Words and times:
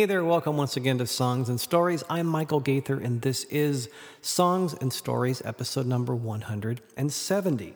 Hey 0.00 0.06
there, 0.06 0.24
welcome 0.24 0.56
once 0.56 0.78
again 0.78 0.96
to 0.96 1.06
Songs 1.06 1.50
and 1.50 1.60
Stories. 1.60 2.02
I'm 2.08 2.26
Michael 2.26 2.60
Gaither, 2.60 2.98
and 2.98 3.20
this 3.20 3.44
is 3.44 3.90
Songs 4.22 4.72
and 4.72 4.90
Stories, 4.90 5.42
episode 5.44 5.84
number 5.84 6.14
170. 6.14 7.74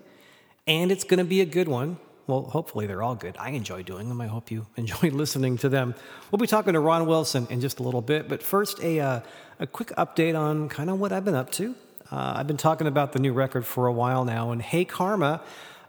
And 0.66 0.90
it's 0.90 1.04
going 1.04 1.18
to 1.18 1.24
be 1.24 1.42
a 1.42 1.44
good 1.44 1.68
one. 1.68 1.98
Well, 2.26 2.44
hopefully 2.44 2.86
they're 2.86 3.02
all 3.02 3.14
good. 3.14 3.36
I 3.38 3.50
enjoy 3.50 3.82
doing 3.82 4.08
them. 4.08 4.22
I 4.22 4.26
hope 4.26 4.50
you 4.50 4.66
enjoy 4.78 5.10
listening 5.10 5.58
to 5.58 5.68
them. 5.68 5.94
We'll 6.30 6.38
be 6.38 6.46
talking 6.46 6.72
to 6.72 6.80
Rhan 6.80 7.04
Wilson 7.04 7.46
in 7.50 7.60
just 7.60 7.78
a 7.78 7.82
little 7.82 8.00
bit, 8.00 8.26
but 8.26 8.42
first, 8.42 8.82
a, 8.82 9.00
uh, 9.00 9.20
a 9.60 9.66
quick 9.66 9.88
update 9.88 10.34
on 10.34 10.70
kind 10.70 10.88
of 10.88 10.98
what 10.98 11.12
I've 11.12 11.26
been 11.26 11.34
up 11.34 11.50
to. 11.52 11.74
Uh, 12.10 12.36
I've 12.36 12.46
been 12.46 12.56
talking 12.56 12.86
about 12.86 13.12
the 13.12 13.18
new 13.18 13.34
record 13.34 13.66
for 13.66 13.86
a 13.86 13.92
while 13.92 14.24
now, 14.24 14.50
and 14.50 14.62
Hey 14.62 14.86
Karma 14.86 15.42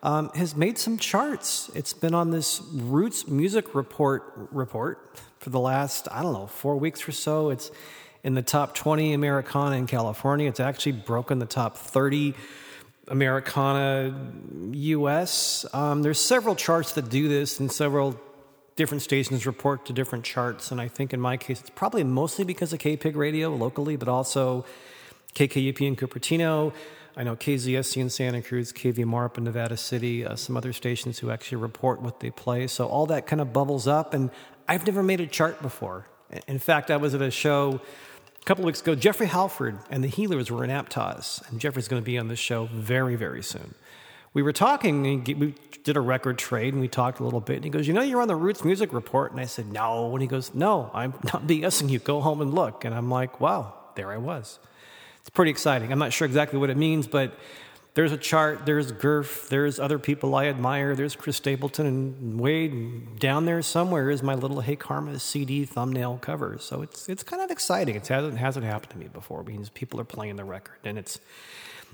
um, 0.04 0.30
has 0.36 0.54
made 0.54 0.78
some 0.78 0.98
charts. 0.98 1.72
It's 1.74 1.94
been 1.94 2.14
on 2.14 2.32
this 2.32 2.62
Roots 2.74 3.26
Music 3.26 3.74
Report 3.74 4.34
report 4.52 5.00
for 5.46 5.52
the 5.52 5.60
last 5.60 6.08
I 6.12 6.24
don't 6.24 6.34
know 6.34 6.48
four 6.48 6.76
weeks 6.76 7.08
or 7.08 7.12
so. 7.12 7.52
It's 7.52 7.70
in 8.24 8.34
the 8.34 8.42
top 8.42 8.74
20 8.74 9.14
Americana 9.14 9.76
in 9.76 9.86
California. 9.86 10.50
It's 10.50 10.60
actually 10.60 10.94
broken 10.94 11.38
the 11.38 11.46
top 11.46 11.78
30 11.78 12.34
Americana 13.10 14.32
US. 14.72 15.64
Um, 15.72 16.02
there's 16.02 16.20
several 16.20 16.56
charts 16.56 16.94
that 16.94 17.12
do 17.12 17.28
this, 17.28 17.60
and 17.60 17.72
several 17.72 18.20
different 18.76 19.04
stations 19.04 19.46
report 19.46 19.86
to 19.86 19.94
different 19.94 20.26
charts. 20.26 20.72
And 20.72 20.82
I 20.82 20.88
think 20.88 21.14
in 21.14 21.22
my 21.22 21.38
case, 21.38 21.62
it's 21.62 21.70
probably 21.70 22.04
mostly 22.04 22.44
because 22.44 22.74
of 22.74 22.80
KPIG 22.80 23.16
Radio 23.16 23.56
locally, 23.56 23.98
but 23.98 24.08
also 24.08 24.66
KKUP 25.36 25.80
in 25.82 25.96
Cupertino. 25.96 26.74
I 27.16 27.24
know 27.24 27.36
KZSC 27.36 27.98
in 27.98 28.10
Santa 28.10 28.42
Cruz, 28.42 28.74
KVMR 28.74 29.26
up 29.26 29.38
in 29.38 29.44
Nevada 29.44 29.78
City, 29.78 30.26
uh, 30.26 30.36
some 30.36 30.58
other 30.58 30.74
stations 30.74 31.20
who 31.20 31.30
actually 31.30 31.60
report 31.60 32.02
what 32.02 32.20
they 32.20 32.32
play. 32.32 32.66
So 32.66 32.88
all 32.88 33.06
that 33.06 33.28
kind 33.28 33.42
of 33.42 33.54
bubbles 33.54 33.88
up, 33.88 34.16
and 34.16 34.32
I've 34.68 34.86
never 34.86 35.04
made 35.04 35.22
a 35.22 35.28
chart 35.28 35.62
before. 35.62 36.08
In 36.48 36.60
fact, 36.60 36.90
I 36.90 36.98
was 36.98 37.14
at 37.14 37.22
a 37.22 37.32
show 37.32 37.82
a 38.42 38.46
couple 38.46 38.66
weeks 38.66 38.82
ago. 38.82 38.96
Jeffrey 38.96 39.28
Halford 39.28 39.78
and 39.90 40.04
the 40.04 40.08
Healers 40.08 40.50
were 40.50 40.64
in 40.64 40.70
Aptos, 40.70 41.48
and 41.50 41.60
Jeffrey's 41.60 41.88
going 41.88 42.02
to 42.02 42.06
be 42.06 42.18
on 42.18 42.28
this 42.28 42.40
show 42.40 42.66
very, 42.66 43.16
very 43.16 43.44
soon. 43.44 43.76
We 44.34 44.42
were 44.42 44.54
talking, 44.54 45.06
and 45.08 45.28
we 45.40 45.56
did 45.84 45.96
a 45.96 46.02
record 46.02 46.38
trade, 46.38 46.74
and 46.74 46.82
we 46.82 46.88
talked 46.88 47.20
a 47.20 47.24
little 47.24 47.40
bit. 47.40 47.58
And 47.58 47.64
he 47.64 47.70
goes, 47.70 47.88
"You 47.88 47.94
know, 47.94 48.02
you're 48.02 48.22
on 48.22 48.28
the 48.28 48.36
Roots 48.36 48.66
Music 48.66 48.92
Report," 48.92 49.32
and 49.32 49.40
I 49.40 49.46
said, 49.46 49.72
"No." 49.72 50.12
And 50.12 50.22
he 50.22 50.28
goes, 50.28 50.54
"No, 50.54 50.90
I'm 50.94 51.12
not 51.24 51.48
BSing 51.48 51.90
you. 51.90 52.00
Go 52.00 52.20
home 52.20 52.42
and 52.42 52.54
look." 52.54 52.84
And 52.84 52.94
I'm 52.94 53.10
like, 53.10 53.40
"Wow, 53.40 53.76
there 53.96 54.12
I 54.12 54.18
was." 54.18 54.60
It's 55.22 55.30
pretty 55.30 55.52
exciting. 55.52 55.92
I'm 55.92 56.00
not 56.00 56.12
sure 56.12 56.26
exactly 56.26 56.60
what 56.60 56.70
it 56.70 56.78
means, 56.78 57.08
but 57.08 57.34
there's 57.96 58.12
a 58.12 58.18
chart, 58.18 58.66
there's 58.66 58.92
Gurf, 58.92 59.48
there's 59.48 59.80
other 59.80 59.98
people 59.98 60.36
I 60.36 60.48
admire, 60.48 60.96
there's 60.96 61.16
Chris 61.16 61.38
Stapleton, 61.38 61.86
and 61.86 62.40
Wade 62.40 63.20
down 63.20 63.46
there 63.46 63.62
somewhere 63.62 64.10
is 64.10 64.22
my 64.22 64.36
little 64.36 64.60
Hey 64.60 64.76
Karma 64.76 65.18
CD 65.18 65.64
thumbnail 65.64 66.20
cover. 66.22 66.58
So 66.60 66.82
it's 66.82 67.08
it's 67.08 67.24
kind 67.24 67.42
of 67.42 67.50
exciting. 67.50 67.96
It 67.96 68.06
hasn't 68.08 68.38
hasn't 68.38 68.66
happened 68.66 68.92
to 68.92 68.98
me 68.98 69.08
before. 69.08 69.44
Means 69.44 69.70
people 69.70 70.00
are 70.02 70.06
playing 70.06 70.36
the 70.36 70.44
record, 70.44 70.80
and 70.84 70.98
it's 70.98 71.20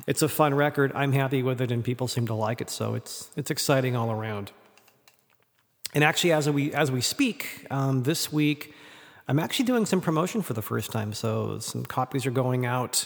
it's 0.07 0.23
a 0.23 0.27
fun 0.27 0.55
record. 0.55 0.91
I'm 0.95 1.11
happy 1.11 1.43
with 1.43 1.61
it, 1.61 1.71
and 1.71 1.83
people 1.83 2.07
seem 2.07 2.25
to 2.27 2.33
like 2.33 2.61
it. 2.61 2.71
So 2.71 2.95
it's 2.95 3.29
it's 3.37 3.51
exciting 3.51 3.95
all 3.95 4.11
around. 4.11 4.51
And 5.93 6.03
actually, 6.03 6.31
as 6.31 6.49
we 6.49 6.73
as 6.73 6.91
we 6.91 7.01
speak, 7.01 7.67
um, 7.69 8.01
this 8.03 8.33
week, 8.33 8.73
I'm 9.27 9.37
actually 9.37 9.65
doing 9.65 9.85
some 9.85 10.01
promotion 10.01 10.41
for 10.41 10.53
the 10.53 10.63
first 10.63 10.91
time. 10.91 11.13
So 11.13 11.59
some 11.59 11.85
copies 11.85 12.25
are 12.25 12.31
going 12.31 12.65
out. 12.65 13.05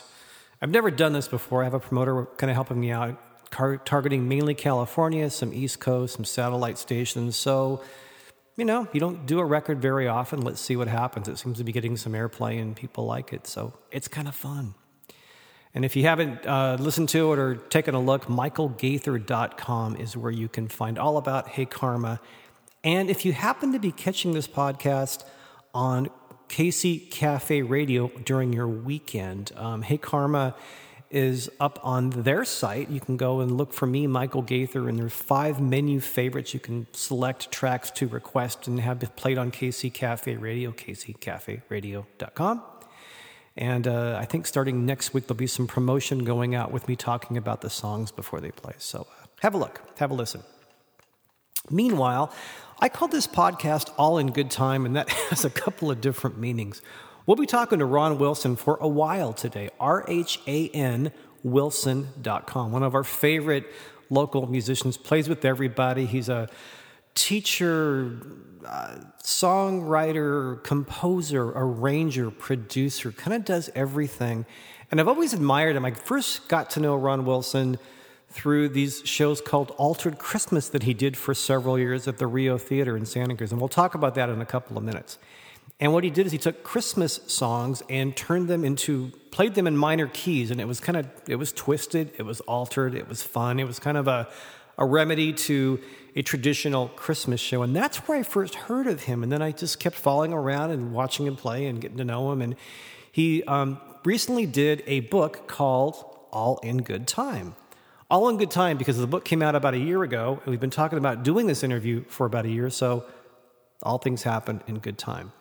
I've 0.66 0.72
never 0.72 0.90
done 0.90 1.14
this 1.14 1.28
before. 1.28 1.62
I 1.62 1.66
have 1.66 1.76
a 1.76 1.80
promoter 1.80 2.26
kind 2.38 2.50
of 2.50 2.56
helping 2.56 2.80
me 2.80 2.90
out, 2.90 3.22
car- 3.52 3.78
targeting 3.78 4.28
mainly 4.28 4.56
California, 4.56 5.30
some 5.30 5.54
East 5.54 5.80
Coast, 5.80 6.16
some 6.16 6.26
satellite 6.26 6.80
stations. 6.80 7.36
So, 7.36 7.84
you 8.58 8.66
know, 8.66 8.88
you 8.92 9.00
don't 9.00 9.28
do 9.28 9.38
a 9.38 9.46
record 9.46 9.80
very 9.80 10.08
often. 10.08 10.42
Let's 10.42 10.60
see 10.60 10.76
what 10.76 10.88
happens. 10.88 11.28
It 11.28 11.38
seems 11.38 11.60
to 11.60 11.64
be 11.64 11.72
getting 11.72 11.98
some 11.98 12.14
airplay 12.14 12.60
and 12.60 12.76
people 12.76 13.06
like 13.06 13.32
it. 13.32 13.46
So 13.46 13.74
it's 13.92 14.08
kind 14.08 14.28
of 14.28 14.34
fun. 14.34 14.74
And 15.76 15.86
if 15.86 15.96
you 15.96 16.02
haven't 16.02 16.48
uh, 16.48 16.78
listened 16.80 17.10
to 17.10 17.32
it 17.34 17.38
or 17.38 17.58
taken 17.58 17.94
a 17.94 18.02
look, 18.02 18.26
michaelgaither.com 18.26 19.98
is 19.98 20.18
where 20.18 20.32
you 20.32 20.48
can 20.48 20.68
find 20.68 20.98
all 20.98 21.18
about 21.18 21.48
Hey 21.48 21.66
Karma. 21.66 22.20
And 22.84 23.12
if 23.12 23.24
you 23.24 23.34
happen 23.34 23.74
to 23.74 23.80
be 23.80 23.92
catching 23.92 24.34
this 24.34 24.48
podcast 24.48 25.26
on 25.76 26.10
KC 26.50 27.10
Cafe 27.10 27.62
Radio 27.62 28.08
during 28.24 28.54
your 28.54 28.68
weekend. 28.68 29.52
Um, 29.56 29.82
hey 29.82 29.98
Karma 29.98 30.56
is 31.12 31.50
up 31.60 31.80
on 31.84 32.10
their 32.10 32.44
site. 32.44 32.90
You 32.90 33.00
can 33.00 33.18
go 33.18 33.40
and 33.40 33.58
look 33.58 33.74
for 33.74 33.86
me, 33.86 34.08
Michael 34.08 34.42
Gaither, 34.42 34.90
and 34.90 35.00
there's 35.00 35.14
five 35.14 35.62
menu 35.62 36.00
favorites. 36.00 36.54
You 36.54 36.60
can 36.60 36.88
select 36.94 37.52
tracks 37.52 37.92
to 37.92 38.08
request 38.08 38.68
and 38.68 38.80
have 38.80 39.02
it 39.02 39.16
played 39.16 39.38
on 39.38 39.52
KC 39.52 39.94
Cafe 39.94 40.36
Radio, 40.36 40.72
kccaferadio.com. 40.72 42.64
And 43.58 43.88
uh, 43.88 44.18
I 44.20 44.26
think 44.26 44.46
starting 44.48 44.86
next 44.86 45.14
week, 45.14 45.28
there'll 45.28 45.38
be 45.38 45.48
some 45.48 45.68
promotion 45.68 46.26
going 46.26 46.56
out 46.56 46.72
with 46.72 46.88
me 46.88 46.96
talking 46.96 47.38
about 47.38 47.62
the 47.62 47.70
songs 47.70 48.12
before 48.12 48.42
they 48.42 48.52
play. 48.52 48.74
So 48.78 49.08
uh, 49.10 49.28
have 49.42 49.54
a 49.54 49.58
look, 49.58 49.82
have 49.98 50.12
a 50.12 50.14
listen. 50.14 50.44
Meanwhile, 51.70 52.34
I 52.80 52.90
call 52.90 53.08
this 53.08 53.26
podcast 53.26 53.92
All 53.98 54.18
in 54.18 54.32
Good 54.32 54.52
Time, 54.52 54.86
and 54.86 54.96
that 54.96 55.10
has 55.30 55.46
a 55.46 55.50
couple 55.50 55.90
of 55.90 56.02
different 56.02 56.38
meanings. 56.38 56.82
We'll 57.26 57.38
be 57.38 57.46
talking 57.46 57.80
to 57.80 57.86
Rhan 57.86 58.20
Wilson 58.20 58.56
for 58.56 58.78
a 58.82 58.88
while 58.88 59.34
today. 59.34 59.70
R 59.80 60.04
H 60.08 60.40
A 60.46 60.70
N 60.70 61.12
Wilson.com. 61.44 62.72
One 62.72 62.84
of 62.84 62.94
our 62.94 63.04
favorite 63.04 63.66
local 64.10 64.46
musicians, 64.48 64.98
plays 64.98 65.30
with 65.30 65.46
everybody. 65.46 66.06
He's 66.06 66.30
a 66.30 66.50
teacher, 67.16 68.20
uh, 68.66 68.98
songwriter, 69.24 70.62
composer, 70.64 71.52
arranger, 71.56 72.30
producer, 72.30 73.12
kind 73.12 73.34
of 73.34 73.46
does 73.46 73.70
everything. 73.74 74.46
And 74.92 75.00
I've 75.00 75.08
always 75.08 75.34
admired 75.34 75.76
him. 75.76 75.86
I 75.86 75.92
first 75.92 76.48
got 76.50 76.70
to 76.72 76.80
know 76.80 76.96
Rhan 76.96 77.26
Wilson 77.26 77.80
through 78.36 78.68
these 78.68 79.02
shows 79.06 79.40
called 79.40 79.72
Altered 79.78 80.20
Christmas 80.20 80.68
that 80.68 80.84
he 80.84 80.94
did 80.94 81.16
for 81.16 81.34
several 81.34 81.80
years 81.80 82.06
at 82.06 82.18
the 82.18 82.28
Rio 82.28 82.58
Theater 82.58 82.98
in 82.98 83.06
Santa 83.06 83.34
Cruz. 83.34 83.54
And 83.54 83.62
we'll 83.62 83.70
talk 83.70 83.96
about 83.96 84.14
that 84.16 84.28
in 84.28 84.42
a 84.42 84.46
couple 84.46 84.78
of 84.78 84.84
minutes. 84.84 85.18
And 85.80 85.94
what 85.94 86.04
he 86.04 86.10
did 86.10 86.26
is 86.26 86.34
he 86.34 86.38
took 86.38 86.62
Christmas 86.62 87.22
songs 87.28 87.82
and 87.90 88.14
turned 88.14 88.50
them 88.50 88.66
into, 88.66 89.14
played 89.32 89.56
them 89.56 89.68
in 89.68 89.78
minor 89.78 90.08
keys. 90.08 90.52
And 90.52 90.60
it 90.60 90.68
was 90.68 90.82
kind 90.82 90.98
of, 90.98 91.08
it 91.30 91.38
was 91.38 91.54
twisted, 91.54 92.12
it 92.18 92.24
was 92.24 92.42
altered, 92.42 92.94
it 92.94 93.08
was 93.08 93.24
fun. 93.24 93.58
It 93.58 93.68
was 93.68 93.80
kind 93.80 93.96
of 93.96 94.10
a, 94.10 94.28
a 94.78 94.86
remedy 94.86 95.32
to 95.32 95.80
a 96.14 96.22
traditional 96.22 96.90
Christmas 96.90 97.40
show. 97.40 97.64
And 97.64 97.74
that's 97.74 98.00
where 98.00 98.20
I 98.20 98.24
first 98.24 98.56
heard 98.56 98.86
of 98.86 99.04
him. 99.04 99.24
And 99.24 99.32
then 99.32 99.42
I 99.42 99.54
just 99.54 99.80
kept 99.80 99.96
following 99.96 100.34
around 100.34 100.72
and 100.72 100.92
watching 100.92 101.26
him 101.26 101.38
play 101.38 101.68
and 101.68 101.80
getting 101.80 101.98
to 101.98 102.06
know 102.06 102.34
him. 102.34 102.42
And 102.42 102.58
he 103.14 103.44
um, 103.44 103.80
recently 104.04 104.46
did 104.46 104.84
a 104.88 105.00
book 105.00 105.48
called 105.48 106.04
All 106.34 106.58
in 106.58 106.80
Good 106.80 107.08
Time. 107.08 107.56
All 108.08 108.30
in 108.30 108.38
good 108.38 108.52
time 108.52 108.78
because 108.78 109.00
the 109.00 109.08
book 109.08 109.26
came 109.26 109.42
out 109.42 109.56
about 109.56 109.74
a 109.74 109.80
year 109.80 110.04
ago, 110.04 110.40
and 110.44 110.52
we've 110.52 110.60
been 110.60 110.70
talking 110.70 111.00
about 111.00 111.24
doing 111.24 111.48
this 111.48 111.64
interview 111.64 112.04
for 112.08 112.28
about 112.28 112.46
a 112.46 112.50
year, 112.50 112.70
so 112.70 113.04
all 113.82 113.98
things 113.98 114.22
happen 114.22 114.62
in 114.68 114.78
good 114.78 115.00
time. 115.00 115.32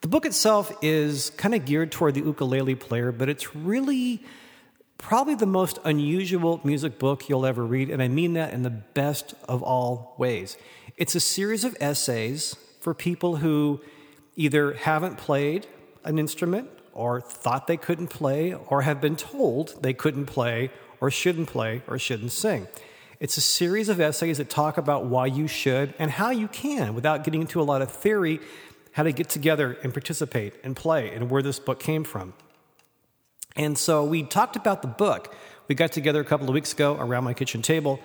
The 0.00 0.08
book 0.08 0.24
itself 0.24 0.72
is 0.80 1.28
kind 1.36 1.54
of 1.54 1.66
geared 1.66 1.92
toward 1.92 2.14
the 2.14 2.22
ukulele 2.22 2.74
player, 2.74 3.12
but 3.12 3.28
it's 3.28 3.54
really 3.54 4.22
probably 4.96 5.34
the 5.34 5.46
most 5.46 5.78
unusual 5.84 6.58
music 6.64 6.98
book 6.98 7.28
you'll 7.28 7.44
ever 7.44 7.62
read, 7.62 7.90
and 7.90 8.02
I 8.02 8.08
mean 8.08 8.32
that 8.32 8.54
in 8.54 8.62
the 8.62 8.70
best 8.70 9.34
of 9.46 9.62
all 9.62 10.14
ways. 10.16 10.56
It's 10.96 11.14
a 11.14 11.20
series 11.20 11.64
of 11.64 11.76
essays 11.80 12.56
for 12.80 12.94
people 12.94 13.36
who 13.36 13.82
either 14.36 14.72
haven't 14.72 15.18
played 15.18 15.66
an 16.02 16.18
instrument 16.18 16.70
or 16.94 17.20
thought 17.20 17.66
they 17.66 17.76
couldn't 17.76 18.08
play 18.08 18.54
or 18.54 18.82
have 18.82 19.02
been 19.02 19.16
told 19.16 19.82
they 19.82 19.92
couldn't 19.92 20.24
play 20.24 20.70
or 21.00 21.10
shouldn't 21.10 21.48
play 21.48 21.82
or 21.86 21.98
shouldn't 21.98 22.32
sing. 22.32 22.66
It's 23.18 23.36
a 23.36 23.40
series 23.40 23.88
of 23.88 23.98
essays 23.98 24.38
that 24.38 24.50
talk 24.50 24.76
about 24.76 25.06
why 25.06 25.26
you 25.26 25.48
should 25.48 25.94
and 25.98 26.10
how 26.10 26.30
you 26.30 26.48
can, 26.48 26.94
without 26.94 27.24
getting 27.24 27.40
into 27.40 27.60
a 27.60 27.64
lot 27.64 27.80
of 27.80 27.90
theory, 27.90 28.40
how 28.92 29.02
to 29.02 29.12
get 29.12 29.28
together 29.28 29.78
and 29.82 29.92
participate 29.92 30.54
and 30.62 30.76
play 30.76 31.14
and 31.14 31.30
where 31.30 31.42
this 31.42 31.58
book 31.58 31.80
came 31.80 32.04
from. 32.04 32.34
And 33.56 33.78
so 33.78 34.04
we 34.04 34.22
talked 34.22 34.56
about 34.56 34.82
the 34.82 34.88
book. 34.88 35.34
We 35.66 35.74
got 35.74 35.92
together 35.92 36.20
a 36.20 36.24
couple 36.24 36.46
of 36.48 36.54
weeks 36.54 36.72
ago 36.74 36.96
around 36.98 37.24
my 37.24 37.32
kitchen 37.32 37.62
table. 37.62 38.00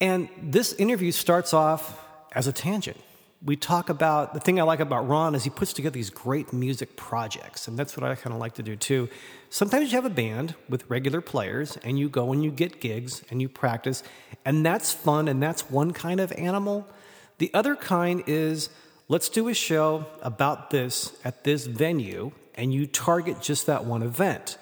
And 0.00 0.28
this 0.40 0.72
interview 0.72 1.10
starts 1.10 1.52
off 1.52 2.00
as 2.32 2.46
a 2.46 2.52
tangent. 2.52 2.98
we 3.44 3.56
talk 3.56 3.88
about 3.88 4.34
the 4.34 4.40
thing 4.40 4.60
I 4.60 4.62
like 4.62 4.80
about 4.80 5.08
Rhan 5.08 5.34
is 5.34 5.44
he 5.44 5.50
puts 5.50 5.72
together 5.72 5.94
these 5.94 6.10
great 6.10 6.52
music 6.52 6.96
projects, 6.96 7.66
and 7.66 7.76
that's 7.76 7.96
what 7.96 8.08
I 8.08 8.14
kind 8.14 8.32
of 8.32 8.40
like 8.40 8.54
to 8.54 8.62
do 8.62 8.76
too. 8.76 9.08
Sometimes 9.52 9.92
you 9.92 9.98
have 9.98 10.06
a 10.06 10.14
band 10.14 10.54
with 10.66 10.88
regular 10.88 11.20
players, 11.20 11.76
and 11.84 11.98
you 11.98 12.08
go 12.08 12.32
and 12.32 12.42
you 12.42 12.50
get 12.50 12.80
gigs 12.80 13.22
and 13.30 13.42
you 13.42 13.50
practice, 13.50 14.02
and 14.46 14.64
that's 14.64 14.94
fun, 14.94 15.28
and 15.28 15.42
that's 15.42 15.70
one 15.70 15.92
kind 15.92 16.20
of 16.20 16.32
animal. 16.32 16.88
The 17.36 17.50
other 17.52 17.76
kind 17.76 18.22
is 18.26 18.70
let's 19.08 19.28
do 19.28 19.48
a 19.48 19.54
show 19.54 20.06
about 20.22 20.70
this 20.70 21.12
at 21.22 21.44
this 21.44 21.66
venue, 21.66 22.32
and 22.54 22.72
you 22.72 22.86
target 22.86 23.42
just 23.42 23.66
that 23.66 23.84
one 23.84 24.02
event. 24.02 24.56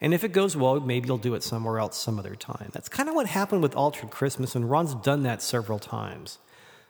And 0.00 0.14
if 0.14 0.22
it 0.22 0.30
goes 0.30 0.56
well, 0.56 0.78
maybe 0.78 1.08
you'll 1.08 1.18
do 1.18 1.34
it 1.34 1.42
somewhere 1.42 1.80
else 1.80 1.98
some 1.98 2.16
other 2.16 2.36
time. 2.36 2.70
That's 2.70 2.88
kind 2.88 3.08
of 3.08 3.16
what 3.16 3.26
happened 3.26 3.62
with 3.62 3.74
Altered 3.74 4.10
Christmas, 4.10 4.54
and 4.54 4.70
Rhan's 4.70 4.94
done 4.94 5.24
that 5.24 5.42
several 5.42 5.80
times. 5.80 6.38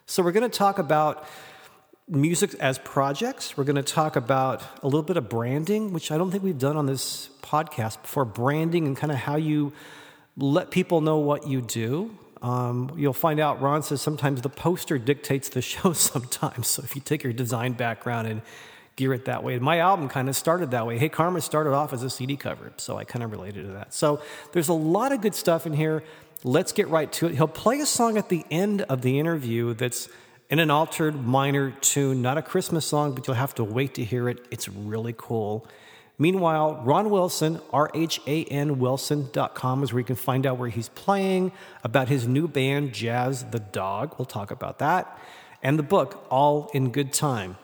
So 0.05 0.23
we're 0.23 0.33
going 0.33 0.51
to 0.51 0.59
talk 0.59 0.79
about 0.79 1.27
music 2.09 2.55
as 2.61 2.79
projects. 2.79 3.57
We're 3.57 3.65
going 3.65 3.77
to 3.77 3.83
talk 3.83 4.17
about 4.17 4.63
a 4.83 4.87
little 4.87 5.03
bit 5.03 5.17
of 5.17 5.29
branding, 5.29 5.93
which 5.93 6.13
I 6.13 6.19
don't 6.19 6.31
think 6.31 6.43
we've 6.43 6.59
done 6.59 6.77
on 6.77 6.87
this 6.87 7.31
podcast 7.43 8.03
before 8.03 8.25
branding 8.25 8.87
and 8.87 8.97
kind 8.97 9.13
of 9.13 9.19
how 9.19 9.37
you 9.37 9.73
let 10.37 10.71
people 10.71 11.01
know 11.01 11.19
what 11.19 11.47
you 11.49 11.61
do. 11.61 12.17
Um, 12.43 12.93
you'll 12.97 13.13
find 13.13 13.41
out 13.41 13.61
Rhan 13.61 13.83
says 13.83 14.03
sometimes 14.03 14.43
the 14.43 14.49
poster 14.49 14.99
dictates 14.99 15.49
the 15.49 15.63
show 15.73 15.93
sometimes. 15.93 16.69
So 16.69 16.83
if 16.85 16.95
you 16.95 17.03
take 17.03 17.25
your 17.25 17.33
design 17.33 17.73
background 17.73 18.29
and 18.29 18.43
gear 18.95 19.13
it 19.13 19.27
that 19.27 19.45
way. 19.45 19.59
My 19.59 19.79
album 19.81 20.09
kind 20.09 20.29
of 20.29 20.37
started 20.37 20.71
that 20.71 20.87
way. 20.87 20.99
Hey 20.99 21.11
Karma 21.11 21.43
started 21.43 21.75
off 21.75 21.93
as 21.93 22.03
a 22.03 22.09
CD 22.09 22.37
cover, 22.37 22.73
so 22.79 22.97
I 22.97 23.05
kind 23.05 23.23
of 23.23 23.31
related 23.31 23.67
to 23.67 23.73
that. 23.73 23.93
So 23.93 24.23
there's 24.53 24.69
a 24.69 24.75
lot 24.75 25.13
of 25.13 25.21
good 25.21 25.35
stuff 25.35 25.67
in 25.67 25.75
here. 25.75 26.03
Let's 26.45 26.73
get 26.73 26.89
right 26.89 27.13
to 27.15 27.27
it. 27.27 27.35
He'll 27.35 27.47
play 27.47 27.81
a 27.81 27.87
song 27.87 28.17
at 28.17 28.31
the 28.31 28.45
end 28.51 28.83
of 28.83 29.03
the 29.03 29.19
interview 29.19 29.75
that's 29.75 30.09
in 30.49 30.59
an 30.59 30.71
altered 30.71 31.15
minor 31.27 31.73
tune, 31.81 32.23
not 32.23 32.39
a 32.39 32.43
Christmas 32.43 32.87
song, 32.87 33.15
but 33.15 33.27
you'll 33.27 33.37
have 33.37 33.55
to 33.57 33.65
wait 33.65 33.95
to 33.95 34.05
hear 34.05 34.29
it. 34.29 34.47
It's 34.51 34.69
really 34.69 35.15
cool. 35.17 35.67
Meanwhile, 36.19 36.83
Rhan 36.85 37.11
Wilson, 37.11 37.61
R 37.73 37.91
H 37.93 38.21
A 38.27 38.45
N 38.45 38.79
Wilson.com 38.79 39.83
is 39.83 39.93
where 39.93 40.01
you 40.01 40.05
can 40.05 40.17
find 40.17 40.47
out 40.47 40.57
where 40.57 40.71
he's 40.71 40.89
playing, 40.89 41.53
about 41.85 42.09
his 42.09 42.27
new 42.27 42.49
band, 42.49 42.95
Jazz 42.95 43.45
the 43.51 43.59
Dog. 43.59 44.15
We'll 44.19 44.25
talk 44.27 44.51
about 44.51 44.79
that. 44.79 45.19
And 45.63 45.79
the 45.79 45.83
book, 45.83 46.27
All 46.31 46.71
in 46.73 46.91
Good 46.91 47.13
Time. 47.13 47.57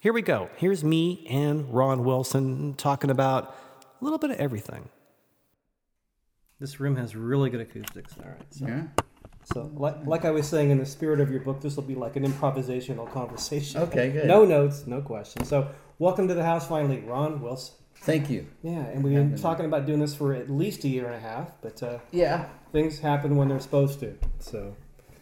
Here 0.00 0.14
we 0.14 0.22
go. 0.22 0.48
Here's 0.56 0.82
me 0.82 1.26
and 1.28 1.72
Rhan 1.74 2.04
Wilson 2.04 2.72
talking 2.74 3.10
about 3.10 3.54
a 4.00 4.04
little 4.04 4.18
bit 4.18 4.30
of 4.30 4.38
everything. 4.38 4.88
This 6.58 6.80
room 6.80 6.96
has 6.96 7.14
really 7.14 7.50
good 7.50 7.60
acoustics. 7.60 8.14
All 8.18 8.30
right. 8.30 8.54
So, 8.54 8.66
Yeah. 8.66 8.82
So 9.52 9.68
like, 9.74 10.06
like 10.06 10.24
I 10.24 10.30
was 10.30 10.46
saying, 10.48 10.70
in 10.70 10.78
the 10.78 10.86
spirit 10.86 11.20
of 11.20 11.30
your 11.30 11.40
book, 11.40 11.60
this 11.60 11.74
will 11.74 11.82
be 11.82 11.96
like 11.96 12.14
an 12.16 12.24
improvisational 12.24 13.10
conversation. 13.10 13.80
Okay, 13.82 14.10
good. 14.10 14.26
No 14.26 14.44
notes, 14.44 14.86
no 14.86 15.00
questions. 15.00 15.48
So, 15.48 15.68
welcome 15.98 16.28
to 16.28 16.34
the 16.34 16.44
house 16.44 16.68
finally, 16.68 17.00
Rhan 17.00 17.40
Wilson. 17.40 17.74
Thank 17.96 18.30
you. 18.30 18.46
Yeah, 18.62 18.78
and 18.86 19.02
we've 19.02 19.14
been 19.14 19.36
talking 19.36 19.66
about 19.66 19.86
doing 19.86 19.98
this 19.98 20.14
for 20.14 20.32
at 20.34 20.48
least 20.48 20.84
a 20.84 20.88
year 20.88 21.06
and 21.06 21.16
a 21.16 21.18
half, 21.20 21.48
but 21.62 21.82
uh, 21.82 21.98
Yeah. 22.12 22.46
things 22.72 23.00
happen 23.00 23.36
when 23.36 23.48
they're 23.48 23.58
supposed 23.60 23.98
to. 24.00 24.16
So, 24.38 24.74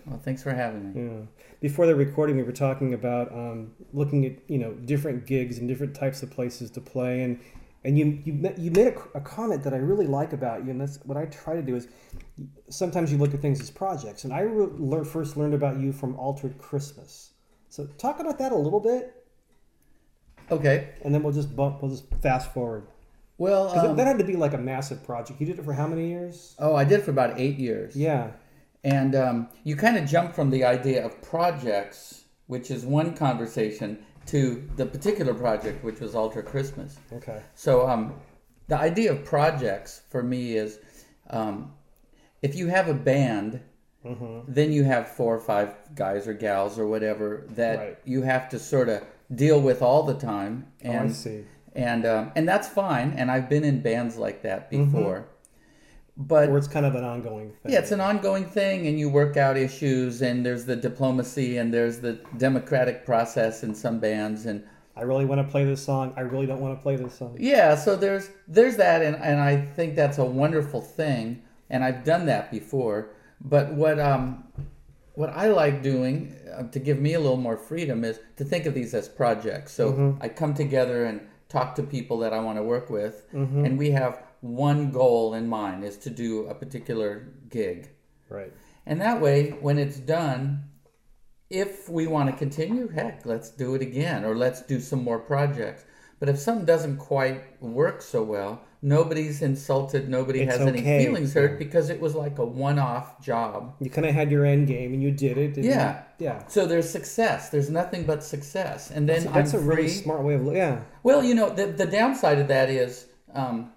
Well, 0.06 0.20
thanks 0.22 0.42
for 0.42 0.52
having 0.52 0.92
me. 0.92 1.02
yeah. 1.10 1.20
Before 1.60 1.86
the 1.86 1.96
recording, 1.96 2.36
we 2.36 2.42
were 2.44 2.52
talking 2.52 2.92
about 2.94 3.32
um, 3.32 3.72
looking 3.94 4.26
at 4.26 4.32
you 4.46 4.58
know 4.58 4.74
different 4.74 5.26
gigs 5.26 5.58
and 5.58 5.66
different 5.66 5.94
types 5.94 6.22
of 6.22 6.30
places 6.30 6.70
to 6.72 6.80
play, 6.82 7.22
and 7.22 7.40
and 7.84 7.98
you 7.98 8.20
you 8.24 8.54
you 8.56 8.70
made 8.70 8.88
a, 8.88 9.18
a 9.18 9.20
comment 9.20 9.62
that 9.64 9.72
I 9.74 9.78
really 9.78 10.06
like 10.06 10.32
about 10.32 10.64
you, 10.64 10.70
and 10.70 10.80
that's 10.80 10.98
what 11.04 11.16
I 11.16 11.26
try 11.26 11.54
to 11.54 11.62
do 11.62 11.76
is 11.76 11.88
sometimes 12.68 13.12
you 13.12 13.18
look 13.18 13.34
at 13.34 13.40
things 13.40 13.60
as 13.60 13.70
projects, 13.70 14.24
and 14.24 14.32
I 14.32 14.40
re- 14.40 15.04
first 15.04 15.36
learned 15.36 15.54
about 15.54 15.78
you 15.78 15.92
from 15.92 16.16
Altered 16.16 16.58
Christmas. 16.58 17.32
So 17.68 17.86
talk 17.98 18.20
about 18.20 18.38
that 18.38 18.52
a 18.52 18.56
little 18.56 18.80
bit, 18.80 19.14
Okay. 20.50 20.90
and 21.02 21.14
then 21.14 21.22
we'll 21.22 21.32
just 21.32 21.54
bump, 21.54 21.82
we'll 21.82 21.90
just 21.90 22.06
fast 22.22 22.52
forward. 22.52 22.86
Well, 23.36 23.68
um, 23.78 23.96
that 23.96 24.06
had 24.06 24.18
to 24.18 24.24
be 24.24 24.34
like 24.34 24.54
a 24.54 24.58
massive 24.58 25.04
project. 25.04 25.40
You 25.40 25.46
did 25.46 25.58
it 25.58 25.64
for 25.64 25.72
how 25.72 25.86
many 25.86 26.08
years? 26.08 26.56
oh, 26.58 26.74
I 26.74 26.84
did 26.84 27.02
for 27.02 27.10
about 27.12 27.38
eight 27.38 27.56
years. 27.58 27.94
Yeah. 27.94 28.32
And 28.82 29.14
um, 29.14 29.48
you 29.64 29.76
kind 29.76 29.96
of 29.96 30.08
jump 30.08 30.34
from 30.34 30.50
the 30.50 30.64
idea 30.64 31.04
of 31.04 31.20
projects, 31.22 32.24
which 32.46 32.70
is 32.70 32.84
one 32.84 33.14
conversation, 33.14 34.04
to 34.28 34.68
the 34.76 34.86
particular 34.86 35.34
project, 35.34 35.82
which 35.84 36.00
was 36.00 36.14
Altered 36.14 36.46
Christmas. 36.46 36.98
Okay. 37.12 37.42
So 37.54 37.88
um, 37.88 38.14
the 38.68 38.78
idea 38.78 39.12
of 39.12 39.24
projects 39.24 40.02
for 40.10 40.22
me 40.22 40.56
is 40.56 40.78
um, 41.30 41.72
if 42.42 42.54
you 42.56 42.68
have 42.68 42.88
a 42.88 42.94
band, 42.94 43.60
Mm-hmm. 44.04 44.52
then 44.52 44.72
you 44.72 44.84
have 44.84 45.08
four 45.08 45.34
or 45.34 45.40
five 45.40 45.74
guys 45.96 46.28
or 46.28 46.32
gals 46.32 46.78
or 46.78 46.86
whatever 46.86 47.44
that 47.56 47.78
Right. 47.78 47.98
you 48.04 48.22
have 48.22 48.48
to 48.50 48.58
sort 48.58 48.88
of 48.88 49.02
deal 49.34 49.60
with 49.60 49.82
all 49.82 50.04
the 50.04 50.14
time. 50.14 50.68
Oh, 50.84 50.88
I 50.88 50.92
And 50.94 51.14
see. 51.14 51.44
and 51.74 52.06
um, 52.06 52.30
and 52.36 52.48
that's 52.48 52.68
fine. 52.68 53.14
And 53.18 53.28
I've 53.28 53.48
been 53.48 53.64
in 53.64 53.82
bands 53.82 54.16
like 54.16 54.42
that 54.42 54.70
before. 54.70 55.26
But 56.20 56.48
Or 56.48 56.58
it's 56.58 56.66
kind 56.66 56.84
of 56.84 56.96
an 56.96 57.04
ongoing 57.04 57.52
thing. 57.62 57.72
yeah, 57.72 57.78
it's 57.78 57.92
an 57.92 58.00
ongoing 58.00 58.44
thing, 58.44 58.88
and 58.88 58.98
you 58.98 59.08
work 59.08 59.36
out 59.36 59.56
issues, 59.56 60.20
and 60.20 60.44
there's 60.44 60.64
the 60.64 60.74
diplomacy, 60.74 61.58
and 61.58 61.72
there's 61.72 62.00
the 62.00 62.14
democratic 62.36 63.06
process 63.06 63.62
in 63.62 63.72
some 63.74 64.00
bands, 64.00 64.44
and 64.46 64.64
I 64.96 65.02
really 65.02 65.24
want 65.24 65.40
to 65.46 65.48
play 65.48 65.64
this 65.64 65.80
song. 65.80 66.12
I 66.16 66.22
really 66.22 66.46
don't 66.46 66.60
want 66.60 66.76
to 66.76 66.82
play 66.82 66.96
this 66.96 67.14
song. 67.14 67.36
yeah, 67.38 67.76
so 67.76 67.94
there's 67.94 68.30
there's 68.48 68.76
that, 68.78 69.00
and, 69.02 69.14
and 69.16 69.40
I 69.40 69.60
think 69.76 69.94
that's 69.94 70.18
a 70.18 70.24
wonderful 70.24 70.80
thing, 70.80 71.42
and 71.70 71.84
I've 71.84 72.02
done 72.02 72.26
that 72.26 72.50
before. 72.50 73.10
But 73.40 73.72
what 73.74 74.00
um 74.00 74.42
what 75.14 75.30
I 75.30 75.48
like 75.48 75.82
doing 75.84 76.34
uh, 76.56 76.64
to 76.64 76.78
give 76.80 76.98
me 77.00 77.14
a 77.14 77.20
little 77.20 77.36
more 77.36 77.56
freedom 77.56 78.02
is 78.04 78.18
to 78.38 78.44
think 78.44 78.66
of 78.66 78.74
these 78.74 78.92
as 78.94 79.08
projects. 79.08 79.72
So 79.72 80.16
I 80.20 80.28
come 80.28 80.52
together 80.54 81.04
and 81.04 81.20
talk 81.48 81.76
to 81.76 81.82
people 81.84 82.18
that 82.18 82.32
I 82.32 82.40
want 82.40 82.58
to 82.58 82.64
work 82.64 82.90
with, 82.90 83.24
and 83.32 83.78
we 83.78 83.90
have 83.92 84.22
one 84.40 84.90
goal 84.90 85.34
in 85.34 85.48
mind 85.48 85.84
is 85.84 85.96
to 85.98 86.10
do 86.10 86.46
a 86.46 86.54
particular 86.54 87.28
gig. 87.48 87.90
Right. 88.28 88.52
And 88.86 89.00
that 89.00 89.20
way, 89.20 89.50
when 89.50 89.78
it's 89.78 89.98
done, 89.98 90.64
if 91.50 91.88
we 91.88 92.06
want 92.06 92.30
to 92.30 92.36
continue, 92.36 92.88
heck, 92.88 93.24
let's 93.26 93.50
do 93.50 93.74
it 93.74 93.82
again 93.82 94.24
or 94.24 94.36
let's 94.36 94.62
do 94.62 94.80
some 94.80 95.02
more 95.02 95.18
projects. 95.18 95.84
But 96.20 96.28
if 96.28 96.38
something 96.38 96.64
doesn't 96.66 96.96
quite 96.98 97.62
work 97.62 98.02
so 98.02 98.22
well, 98.24 98.60
nobody's 98.82 99.40
insulted, 99.40 100.08
nobody 100.08 100.40
It's 100.42 100.56
has 100.56 100.66
any 100.66 100.82
feelings 100.82 101.32
hurt 101.32 101.58
because 101.58 101.90
it 101.90 102.00
was 102.00 102.14
like 102.14 102.38
a 102.38 102.44
one 102.44 102.78
off 102.78 103.20
job. 103.22 103.74
You 103.80 103.88
kind 103.88 104.06
of 104.06 104.14
had 104.14 104.30
your 104.30 104.44
end 104.44 104.66
game 104.66 104.92
and 104.94 105.02
you 105.02 105.10
did 105.12 105.38
it. 105.38 105.56
and 105.56 105.64
you- 105.64 105.70
Yeah. 105.70 106.02
yeah. 106.18 106.46
So 106.48 106.66
there's 106.66 106.88
success. 106.90 107.50
There's 107.50 107.70
nothing 107.70 108.04
but 108.04 108.24
success. 108.24 108.90
And 108.90 109.08
then 109.08 109.24
that's 109.32 109.54
I'm 109.54 109.60
a 109.60 109.62
really 109.62 109.88
smart 109.88 110.22
way 110.24 110.34
of 110.34 110.42
looking. 110.42 110.58
Yeah. 110.58 110.80
Well, 111.04 111.22
you 111.22 111.34
know, 111.34 111.50
the, 111.50 111.66
the 111.66 111.86
downside 111.86 112.38
of 112.40 112.48
that 112.48 112.68
is 112.68 113.06
um, 113.32 113.70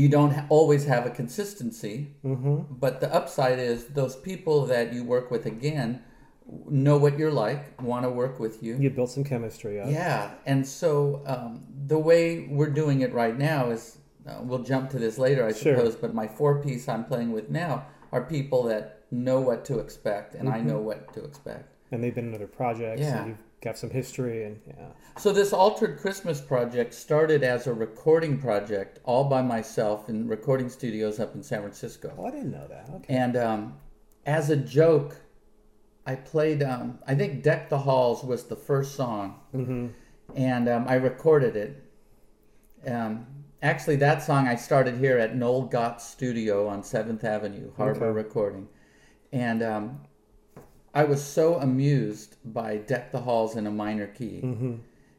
you 0.00 0.08
don't 0.08 0.34
always 0.48 0.84
have 0.86 1.04
a 1.06 1.10
consistency. 1.10 1.96
Mm-hmm. 2.24 2.74
But 2.84 3.00
the 3.00 3.12
upside 3.14 3.58
is 3.58 3.78
those 4.00 4.16
people 4.16 4.66
that 4.66 4.92
you 4.94 5.04
work 5.04 5.30
with 5.30 5.44
again 5.46 6.02
know 6.68 6.96
what 6.96 7.18
you're 7.18 7.30
like, 7.46 7.80
want 7.80 8.04
to 8.04 8.10
work 8.10 8.40
with 8.40 8.62
you. 8.62 8.76
You 8.76 8.90
built 8.90 9.10
some 9.10 9.24
chemistry 9.24 9.80
up. 9.80 9.88
Yeah. 9.88 10.32
And 10.46 10.66
so 10.66 11.22
um, 11.26 11.64
the 11.86 11.98
way 11.98 12.48
we're 12.50 12.74
doing 12.82 13.02
it 13.02 13.12
right 13.12 13.36
now 13.38 13.70
is 13.70 13.98
uh, 14.26 14.38
we'll 14.42 14.64
jump 14.72 14.90
to 14.90 14.98
this 14.98 15.16
later, 15.18 15.42
I 15.46 15.52
Sure. 15.52 15.76
suppose, 15.76 15.94
but 15.96 16.14
my 16.14 16.26
four 16.26 16.62
piece 16.62 16.88
I'm 16.88 17.04
playing 17.04 17.32
with 17.32 17.50
now 17.50 17.86
are 18.10 18.22
people 18.22 18.64
that 18.64 19.04
know 19.10 19.40
what 19.40 19.64
to 19.66 19.78
expect, 19.78 20.34
and 20.34 20.48
I 20.48 20.60
know 20.60 20.78
what 20.78 21.12
to 21.14 21.24
expect. 21.24 21.74
And 21.92 22.02
they've 22.02 22.14
been 22.14 22.28
in 22.28 22.34
other 22.34 22.46
projects. 22.46 23.00
Yeah. 23.02 23.34
Got 23.62 23.76
some 23.76 23.90
history 23.90 24.44
and 24.44 24.58
yeah. 24.66 24.86
So 25.18 25.32
this 25.32 25.52
Altered 25.52 25.98
Christmas 25.98 26.40
project 26.40 26.94
started 26.94 27.42
as 27.44 27.66
a 27.66 27.74
recording 27.74 28.38
project 28.38 29.00
all 29.04 29.24
by 29.24 29.42
myself 29.42 30.08
in 30.08 30.26
recording 30.26 30.70
studios 30.70 31.20
up 31.20 31.34
in 31.34 31.42
San 31.42 31.60
Francisco. 31.60 32.14
Oh, 32.18 32.24
I 32.26 32.30
didn't 32.30 32.52
know 32.52 32.66
that. 32.68 32.88
Okay. 32.88 33.14
And 33.14 33.36
um, 33.36 33.74
as 34.24 34.48
a 34.48 34.56
joke, 34.56 35.16
I 36.06 36.14
played. 36.14 36.62
Um, 36.62 36.98
I 37.06 37.14
think 37.14 37.42
"Deck 37.42 37.68
the 37.68 37.76
Halls" 37.78 38.24
was 38.24 38.44
the 38.44 38.56
first 38.56 38.94
song, 38.94 39.40
Mm-hmm. 39.54 39.88
and 40.34 40.68
um, 40.68 40.86
I 40.88 40.94
recorded 40.94 41.54
it. 41.56 41.84
Um, 42.90 43.26
actually, 43.60 43.96
that 43.96 44.22
song 44.22 44.48
I 44.48 44.54
started 44.56 44.96
here 44.96 45.18
at 45.18 45.36
Noel 45.36 45.62
Gott 45.66 46.00
Studio 46.00 46.66
on 46.66 46.82
Seventh 46.82 47.24
Avenue, 47.24 47.72
Harbor 47.76 48.06
Okay. 48.06 48.14
Recording, 48.16 48.68
and 49.32 49.62
um, 49.62 50.00
I 50.94 51.04
was 51.04 51.22
so 51.24 51.56
amused 51.56 52.36
by 52.44 52.78
"Deck 52.78 53.12
the 53.12 53.20
Halls" 53.20 53.56
in 53.56 53.66
a 53.66 53.70
minor 53.70 54.06
key. 54.08 54.40
Mm-hmm. 54.42 54.74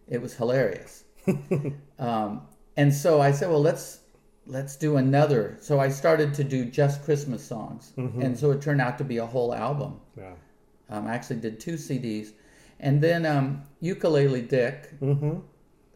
It 0.08 0.22
was 0.22 0.34
hilarious. 0.36 1.04
um, 2.00 2.42
and 2.78 2.94
so 2.94 3.22
I 3.22 3.32
said, 3.32 3.50
well, 3.50 3.62
let's 3.62 4.00
let's 4.48 4.76
do 4.76 4.98
another. 4.98 5.58
So 5.62 5.80
I 5.80 5.90
started 5.90 6.34
to 6.36 6.44
do 6.44 6.66
just 6.66 7.04
Christmas 7.04 7.44
songs, 7.46 7.94
and 7.96 8.38
so 8.38 8.52
it 8.52 8.62
turned 8.62 8.82
out 8.82 8.98
to 8.98 9.04
be 9.04 9.18
a 9.18 9.26
whole 9.26 9.54
album. 9.54 10.00
Yeah. 10.18 10.34
Um, 10.90 11.08
I 11.08 11.14
actually 11.14 11.40
did 11.40 11.60
two 11.60 11.76
CDs, 11.76 12.34
and 12.80 13.02
then 13.02 13.26
um, 13.26 13.64
Ukulele 13.80 14.42
Dick 14.42 15.00
Mm-hmm. 15.00 15.40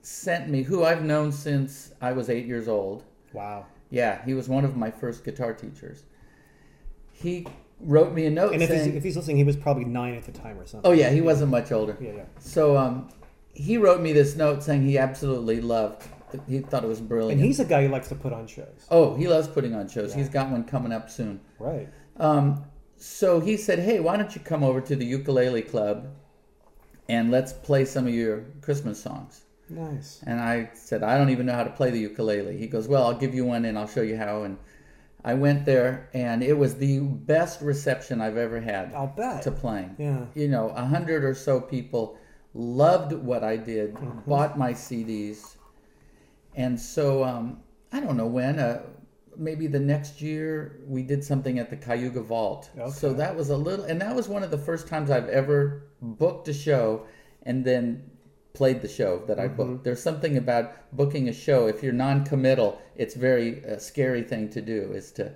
sent 0.01 0.50
me, 0.50 0.63
who 0.63 0.86
I've 0.86 1.03
known 1.03 1.32
since 1.32 1.91
I 2.01 2.13
was 2.13 2.29
eight 2.29 2.46
years 2.46 2.67
old. 2.70 3.03
Wow. 3.34 3.65
Yeah, 3.89 4.24
he 4.24 4.34
was 4.34 4.48
one 4.48 4.63
of 4.63 4.77
my 4.77 4.89
first 4.91 5.25
guitar 5.25 5.53
teachers. 5.53 6.03
He 7.12 7.46
wrote 7.79 8.13
me 8.13 8.25
a 8.25 8.29
note 8.29 8.53
And 8.53 8.62
if 8.62 8.70
he's, 8.70 8.82
saying, 8.82 8.96
if 8.96 9.03
he's 9.03 9.15
listening, 9.15 9.38
he 9.38 9.44
was 9.44 9.55
probably 9.55 9.86
nine 9.86 10.15
at 10.15 10.24
the 10.24 10.32
time 10.32 10.58
or 10.58 10.65
something. 10.65 10.89
"Oh 10.89 10.94
yeah, 10.94 11.10
he 11.10 11.22
wasn't 11.22 11.51
much 11.51 11.72
older." 11.72 11.98
Yeah, 12.00 12.13
yeah. 12.13 12.24
So 12.39 12.77
um, 12.77 13.10
he 13.53 13.77
wrote 13.77 14.01
me 14.01 14.13
this 14.13 14.36
note 14.36 14.63
saying 14.63 14.84
he 14.84 14.98
absolutely 14.98 15.62
loved. 15.62 16.03
He 16.48 16.60
thought 16.60 16.84
it 16.84 16.88
was 16.88 17.00
brilliant. 17.00 17.39
And 17.39 17.46
he's 17.46 17.60
a 17.60 17.65
guy 17.65 17.86
who 17.86 17.91
likes 17.91 18.10
to 18.10 18.15
put 18.15 18.34
on 18.34 18.48
shows. 18.48 18.86
oh, 18.91 19.15
he 19.15 19.27
loves 19.27 19.48
putting 19.48 19.74
on 19.74 19.88
shows. 19.88 20.12
Yeah. 20.12 20.17
He's 20.17 20.29
got 20.29 20.50
one 20.50 20.63
coming 20.63 20.91
up 20.91 21.10
soon. 21.10 21.39
Right. 21.60 21.88
Um, 22.17 22.65
so 22.98 23.39
he 23.39 23.58
said, 23.58 23.79
"Hey, 23.79 24.00
why 24.00 24.17
don't 24.17 24.34
you 24.36 24.41
come 24.41 24.63
over 24.63 24.82
to 24.82 24.96
the 24.96 25.05
ukulele 25.05 25.62
club, 25.62 26.08
and 27.08 27.32
let's 27.32 27.53
play 27.53 27.86
some 27.86 28.08
of 28.08 28.13
your 28.13 28.46
Christmas 28.62 29.01
songs?" 29.01 29.41
Nice. 29.70 30.22
And 30.25 30.39
I 30.39 30.70
said, 30.74 31.03
"I 31.03 31.17
don't 31.17 31.29
even 31.29 31.46
know 31.46 31.53
how 31.53 31.63
to 31.63 31.70
play 31.72 31.89
the 31.89 32.00
ukulele." 32.00 32.58
He 32.58 32.67
goes, 32.67 32.88
"Well, 32.88 33.05
I'll 33.05 33.17
give 33.17 33.34
you 33.34 33.46
one, 33.46 33.65
and 33.65 33.77
I'll 33.77 33.88
show 33.88 34.01
you 34.01 34.17
how." 34.17 34.44
And 34.44 34.58
I 35.25 35.34
went 35.34 35.65
there, 35.65 36.10
and 36.13 36.44
it 36.44 36.53
was 36.53 36.75
the 36.75 37.00
best 37.00 37.60
reception 37.62 38.22
I've 38.22 38.38
ever 38.38 38.62
had 38.62 38.94
I'll 38.94 39.08
bet. 39.08 39.41
to 39.41 39.51
playing. 39.51 39.96
Yeah. 39.98 40.25
You 40.36 40.48
know, 40.48 40.70
a 40.70 40.86
hundred 40.86 41.24
or 41.24 41.34
so 41.34 41.60
people 41.60 42.17
loved 42.53 43.12
what 43.12 43.44
I 43.44 43.58
did, 43.58 43.98
bought 44.27 44.55
my 44.58 44.72
CDs, 44.72 45.55
and 46.53 46.79
so 46.79 47.24
um, 47.24 47.62
I 47.91 48.00
don't 48.00 48.17
know 48.17 48.27
when. 48.27 48.60
Uh, 48.60 48.84
maybe 49.38 49.67
the 49.67 49.79
next 49.79 50.22
year 50.22 50.79
we 50.88 51.01
did 51.01 51.22
something 51.24 51.60
at 51.60 51.70
the 51.70 51.75
Cayuga 51.75 52.22
Vault. 52.22 52.70
Okay. 52.77 52.89
So 52.91 53.12
that 53.13 53.36
was 53.36 53.50
a 53.50 53.58
little, 53.58 53.84
and 53.86 54.00
that 54.00 54.15
was 54.15 54.29
one 54.29 54.44
of 54.44 54.51
the 54.51 54.58
first 54.58 54.88
times 54.88 55.10
I've 55.10 55.27
ever 55.27 55.88
booked 56.01 56.48
a 56.48 56.53
show 56.53 57.05
and 57.44 57.65
then 57.65 58.10
played 58.55 58.81
the 58.81 58.88
show 58.88 59.21
that 59.27 59.39
I 59.39 59.47
booked. 59.47 59.83
There's 59.83 60.01
something 60.01 60.38
about 60.38 60.74
booking 60.95 61.29
a 61.29 61.33
show. 61.33 61.67
If 61.67 61.83
you're 61.83 61.93
non-committal, 61.93 62.81
it's 62.95 63.15
very 63.15 63.63
uh, 63.65 63.77
scary 63.77 64.24
thing 64.24 64.50
to 64.50 64.62
do. 64.62 64.91
Is 64.93 65.12
to 65.13 65.31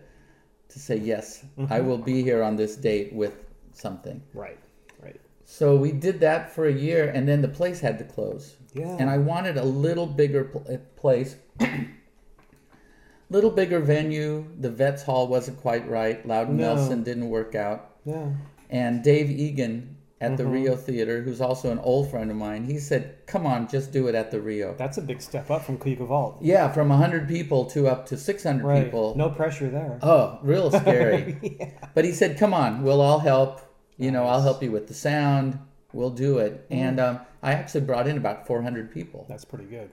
to 0.70 0.80
say 0.80 0.98
yes, 0.98 1.44
I 1.70 1.80
will 1.82 1.98
be 1.98 2.22
here 2.24 2.44
on 2.44 2.56
this 2.56 2.76
date 2.76 3.12
with 3.14 3.34
something. 3.74 4.22
Right. 4.34 4.60
Right. 5.02 5.20
So 5.46 5.76
we 5.76 5.92
did 5.92 6.20
that 6.20 6.54
for 6.54 6.68
a 6.68 6.72
year, 6.74 7.10
and 7.10 7.28
then 7.28 7.42
the 7.42 7.48
place 7.48 7.80
had 7.80 7.98
to 8.00 8.04
close. 8.06 8.56
Yeah. 8.74 8.96
And 9.00 9.10
I 9.10 9.18
wanted 9.18 9.58
a 9.58 9.64
little 9.66 10.06
bigger 10.06 10.44
pl- 10.46 10.66
uh, 10.72 10.78
place, 10.96 11.36
little 13.30 13.50
bigger 13.52 13.80
venue. 13.80 14.46
The 14.60 14.70
Vets 14.70 15.04
Hall 15.04 15.28
wasn't 15.28 15.60
quite 15.60 15.88
right. 15.90 16.26
Louden 16.26 16.58
No. 16.58 16.76
Nelson 16.76 17.04
didn't 17.04 17.30
work 17.30 17.56
out. 17.56 17.96
Yeah. 18.06 18.30
And 18.70 19.04
Dave 19.04 19.32
Egan 19.32 19.98
at 20.22 20.36
the 20.38 20.44
Mhm. 20.44 20.52
Rio 20.52 20.76
Theater, 20.76 21.22
who's 21.22 21.40
also 21.40 21.72
an 21.72 21.80
old 21.80 22.10
friend 22.10 22.30
of 22.30 22.36
mine, 22.38 22.66
he 22.66 22.78
said, 22.78 23.14
"Come 23.26 23.46
on, 23.46 23.68
just 23.68 23.92
do 23.94 24.08
it 24.08 24.16
at 24.16 24.32
the 24.32 24.42
Rio." 24.42 24.76
That's 24.78 24.98
a 24.98 25.02
big 25.02 25.22
step 25.22 25.50
up 25.50 25.62
from 25.64 25.78
Cayuga 25.78 26.04
Vault. 26.06 26.38
Yeah, 26.42 26.70
from 26.72 26.90
100 26.92 27.28
people 27.28 27.66
to 27.66 27.88
up 27.88 28.06
to 28.08 28.18
600 28.18 28.66
Right. 28.68 28.84
people. 28.86 29.16
No 29.16 29.30
pressure 29.30 29.70
there. 29.70 29.98
Oh, 30.02 30.40
real 30.44 30.70
scary. 30.82 31.38
yeah. 31.42 31.70
But 31.94 32.04
he 32.06 32.12
said, 32.12 32.38
"Come 32.38 32.54
on, 32.54 32.84
we'll 32.84 33.02
all 33.02 33.20
help. 33.20 33.62
You 33.98 34.12
know, 34.12 34.26
I'll 34.26 34.42
help 34.42 34.62
you 34.62 34.72
with 34.72 34.88
the 34.88 34.94
sound. 34.94 35.58
We'll 35.94 36.10
do 36.12 36.38
it." 36.40 36.66
And 36.70 37.00
um, 37.00 37.20
I 37.42 37.54
actually 37.54 37.82
brought 37.82 38.08
in 38.08 38.18
about 38.18 38.46
400 38.46 38.92
people. 38.92 39.26
That's 39.30 39.46
pretty 39.46 39.66
good. 39.66 39.90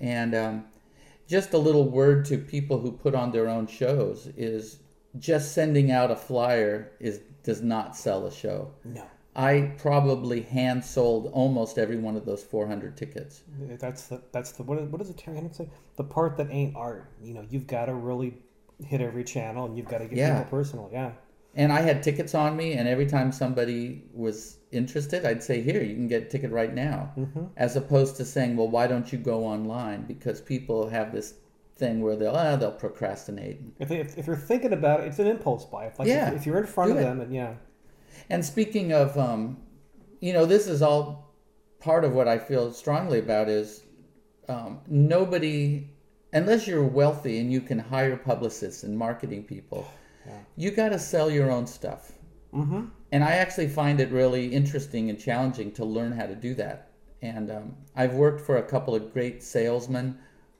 And 0.00 0.34
um, 0.34 0.64
just 1.26 1.54
a 1.54 1.58
little 1.58 1.88
word 1.88 2.24
to 2.26 2.36
people 2.36 2.78
who 2.78 2.92
put 2.92 3.14
on 3.14 3.32
their 3.32 3.48
own 3.48 3.66
shows 3.66 4.28
is 4.36 4.78
just 5.18 5.52
sending 5.52 5.90
out 5.90 6.10
a 6.10 6.16
flyer 6.16 6.90
is 7.00 7.20
does 7.42 7.60
not 7.62 7.96
sell 7.96 8.26
a 8.26 8.30
show. 8.30 8.68
No. 8.84 9.02
I 9.34 9.72
probably 9.78 10.42
hand 10.42 10.84
sold 10.84 11.30
almost 11.32 11.78
every 11.78 11.96
one 11.96 12.16
of 12.16 12.26
those 12.26 12.42
400 12.44 12.96
tickets. 12.96 13.42
That's 13.80 14.08
the 14.08 14.20
that's 14.32 14.52
the 14.52 14.62
what, 14.62 14.80
what 14.90 14.98
does 14.98 15.08
the 15.08 15.14
Terry 15.14 15.38
Hennig 15.38 15.54
say? 15.56 15.68
The 15.96 16.04
part 16.04 16.36
that 16.36 16.48
ain't 16.50 16.76
art. 16.76 17.10
You 17.22 17.34
know, 17.34 17.44
you've 17.48 17.66
got 17.66 17.86
to 17.86 17.94
really 17.94 18.34
hit 18.84 19.00
every 19.00 19.24
channel 19.24 19.64
and 19.66 19.76
you've 19.76 19.88
got 19.88 19.98
to 19.98 20.06
get 20.06 20.18
Yeah. 20.18 20.38
people 20.42 20.58
personal. 20.58 20.90
Yeah. 20.92 21.12
And 21.54 21.70
I 21.70 21.82
had 21.82 22.02
tickets 22.02 22.34
on 22.34 22.56
me, 22.56 22.72
and 22.74 22.88
every 22.88 23.04
time 23.04 23.30
somebody 23.30 24.04
was 24.14 24.56
interested, 24.70 25.26
I'd 25.26 25.42
say, 25.42 25.60
"Here, 25.60 25.82
you 25.82 25.94
can 25.94 26.08
get 26.08 26.22
a 26.22 26.26
ticket 26.26 26.50
right 26.50 26.74
now," 26.74 27.12
Mm-hmm. 27.18 27.44
as 27.58 27.76
opposed 27.76 28.16
to 28.16 28.24
saying, 28.24 28.56
"Well, 28.56 28.68
why 28.68 28.86
don't 28.86 29.12
you 29.12 29.18
go 29.18 29.44
online?" 29.44 30.06
Because 30.06 30.40
people 30.40 30.88
have 30.88 31.12
this 31.12 31.34
thing 31.76 32.00
where 32.00 32.16
they'll 32.16 32.34
ah, 32.34 32.56
they'll 32.56 32.72
procrastinate. 32.72 33.60
If, 33.78 33.88
they, 33.90 33.98
if, 34.00 34.16
if 34.16 34.26
you're 34.26 34.36
thinking 34.36 34.72
about 34.72 35.00
it, 35.00 35.08
it's 35.08 35.18
an 35.18 35.26
impulse 35.26 35.66
buy. 35.66 35.86
If, 35.86 35.98
like, 35.98 36.08
Yeah, 36.08 36.28
if, 36.28 36.36
if 36.36 36.46
you're 36.46 36.56
in 36.58 36.66
front 36.66 36.92
do 36.92 36.96
of 36.96 37.02
it. 37.02 37.04
them, 37.04 37.20
and 37.20 37.34
yeah, 37.34 37.52
And 38.30 38.44
speaking 38.44 38.92
of, 38.92 39.16
um, 39.18 39.58
you 40.20 40.32
know, 40.32 40.46
this 40.46 40.66
is 40.66 40.82
all 40.82 41.34
part 41.80 42.04
of 42.04 42.12
what 42.12 42.28
I 42.28 42.38
feel 42.38 42.72
strongly 42.72 43.18
about 43.18 43.48
is 43.48 43.82
um, 44.48 44.80
nobody, 44.88 45.88
unless 46.32 46.66
you're 46.66 46.84
wealthy 46.84 47.38
and 47.40 47.52
you 47.52 47.60
can 47.60 47.78
hire 47.78 48.16
publicists 48.16 48.82
and 48.84 48.96
marketing 48.96 49.44
people, 49.44 49.86
Yeah. 50.26 50.38
you 50.56 50.70
got 50.70 50.90
to 50.90 50.98
sell 50.98 51.30
your 51.30 51.50
own 51.50 51.66
stuff. 51.66 52.12
mm-hmm. 52.54 52.84
And 53.10 53.22
I 53.24 53.32
actually 53.32 53.68
find 53.68 54.00
it 54.00 54.10
really 54.10 54.46
interesting 54.46 55.10
and 55.10 55.18
challenging 55.18 55.72
to 55.72 55.84
learn 55.84 56.12
how 56.12 56.26
to 56.26 56.34
do 56.34 56.54
that. 56.54 56.90
And 57.20 57.50
um, 57.50 57.76
I've 57.94 58.14
worked 58.14 58.40
for 58.40 58.56
a 58.56 58.62
couple 58.62 58.94
of 58.94 59.12
great 59.12 59.42
salesmen 59.42 60.18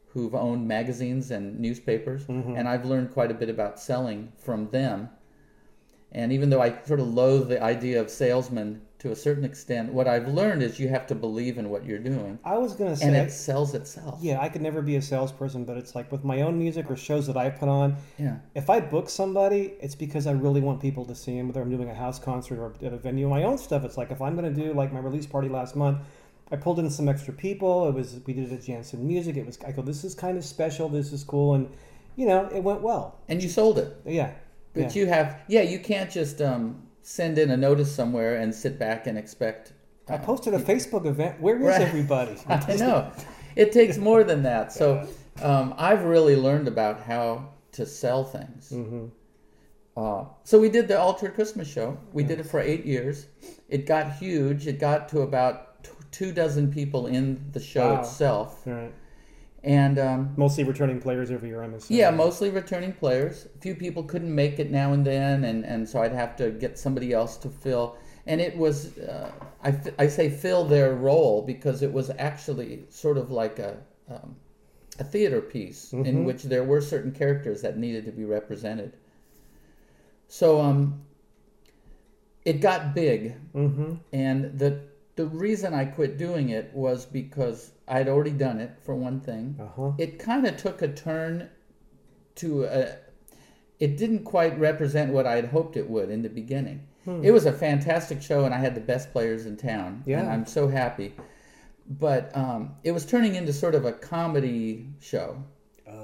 who've 0.09 0.35
owned 0.35 0.69
magazines 0.69 1.31
and 1.31 1.59
newspapers, 1.59 2.29
and 2.29 2.69
I've 2.69 2.85
learned 2.85 3.13
quite 3.13 3.31
a 3.31 3.35
bit 3.35 3.49
about 3.49 3.81
selling 3.81 4.31
from 4.37 4.69
them. 4.71 5.09
And 6.12 6.31
even 6.33 6.50
though 6.50 6.61
I 6.61 6.75
sort 6.85 7.00
of 7.00 7.09
loathe 7.09 7.49
the 7.49 7.62
idea 7.62 8.00
of 8.00 8.11
salesmen 8.11 8.83
to 8.99 9.11
a 9.12 9.16
certain 9.16 9.45
extent, 9.45 9.92
what 9.92 10.07
I've 10.07 10.28
learned 10.28 10.62
is 10.62 10.78
you 10.78 10.88
have 10.88 11.07
to 11.09 11.14
believe 11.14 11.59
in 11.59 11.71
what 11.71 11.85
you're 11.85 11.99
doing, 11.99 12.38
I 12.45 12.59
was 12.59 12.75
gonna 12.75 12.95
say, 12.95 13.07
and 13.07 13.16
it 13.16 13.33
sells 13.33 13.75
itself. 13.75 14.19
yeah, 14.23 14.40
I 14.40 14.49
could 14.49 14.62
never 14.62 14.83
be 14.83 14.97
a 14.97 15.02
salesperson, 15.02 15.64
but 15.64 15.76
it's 15.76 15.95
like 15.95 16.12
with 16.12 16.23
my 16.23 16.42
own 16.42 16.59
music 16.59 16.90
or 16.90 16.97
shows 16.97 17.26
that 17.26 17.37
I 17.37 17.50
put 17.50 17.69
on. 17.69 17.97
Yeah. 18.19 18.37
If 18.54 18.71
I 18.71 18.78
book 18.78 19.09
somebody, 19.09 19.73
it's 19.81 19.95
because 19.95 20.26
I 20.26 20.33
really 20.33 20.61
want 20.61 20.81
people 20.81 21.04
to 21.07 21.14
see 21.14 21.37
them, 21.37 21.49
whether 21.49 21.62
I'm 21.62 21.71
doing 21.71 21.88
a 21.88 21.95
house 21.95 22.19
concert 22.19 22.59
or 22.59 22.75
at 22.87 22.92
a 22.92 22.99
venue. 22.99 23.28
My 23.28 23.42
own 23.42 23.59
stuff, 23.59 23.85
it's 23.85 23.97
like 23.97 24.11
if 24.11 24.21
I'm 24.23 24.37
going 24.37 24.54
to 24.54 24.62
do 24.62 24.73
like 24.75 24.92
my 24.92 25.00
release 25.00 25.26
party 25.26 25.49
last 25.49 25.75
month, 25.75 25.99
I 26.52 26.57
pulled 26.57 26.78
in 26.78 26.90
some 26.90 27.09
extra 27.09 27.33
people. 27.33 27.88
It 27.88 27.95
was 27.95 28.21
we 28.26 28.35
did 28.35 28.52
it 28.52 28.54
at 28.54 28.62
Jansen 28.62 29.07
Music. 29.07 29.37
It 29.37 29.47
was 29.47 29.59
I 29.66 29.73
go, 29.73 29.81
this 29.81 30.04
is 30.04 30.14
kind 30.14 30.37
of 30.37 30.45
special. 30.45 30.88
This 30.88 31.12
is 31.12 31.25
cool, 31.25 31.54
and 31.54 31.69
you 32.14 32.26
know, 32.26 32.49
it 32.54 32.62
went 32.62 32.83
well. 32.83 33.19
And 33.28 33.42
you 33.42 33.49
sold 33.49 33.78
it. 33.78 33.97
Yeah, 34.04 34.33
But 34.75 34.95
yeah. 34.95 35.00
you 35.02 35.07
have, 35.07 35.41
yeah, 35.49 35.62
you 35.62 35.79
can't 35.79 36.11
just 36.11 36.41
um, 36.41 36.83
send 37.02 37.38
in 37.38 37.50
a 37.50 37.57
notice 37.57 37.95
somewhere 37.95 38.37
and 38.37 38.55
sit 38.55 38.79
back 38.79 39.07
and 39.07 39.19
expect. 39.19 39.73
I 40.09 40.14
uh, 40.14 40.19
posted 40.19 40.55
a 40.55 40.59
Facebook 40.59 41.05
event. 41.07 41.41
Where 41.41 41.57
is 41.59 41.62
Right. 41.67 41.81
everybody? 41.83 42.37
I 42.49 42.76
know. 42.76 43.11
It 43.55 43.73
takes 43.73 43.99
more 43.99 44.25
than 44.25 44.43
that. 44.45 44.73
So 44.73 45.07
um, 45.43 45.75
I've 45.76 46.05
really 46.05 46.37
learned 46.37 46.69
about 46.69 47.00
how 47.00 47.50
to 47.73 47.85
sell 47.87 48.25
things. 48.25 48.71
hmm 48.71 49.07
Uh, 49.97 50.25
so 50.45 50.59
we 50.59 50.71
did 50.71 50.88
the 50.88 50.99
Altered 50.99 51.35
Christmas 51.35 51.69
show. 51.69 51.99
We 52.14 52.25
did 52.25 52.41
it 52.41 52.47
for 52.47 52.61
eight 52.61 52.87
years. 52.87 53.26
It 53.69 53.85
got 53.87 54.14
huge. 54.17 54.67
It 54.67 54.79
got 54.81 55.07
to 55.11 55.21
about 55.21 55.85
t- 55.85 55.91
two 56.11 56.33
dozen 56.33 56.73
people 56.73 57.07
in 57.09 57.25
the 57.52 57.61
show 57.61 57.93
Wow. 57.95 58.00
itself. 58.00 58.62
Right. 58.67 58.93
And 59.64 59.99
um, 59.99 60.35
Mostly 60.37 60.64
returning 60.64 61.00
players 61.00 61.31
every 61.31 61.49
year. 61.50 61.62
I'm 61.62 61.75
assuming. 61.75 62.00
yeah, 62.00 62.11
mostly 62.11 62.50
returning 62.50 62.92
players. 62.92 63.47
A 63.57 63.59
few 63.61 63.75
people 63.76 64.02
couldn't 64.02 64.35
make 64.35 64.59
it 64.59 64.71
now 64.73 64.92
and 64.92 65.04
then, 65.07 65.45
and, 65.45 65.64
and 65.64 65.88
so 65.88 66.02
I'd 66.02 66.12
have 66.12 66.35
to 66.37 66.50
get 66.50 66.78
somebody 66.78 67.12
else 67.12 67.37
to 67.38 67.49
fill. 67.49 67.97
And 68.26 68.40
it 68.40 68.57
was, 68.57 68.99
uh, 68.99 69.31
I, 69.62 69.75
I 69.99 70.07
say 70.09 70.31
fill 70.31 70.64
their 70.64 70.95
role 70.95 71.42
because 71.42 71.83
it 71.83 71.92
was 71.92 72.11
actually 72.19 72.85
sort 72.88 73.19
of 73.19 73.31
like 73.31 73.61
a, 73.61 73.76
um, 74.09 74.35
a 74.99 75.04
theater 75.04 75.40
piece 75.40 75.92
in 75.92 76.04
Mhm. 76.04 76.25
which 76.25 76.42
there 76.42 76.64
were 76.64 76.81
certain 76.81 77.12
characters 77.12 77.62
that 77.62 77.78
needed 77.78 78.04
to 78.07 78.12
be 78.12 78.25
represented. 78.25 78.92
So 80.28 80.61
um, 80.61 81.02
it 82.45 82.61
got 82.61 82.95
big, 82.95 83.37
Mm-hmm. 83.54 83.95
and 84.12 84.59
the 84.59 84.81
the 85.23 85.29
reason 85.29 85.73
I 85.73 85.85
quit 85.85 86.19
doing 86.19 86.49
it 86.50 86.71
was 86.75 87.07
because 87.07 87.71
I'd 87.87 88.09
already 88.09 88.33
done 88.33 88.59
it 88.61 88.73
for 88.85 88.95
one 88.95 89.21
thing 89.21 89.45
Uh 89.61 89.67
huh. 89.76 89.93
it 89.99 90.19
kind 90.19 90.47
of 90.47 90.57
took 90.57 90.83
a 90.83 90.88
turn 90.88 91.49
to 92.37 92.64
a, 92.64 92.97
it 93.79 93.97
didn't 93.97 94.25
quite 94.25 94.59
represent 94.59 95.12
what 95.12 95.26
I 95.26 95.37
had 95.37 95.47
hoped 95.47 95.76
it 95.76 95.88
would 95.88 96.11
in 96.11 96.23
the 96.23 96.29
beginning. 96.29 96.79
Hmm. 97.05 97.23
It 97.25 97.31
was 97.33 97.47
a 97.47 97.52
fantastic 97.52 98.23
show, 98.23 98.45
and 98.47 98.55
I 98.55 98.59
had 98.59 98.75
the 98.75 98.81
best 98.81 99.12
players 99.12 99.47
in 99.47 99.57
town, 99.57 100.02
Yeah. 100.07 100.21
and 100.21 100.29
I'm 100.31 100.47
so 100.47 100.67
happy. 100.69 101.14
But 102.00 102.35
um, 102.37 102.75
it 102.85 102.93
was 102.93 103.05
turning 103.05 103.35
into 103.35 103.52
sort 103.52 103.75
of 103.75 103.85
a 103.85 103.93
comedy 103.93 104.87
show, 105.00 105.43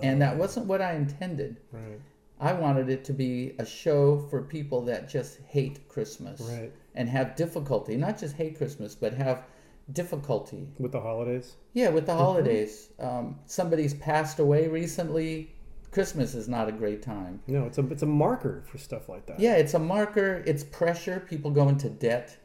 and 0.03 0.21
that 0.23 0.37
wasn't 0.37 0.67
what 0.67 0.81
I 0.83 0.93
intended. 0.95 1.57
right. 1.73 2.01
I 2.41 2.53
wanted 2.53 2.89
it 2.89 3.03
to 3.07 3.13
be 3.13 3.55
a 3.59 3.67
show 3.67 4.19
for 4.31 4.43
people 4.43 4.83
that 4.83 5.09
just 5.09 5.39
hate 5.49 5.89
Christmas 5.89 6.41
Right. 6.41 6.73
And 6.99 7.09
have 7.09 7.35
difficulty, 7.37 7.97
not 7.97 8.19
just 8.19 8.35
hate 8.37 8.59
Christmas, 8.59 8.95
but 8.95 9.15
have 9.15 9.45
difficulty 9.93 10.69
With 10.79 10.93
the 10.93 11.01
holidays. 11.01 11.57
yeah, 11.73 11.89
with 11.89 12.07
the 12.07 12.15
holidays. 12.15 12.91
Um, 12.99 13.39
somebody's 13.47 13.95
passed 13.95 14.39
away 14.39 14.69
recently. 14.69 15.51
Christmas 15.91 16.35
is 16.35 16.49
not 16.49 16.69
a 16.69 16.73
great 16.73 17.01
time. 17.03 17.41
No, 17.47 17.65
it's 17.65 17.79
a 17.79 17.87
it's 17.89 18.03
a 18.03 18.07
marker 18.25 18.63
for 18.71 18.77
stuff 18.77 19.09
like 19.09 19.25
that. 19.27 19.41
Yeah, 19.41 19.55
it's 19.57 19.73
a 19.75 19.79
marker. 19.79 20.43
It's 20.47 20.63
pressure. 20.65 21.19
People 21.33 21.51
go 21.51 21.69
into 21.71 21.89
debt 21.89 22.37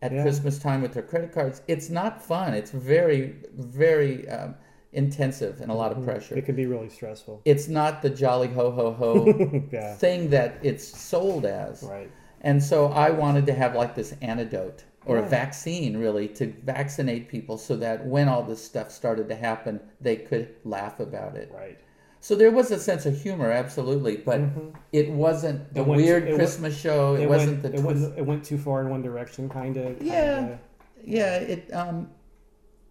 at 0.00 0.10
Yeah. 0.10 0.22
Christmas 0.22 0.58
time 0.58 0.82
with 0.82 0.92
their 0.92 1.04
credit 1.04 1.30
cards. 1.32 1.62
It's 1.68 1.88
not 1.90 2.20
fun. 2.20 2.54
It's 2.54 2.72
very, 2.72 3.36
very 3.56 4.28
um, 4.28 4.56
intensive 4.92 5.60
and 5.60 5.70
a 5.70 5.74
lot 5.74 5.92
of 5.96 6.02
pressure. 6.04 6.34
It 6.36 6.44
can 6.44 6.56
be 6.56 6.66
really 6.66 6.88
stressful. 6.88 7.42
It's 7.44 7.68
not 7.68 8.02
the 8.02 8.10
jolly 8.10 8.48
ho 8.48 8.72
ho 8.72 8.92
ho 8.92 9.08
Yeah. 9.72 9.94
thing 9.94 10.30
that 10.30 10.58
it's 10.62 10.84
sold 11.10 11.44
as. 11.46 11.84
Right. 11.84 12.10
And 12.42 12.62
so 12.62 12.86
I 12.88 13.10
wanted 13.10 13.46
to 13.46 13.54
have 13.54 13.74
like 13.74 13.94
this 13.94 14.14
antidote 14.20 14.84
or 15.06 15.18
a 15.18 15.22
vaccine 15.22 15.96
really 15.96 16.28
to 16.28 16.46
vaccinate 16.64 17.28
people 17.28 17.58
so 17.58 17.76
that 17.76 18.04
when 18.06 18.28
all 18.28 18.42
this 18.42 18.62
stuff 18.64 18.90
started 18.90 19.28
to 19.28 19.34
happen, 19.34 19.80
they 20.00 20.16
could 20.16 20.54
laugh 20.64 21.00
about 21.00 21.36
it. 21.36 21.50
Right. 21.52 21.78
So 22.20 22.36
there 22.36 22.52
was 22.52 22.70
a 22.70 22.78
sense 22.78 23.04
of 23.04 23.20
humor, 23.20 23.50
absolutely, 23.50 24.18
but 24.18 24.40
it 24.92 25.10
wasn't 25.10 25.74
the 25.74 25.80
Mm-hmm. 25.80 25.80
It 25.80 25.86
went- 25.90 26.02
weird 26.02 26.22
it 26.22 26.26
went- 26.26 26.38
Christmas 26.38 26.78
show. 26.78 27.14
It, 27.16 27.22
It 27.22 27.28
wasn't 27.28 27.62
went, 27.62 27.74
the 27.74 27.78
it, 27.80 27.84
went, 27.84 28.18
it 28.18 28.26
went 28.26 28.44
too 28.44 28.58
far 28.58 28.80
in 28.82 28.90
one 28.90 29.02
direction, 29.02 29.48
kind 29.48 29.76
of. 29.76 30.00
Yeah. 30.00 30.56
yeah, 31.04 31.36
it 31.36 31.72
um 31.74 32.10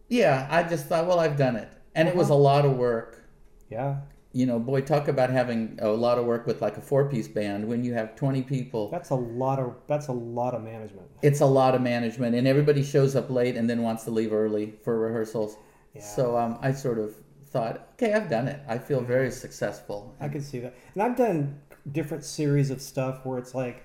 yeah, 0.10 0.48
I 0.51 0.63
just 0.63 0.88
thought, 0.88 1.08
well, 1.08 1.20
I've 1.22 1.38
done 1.38 1.55
it. 1.55 1.70
And 1.96 2.10
it 2.10 2.15
was 2.15 2.29
a 2.29 2.36
lot 2.36 2.65
of 2.65 2.75
work. 2.75 3.24
Yeah. 3.70 4.01
You 4.33 4.45
know, 4.45 4.59
boy, 4.59 4.81
talk 4.81 5.09
about 5.09 5.29
having 5.29 5.77
a 5.81 5.89
lot 5.89 6.17
of 6.17 6.25
work 6.25 6.47
with 6.47 6.61
like 6.61 6.77
a 6.77 6.81
four-piece 6.81 7.27
band 7.27 7.67
when 7.67 7.83
you 7.83 7.93
have 7.93 8.15
20 8.15 8.43
people. 8.43 8.89
That's 8.89 9.09
a 9.09 9.15
lot 9.15 9.59
of 9.59 9.75
that's 9.88 10.07
a 10.07 10.13
lot 10.13 10.53
of 10.53 10.63
management. 10.63 11.07
It's 11.21 11.41
a 11.41 11.45
lot 11.45 11.75
of 11.75 11.81
management 11.81 12.35
and 12.35 12.47
everybody 12.47 12.81
shows 12.81 13.15
up 13.15 13.29
late 13.29 13.57
and 13.57 13.69
then 13.69 13.81
wants 13.81 14.05
to 14.05 14.11
leave 14.11 14.31
early 14.31 14.73
for 14.83 15.00
rehearsals. 15.00 15.57
Yeah. 15.93 16.01
So 16.01 16.38
um 16.38 16.59
I 16.61 16.71
sort 16.71 16.97
of 16.97 17.15
thought, 17.47 17.89
okay, 17.93 18.13
I've 18.13 18.29
done 18.29 18.47
it. 18.47 18.61
I 18.67 18.77
feel 18.77 19.01
very 19.01 19.29
successful. 19.31 20.15
I 20.21 20.29
can 20.29 20.41
see 20.41 20.59
that. 20.59 20.73
And 20.93 21.03
I've 21.03 21.17
done 21.17 21.59
different 21.91 22.23
series 22.23 22.71
of 22.71 22.81
stuff 22.81 23.25
where 23.25 23.38
it's 23.38 23.53
like 23.53 23.83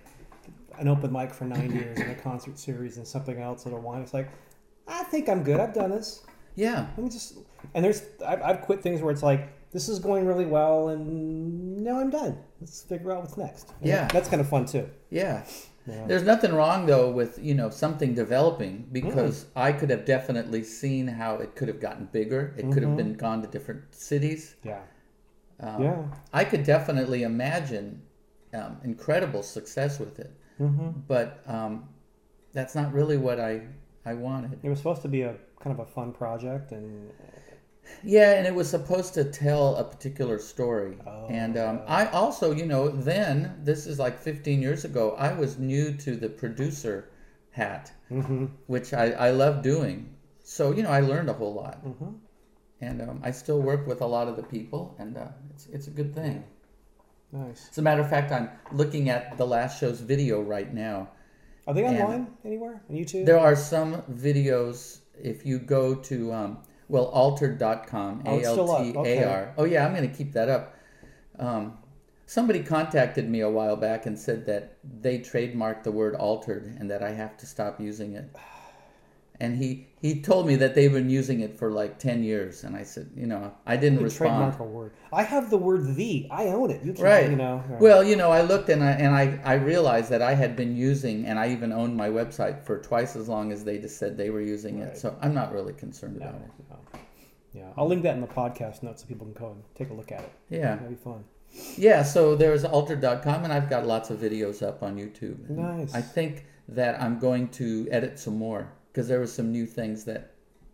an 0.78 0.88
open 0.88 1.12
mic 1.12 1.34
for 1.34 1.44
nine 1.44 1.72
years 1.74 1.98
and 1.98 2.10
a 2.10 2.14
concert 2.14 2.58
series 2.58 2.98
and 2.98 3.06
something 3.06 3.40
else 3.40 3.66
at 3.66 3.72
a 3.72 3.76
one. 3.76 4.00
It's 4.02 4.14
like, 4.14 4.28
I 4.86 5.02
think 5.04 5.28
I'm 5.28 5.42
good. 5.42 5.58
I've 5.58 5.74
done 5.74 5.90
this. 5.90 6.22
Yeah. 6.54 6.86
Let 6.96 7.04
me 7.04 7.10
just. 7.10 7.38
And 7.74 7.84
there's 7.84 8.02
I've, 8.24 8.42
I've 8.42 8.60
quit 8.62 8.82
things 8.82 9.02
where 9.02 9.10
it's 9.10 9.22
like 9.22 9.48
this 9.72 9.88
is 9.88 9.98
going 9.98 10.26
really 10.26 10.46
well 10.46 10.88
and 10.88 11.78
now 11.84 12.00
I'm 12.00 12.10
done. 12.10 12.38
Let's 12.60 12.82
figure 12.82 13.12
out 13.12 13.20
what's 13.22 13.36
next. 13.36 13.72
And 13.80 13.88
Yeah. 13.88 14.08
that's 14.08 14.28
kind 14.28 14.40
of 14.40 14.48
fun 14.48 14.66
too. 14.66 14.88
Yeah. 15.10 15.44
Yeah. 15.86 16.06
There's 16.06 16.24
nothing 16.24 16.52
wrong 16.52 16.86
though 16.86 17.10
with 17.10 17.38
you 17.38 17.54
know 17.54 17.70
something 17.70 18.12
developing 18.14 18.88
because 18.90 19.46
I 19.54 19.70
could 19.72 19.90
have 19.90 20.04
definitely 20.04 20.64
seen 20.64 21.06
how 21.06 21.36
it 21.36 21.54
could 21.54 21.68
have 21.68 21.80
gotten 21.80 22.06
bigger. 22.06 22.54
It 22.56 22.72
could 22.72 22.82
have 22.82 22.96
been 22.96 23.14
gone 23.14 23.40
to 23.42 23.48
different 23.48 23.94
cities. 23.94 24.56
Yeah. 24.64 24.80
Um, 25.60 25.82
Yeah. 25.82 26.02
I 26.32 26.44
could 26.44 26.64
definitely 26.64 27.22
imagine 27.22 28.02
um, 28.54 28.78
incredible 28.84 29.42
success 29.42 29.98
with 30.00 30.18
it, 30.18 30.32
hmm 30.58 30.90
but 31.06 31.42
um, 31.46 31.88
that's 32.52 32.74
not 32.74 32.92
really 32.92 33.16
what 33.18 33.38
I 33.38 33.62
I 34.04 34.14
wanted. 34.14 34.58
It 34.62 34.68
was 34.68 34.78
supposed 34.78 35.02
to 35.02 35.08
be 35.08 35.22
a 35.22 35.34
kind 35.60 35.78
of 35.78 35.86
a 35.86 35.90
fun 35.90 36.12
project 36.12 36.72
and 36.72 37.10
Yeah, 38.02 38.32
and 38.34 38.46
it 38.46 38.54
was 38.54 38.68
supposed 38.70 39.14
to 39.14 39.24
tell 39.24 39.76
a 39.76 39.84
particular 39.84 40.38
story. 40.38 40.98
Oh, 41.06 41.26
and 41.28 41.56
um. 41.56 41.80
I 41.86 42.06
also, 42.06 42.52
you 42.52 42.66
know, 42.66 42.88
then 42.88 43.60
this 43.64 43.86
is 43.86 43.98
like 43.98 44.18
15 44.18 44.62
years 44.62 44.84
ago. 44.84 45.14
I 45.18 45.32
was 45.32 45.58
new 45.58 45.92
to 45.98 46.16
the 46.16 46.28
producer 46.28 47.10
hat, 47.50 47.92
hmm 48.08 48.46
which 48.66 48.92
I 48.94 49.12
I 49.12 49.30
love 49.30 49.62
doing. 49.62 50.14
So 50.42 50.72
you 50.72 50.82
know, 50.82 50.90
I 50.90 51.00
learned 51.00 51.28
a 51.30 51.34
whole 51.34 51.54
lot, 51.54 51.76
hmm 51.82 52.14
and 52.80 53.00
um, 53.02 53.20
I 53.24 53.30
still 53.32 53.60
work 53.62 53.86
with 53.86 54.00
a 54.02 54.06
lot 54.06 54.28
of 54.28 54.36
the 54.36 54.42
people, 54.42 54.94
and 54.98 55.16
uh, 55.16 55.28
it's 55.50 55.66
it's 55.66 55.86
a 55.88 55.90
good 55.90 56.14
thing. 56.14 56.44
nice. 57.32 57.68
As 57.70 57.78
a 57.78 57.82
matter 57.82 58.00
of 58.02 58.10
fact, 58.10 58.32
I'm 58.32 58.50
looking 58.72 59.08
at 59.10 59.36
the 59.36 59.46
last 59.46 59.80
show's 59.80 60.00
video 60.00 60.40
right 60.40 60.72
now. 60.72 61.08
Are 61.66 61.74
they 61.74 61.84
online 61.84 62.28
anywhere 62.44 62.80
on 62.88 62.96
YouTube? 62.96 63.26
There 63.26 63.38
are 63.38 63.56
some 63.56 64.02
videos 64.02 65.00
if 65.20 65.44
you 65.44 65.58
go 65.58 65.94
to 65.94 66.32
um, 66.32 66.58
well 66.88 67.06
altered.com 67.06 68.22
Oh, 68.26 68.38
a 68.38 68.42
l 68.42 68.94
t 68.94 68.98
a 69.10 69.24
r. 69.24 69.54
Oh 69.58 69.64
yeah, 69.64 69.86
I'm 69.86 69.94
going 69.94 70.08
to 70.08 70.16
keep 70.16 70.32
that 70.32 70.48
up. 70.48 70.74
Um, 71.38 71.78
somebody 72.26 72.62
contacted 72.62 73.28
me 73.28 73.40
a 73.40 73.50
while 73.50 73.76
back 73.76 74.06
and 74.06 74.18
said 74.18 74.46
that 74.46 74.78
they 75.02 75.18
trademarked 75.18 75.82
the 75.84 75.92
word 75.92 76.14
altered 76.14 76.64
and 76.78 76.90
that 76.90 77.02
I 77.02 77.10
have 77.10 77.36
to 77.38 77.46
stop 77.46 77.80
using 77.80 78.14
it. 78.14 78.28
And 79.38 79.56
he 79.56 79.86
he 80.00 80.20
told 80.22 80.46
me 80.46 80.56
that 80.56 80.74
they've 80.74 80.92
been 80.92 81.10
using 81.10 81.40
it 81.40 81.58
for 81.58 81.70
like 81.70 81.98
10 81.98 82.22
years 82.22 82.64
and 82.64 82.74
I 82.76 82.84
said, 82.84 83.10
you 83.14 83.26
know, 83.26 83.52
I 83.66 83.76
didn't 83.76 84.02
respond. 84.02 84.30
trademark 84.30 84.60
a 84.60 84.64
word. 84.64 84.92
I 85.12 85.22
have 85.24 85.50
the 85.50 85.58
word 85.58 85.94
"the." 85.96 86.26
I 86.30 86.46
own 86.48 86.70
it. 86.70 86.82
You 86.84 86.92
can, 86.94 87.04
Right. 87.04 87.30
You 87.30 87.36
know. 87.36 87.62
Well, 87.80 88.02
you 88.02 88.16
know, 88.16 88.30
I 88.30 88.42
looked 88.42 88.68
and 88.70 88.82
I 88.82 88.92
and 88.92 89.14
I, 89.14 89.38
I 89.44 89.54
realized 89.54 90.08
that 90.10 90.22
I 90.22 90.34
had 90.34 90.56
been 90.56 90.74
using 90.76 91.26
and 91.26 91.38
I 91.38 91.50
even 91.50 91.70
owned 91.72 91.96
my 91.96 92.08
website 92.08 92.64
for 92.64 92.78
twice 92.78 93.14
as 93.16 93.28
long 93.28 93.52
as 93.52 93.64
they 93.64 93.78
just 93.78 93.98
said 93.98 94.16
they 94.16 94.30
were 94.30 94.40
using 94.40 94.80
Right. 94.80 94.88
it. 94.88 94.98
So 94.98 95.16
I'm 95.20 95.34
not 95.34 95.52
really 95.52 95.72
concerned 95.74 96.18
no, 96.18 96.26
about 96.28 96.40
it. 96.40 96.50
no. 96.70 97.00
Yeah, 97.52 97.72
I'll 97.76 97.88
link 97.88 98.02
that 98.02 98.14
in 98.14 98.20
the 98.20 98.26
podcast 98.26 98.82
notes 98.82 99.02
so 99.02 99.08
people 99.08 99.26
can 99.26 99.34
go 99.34 99.50
and 99.52 99.62
take 99.74 99.90
a 99.90 99.94
look 99.94 100.12
at 100.12 100.20
it. 100.20 100.32
Yeah. 100.50 100.76
That'd 100.76 100.88
be 100.90 100.94
fun. 100.94 101.24
Yeah, 101.78 102.02
so 102.02 102.34
there's 102.36 102.64
altered.com 102.64 103.44
and 103.44 103.52
I've 103.52 103.70
got 103.70 103.86
lots 103.86 104.10
of 104.10 104.18
videos 104.18 104.62
up 104.66 104.82
on 104.82 104.96
YouTube. 104.96 105.48
Nice. 105.48 105.94
I 105.94 106.02
think 106.02 106.44
that 106.68 107.00
I'm 107.00 107.18
going 107.18 107.48
to 107.50 107.88
edit 107.90 108.18
some 108.18 108.36
more 108.36 108.72
because 108.96 109.08
there 109.08 109.18
were 109.18 109.26
some 109.26 109.52
new 109.52 109.66
things 109.66 110.04
that 110.04 110.30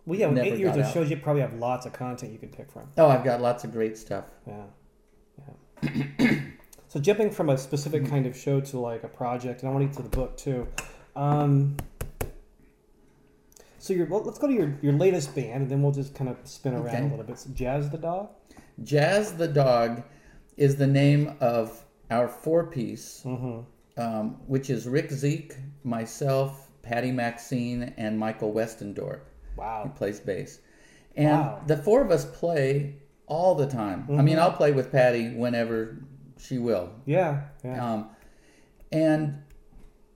Well, 0.07 0.17
yeah, 0.17 0.29
with 0.29 0.37
Never 0.37 0.47
eight 0.55 0.59
years 0.61 0.71
got 0.77 0.79
of 0.79 0.87
out. 0.87 0.95
shows, 0.95 1.11
you 1.11 1.17
probably 1.17 1.43
have 1.43 1.55
lots 1.55 1.87
of 1.87 1.93
content 1.93 2.31
you 2.33 2.39
can 2.39 2.51
pick 2.51 2.71
from. 2.71 2.89
oh, 2.97 3.09
I've 3.09 3.25
got 3.25 3.41
lots 3.41 3.65
of 3.65 3.73
great 3.73 3.99
stuff. 3.99 4.27
Yeah, 4.47 4.63
yeah. 5.83 6.41
so 6.89 7.01
jumping 7.01 7.33
from 7.33 7.49
a 7.51 7.59
specific 7.59 8.07
kind 8.09 8.25
of 8.27 8.37
show 8.37 8.61
to 8.61 8.79
like 8.79 9.03
a 9.03 9.09
project, 9.09 9.63
and 9.63 9.69
I 9.69 9.73
want 9.75 9.83
to 9.83 9.89
get 9.89 9.97
to 9.97 10.09
the 10.09 10.17
book 10.17 10.37
too. 10.37 10.69
Um, 11.17 11.77
so 13.79 13.93
your 13.93 14.07
let's 14.07 14.39
go 14.39 14.47
to 14.47 14.53
your, 14.55 14.73
your 14.83 14.93
latest 14.93 15.35
band, 15.35 15.63
and 15.63 15.69
then 15.71 15.83
we'll 15.83 15.91
just 15.91 16.15
kind 16.15 16.31
of 16.31 16.37
spin 16.45 16.75
around 16.75 16.87
Okay. 16.95 16.99
a 17.01 17.09
little 17.09 17.25
bit. 17.25 17.39
So 17.41 17.51
Jazz 17.53 17.91
the 17.91 17.99
Dog. 17.99 18.29
Jazz 18.85 19.35
the 19.37 19.49
Dog 19.49 20.05
is 20.57 20.77
the 20.77 20.87
name 20.87 21.35
of 21.41 21.85
our 22.09 22.29
four 22.29 22.67
piece, 22.67 23.23
Mm-hmm. 23.25 24.01
um, 24.01 24.37
which 24.47 24.71
is 24.71 24.87
Rick 24.87 25.11
Zeke, 25.11 25.57
myself, 25.83 26.69
Patty 26.83 27.11
Maxine, 27.13 27.95
and 27.97 28.19
Michael 28.19 28.53
Westendorp. 28.53 29.21
He 29.85 29.89
plays 29.91 30.21
bass. 30.21 30.59
And 31.17 31.31
Wow. 31.41 31.61
the 31.67 31.77
four 31.77 32.03
of 32.03 32.11
us 32.11 32.25
play 32.25 32.97
all 33.27 33.55
the 33.55 33.67
time. 33.67 34.07
I 34.11 34.23
mean, 34.23 34.37
Mhm. 34.37 34.41
I'll 34.41 34.53
play 34.53 34.73
with 34.73 34.91
Patty 34.91 35.31
whenever 35.35 35.99
she 36.39 36.59
will. 36.59 36.91
Yeah. 37.07 37.43
Yeah. 37.65 37.93
Um, 37.93 38.11
and 38.91 39.35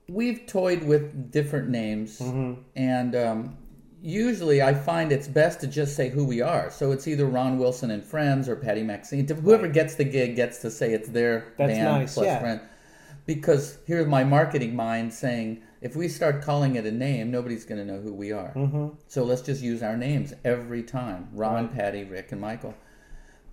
we've 0.09 0.45
toyed 0.45 0.83
with 0.83 1.31
different 1.31 1.69
names, 1.69 2.19
mm-hmm. 2.19 2.61
and 2.75 3.15
um, 3.15 3.57
usually 4.01 4.61
I 4.61 4.73
find 4.73 5.11
it's 5.11 5.27
best 5.27 5.59
to 5.61 5.67
just 5.67 5.95
say 5.95 6.09
who 6.09 6.23
we 6.25 6.41
are. 6.41 6.69
So 6.69 6.91
it's 6.91 7.07
either 7.07 7.25
Rhan 7.25 7.57
Wilson 7.57 7.91
and 7.91 8.03
Friends 8.03 8.47
or 8.47 8.55
Patty 8.55 8.83
Maxine. 8.83 9.27
Whoever 9.27 9.67
gets 9.67 9.95
the 9.95 10.03
gig 10.03 10.35
gets 10.35 10.59
to 10.59 10.71
say 10.71 10.93
it's 10.93 11.09
their 11.09 11.45
That's 11.57 11.71
band 11.73 11.83
nice, 11.83 12.13
plus 12.13 12.25
yeah. 12.25 12.39
friend. 12.39 12.61
Because 13.25 13.79
here's 13.85 14.07
my 14.07 14.23
marketing 14.23 14.75
mind 14.75 15.13
saying, 15.13 15.61
if 15.81 15.95
we 15.95 16.07
start 16.07 16.41
calling 16.41 16.75
it 16.75 16.85
a 16.85 16.91
name, 16.91 17.31
nobody's 17.31 17.65
going 17.65 17.79
to 17.79 17.85
know 17.85 17.99
who 18.01 18.13
we 18.13 18.31
are. 18.31 18.51
Mm-hmm. 18.55 18.87
So 19.07 19.23
let's 19.23 19.41
just 19.41 19.61
use 19.61 19.83
our 19.83 19.95
names 19.97 20.33
every 20.43 20.83
time 20.83 21.29
Rhan, 21.33 21.65
Right. 21.67 21.73
Patty, 21.75 22.03
Rick, 22.03 22.31
and 22.31 22.41
Michael. 22.41 22.73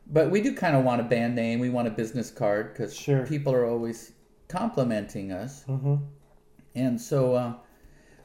But 0.07 0.31
we 0.31 0.41
do 0.43 0.55
kind 0.55 0.77
of 0.77 0.85
want 0.85 1.01
a 1.01 1.05
band 1.05 1.35
name. 1.35 1.61
We 1.61 1.71
want 1.71 1.89
a 1.89 1.91
business 1.91 2.31
card 2.31 2.73
because 2.73 2.95
Sure. 2.95 3.27
people 3.27 3.53
are 3.55 3.67
always 3.67 4.13
complimenting 4.49 5.33
us. 5.33 5.65
Mm-hmm. 5.65 5.97
And 6.75 7.01
so 7.01 7.35
uh, 7.35 7.55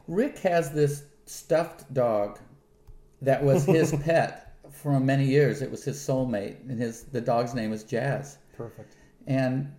Rick 0.08 0.40
has 0.40 0.72
this 0.72 1.04
stuffed 1.26 1.94
dog 1.94 2.40
that 3.22 3.44
was 3.44 3.66
his 3.66 3.94
pet 4.04 4.56
for 4.72 5.00
many 5.00 5.26
years. 5.26 5.62
It 5.62 5.70
was 5.72 5.84
his 5.84 5.98
soulmate, 5.98 6.60
and 6.70 6.80
his 6.80 7.04
the 7.04 7.22
dog's 7.22 7.54
name 7.54 7.70
was 7.72 7.84
Jazz. 7.84 8.38
Perfect. 8.58 8.96
And 9.28 9.72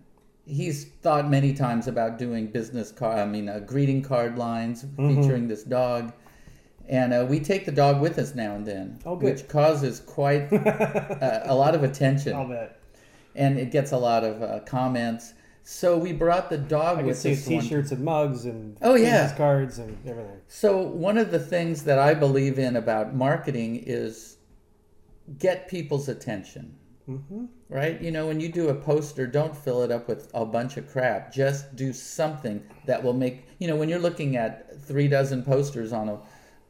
he's 0.51 0.85
thought 1.01 1.29
many 1.29 1.53
times 1.53 1.87
about 1.87 2.17
doing 2.17 2.47
business 2.47 2.91
card, 2.91 3.17
I 3.19 3.25
mean, 3.25 3.47
uh, 3.49 3.59
greeting 3.59 4.01
card 4.01 4.37
lines 4.37 4.83
Mm-hmm. 4.83 5.21
featuring 5.21 5.47
this 5.47 5.63
dog. 5.63 6.13
And 6.89 7.13
uh, 7.13 7.25
we 7.29 7.39
take 7.39 7.65
the 7.65 7.71
dog 7.71 8.01
with 8.01 8.17
us 8.19 8.35
now 8.35 8.55
and 8.55 8.65
then, 8.65 8.99
Oh, 9.05 9.15
which 9.15 9.47
causes 9.47 10.01
quite 10.01 10.51
uh, 10.53 11.41
a 11.45 11.55
lot 11.55 11.73
of 11.75 11.83
attention, 11.83 12.33
I'll 12.35 12.47
bet. 12.47 12.79
and 13.35 13.57
it 13.57 13.71
gets 13.71 13.91
a 13.93 13.97
lot 13.97 14.23
of 14.25 14.41
uh, 14.43 14.59
comments. 14.65 15.33
So 15.63 15.95
we 15.97 16.11
brought 16.11 16.49
the 16.49 16.57
dog 16.57 16.99
I 16.99 17.03
with 17.03 17.17
see 17.17 17.33
us. 17.33 17.45
T-shirts 17.45 17.91
and 17.91 18.03
mugs 18.03 18.45
and 18.45 18.75
Oh, 18.81 18.95
yeah. 18.95 19.21
business 19.21 19.37
cards 19.37 19.77
and 19.77 19.95
everything. 20.05 20.41
So 20.47 20.79
one 20.81 21.17
of 21.17 21.31
the 21.31 21.39
things 21.39 21.83
that 21.83 21.99
I 21.99 22.13
believe 22.15 22.59
in 22.59 22.75
about 22.75 23.15
marketing 23.15 23.83
is 23.85 24.37
get 25.37 25.69
people's 25.69 26.09
attention. 26.09 26.75
Mm-hmm. 27.09 27.45
Right? 27.69 28.01
You 28.01 28.11
know, 28.11 28.27
when 28.27 28.39
you 28.39 28.49
do 28.49 28.69
a 28.69 28.75
poster, 28.75 29.27
don't 29.27 29.55
fill 29.55 29.83
it 29.83 29.91
up 29.91 30.07
with 30.07 30.29
a 30.33 30.45
bunch 30.45 30.77
of 30.77 30.89
crap. 30.89 31.33
Just 31.33 31.75
do 31.75 31.93
something 31.93 32.63
that 32.85 33.03
will 33.03 33.13
make, 33.13 33.45
you 33.59 33.67
know, 33.67 33.75
when 33.75 33.89
you're 33.89 33.99
looking 33.99 34.35
at 34.37 34.81
three 34.81 35.07
dozen 35.07 35.43
posters 35.43 35.91
on 35.93 36.09
a 36.09 36.19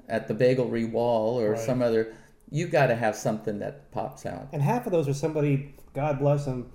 at 0.09 0.27
the 0.27 0.33
bagelry 0.33 0.91
wall 0.91 1.39
or 1.39 1.51
Right. 1.51 1.59
some 1.59 1.81
other, 1.81 2.13
you 2.49 2.67
got 2.67 2.87
to 2.87 2.95
have 2.95 3.15
something 3.15 3.59
that 3.59 3.91
pops 3.91 4.25
out. 4.25 4.49
And 4.51 4.61
half 4.61 4.85
of 4.85 4.91
those 4.91 5.07
are 5.07 5.13
somebody, 5.13 5.73
God 5.93 6.19
bless 6.19 6.45
them, 6.45 6.69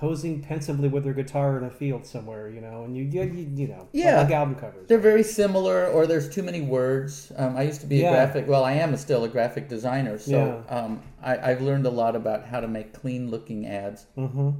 posing 0.00 0.40
pensively 0.40 0.88
with 0.88 1.04
their 1.04 1.12
guitar 1.12 1.58
in 1.58 1.64
a 1.64 1.70
field 1.70 2.06
somewhere, 2.06 2.48
you 2.48 2.60
know, 2.62 2.84
and 2.84 2.96
you 2.96 3.04
you 3.04 3.22
you, 3.54 3.68
know, 3.68 3.86
Yeah. 3.92 4.22
like 4.22 4.30
album 4.30 4.54
covers. 4.54 4.88
They're 4.88 4.98
very 4.98 5.22
similar, 5.22 5.86
or 5.88 6.06
there's 6.06 6.30
too 6.30 6.42
many 6.42 6.62
words. 6.62 7.30
Um, 7.36 7.54
I 7.54 7.62
used 7.64 7.82
to 7.82 7.86
be 7.86 7.98
Yeah. 7.98 8.08
a 8.08 8.12
graphic. 8.14 8.48
Well, 8.48 8.64
I 8.64 8.72
am 8.72 8.96
still 8.96 9.24
a 9.24 9.28
graphic 9.28 9.68
designer, 9.68 10.16
so 10.18 10.64
Yeah. 10.68 10.74
um, 10.74 11.02
I, 11.22 11.50
I've 11.50 11.60
learned 11.60 11.84
a 11.84 11.90
lot 11.90 12.16
about 12.16 12.46
how 12.46 12.60
to 12.60 12.66
make 12.68 12.94
clean-looking 12.94 13.66
ads. 13.66 14.06
Mm-hmm. 14.16 14.50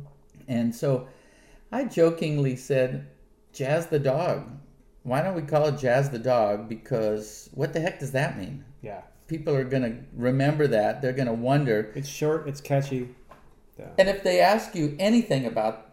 And 0.46 0.74
so, 0.74 1.08
I 1.72 1.84
jokingly 1.84 2.54
said, 2.56 3.06
"Jazz 3.52 3.86
the 3.86 3.98
dog." 3.98 4.44
Why 5.04 5.22
don't 5.22 5.34
we 5.34 5.42
call 5.42 5.64
it 5.68 5.78
Jazz 5.78 6.10
the 6.10 6.18
dog? 6.18 6.68
Because 6.68 7.48
what 7.54 7.72
the 7.72 7.80
heck 7.80 7.98
does 7.98 8.12
that 8.12 8.38
mean? 8.38 8.64
Yeah, 8.82 9.00
People 9.26 9.54
are 9.54 9.64
gonna 9.64 9.94
remember 10.14 10.66
that. 10.66 11.00
They're 11.00 11.14
gonna 11.14 11.32
wonder. 11.32 11.90
it's 11.94 12.08
short, 12.08 12.46
it's 12.46 12.60
catchy. 12.60 13.08
Yeah. 13.80 13.88
And 13.98 14.08
if 14.08 14.22
they 14.22 14.40
ask 14.40 14.74
you 14.74 14.96
anything 14.98 15.46
about 15.46 15.86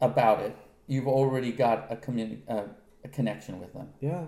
about 0.00 0.40
it, 0.40 0.56
you've 0.86 1.08
already 1.08 1.52
got 1.52 1.86
a 1.90 1.96
communi- 1.96 2.42
uh, 2.48 2.64
a 3.04 3.08
connection 3.08 3.60
with 3.60 3.72
them. 3.72 3.88
Yeah. 4.00 4.24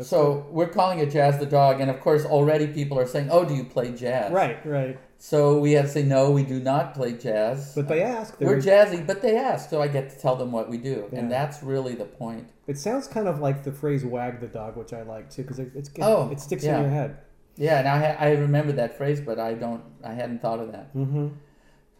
So 0.00 0.46
we're 0.50 0.68
calling 0.68 0.98
it 0.98 1.10
Jazz 1.10 1.38
the 1.38 1.46
Dog, 1.46 1.80
and 1.80 1.90
of 1.90 2.00
course, 2.00 2.24
already 2.24 2.66
people 2.66 2.98
are 2.98 3.06
saying, 3.06 3.28
"Oh, 3.30 3.44
do 3.44 3.54
you 3.54 3.64
play 3.64 3.92
jazz?" 3.92 4.32
Right, 4.32 4.64
right. 4.66 4.98
So 5.18 5.58
we 5.58 5.72
have 5.72 5.84
to 5.84 5.90
say, 5.92 6.02
"No, 6.02 6.30
we 6.30 6.42
do 6.42 6.58
not 6.58 6.94
play 6.94 7.12
jazz." 7.12 7.72
But 7.74 7.86
they 7.88 8.02
ask. 8.02 8.40
we're 8.40 8.56
jazzy, 8.56 9.06
but 9.06 9.22
they 9.22 9.36
ask, 9.36 9.70
so 9.70 9.80
I 9.80 9.88
get 9.88 10.10
to 10.10 10.18
tell 10.18 10.34
them 10.34 10.50
what 10.50 10.68
we 10.68 10.78
do, 10.78 11.08
Yeah. 11.12 11.20
and 11.20 11.30
that's 11.30 11.62
really 11.62 11.94
the 11.94 12.06
point. 12.06 12.48
It 12.66 12.78
sounds 12.78 13.06
kind 13.06 13.28
of 13.28 13.40
like 13.40 13.62
the 13.62 13.70
phrase 13.70 14.04
"wag 14.04 14.40
the 14.40 14.48
dog," 14.48 14.76
which 14.76 14.92
I 14.92 15.02
like 15.02 15.30
too, 15.30 15.42
because 15.42 15.60
it, 15.60 15.70
it's. 15.74 15.90
Oh, 16.00 16.30
it 16.30 16.40
sticks 16.40 16.64
yeah. 16.64 16.76
in 16.76 16.82
your 16.82 16.90
head. 16.90 17.18
Yeah, 17.56 17.78
and 17.78 17.86
I 17.86 18.16
I 18.18 18.30
remember 18.32 18.72
that 18.72 18.96
phrase, 18.96 19.20
but 19.20 19.38
I 19.38 19.54
don't, 19.54 19.84
I 20.02 20.14
hadn't 20.14 20.40
thought 20.40 20.58
of 20.58 20.72
that. 20.72 20.92
Mm-hmm. 20.96 21.28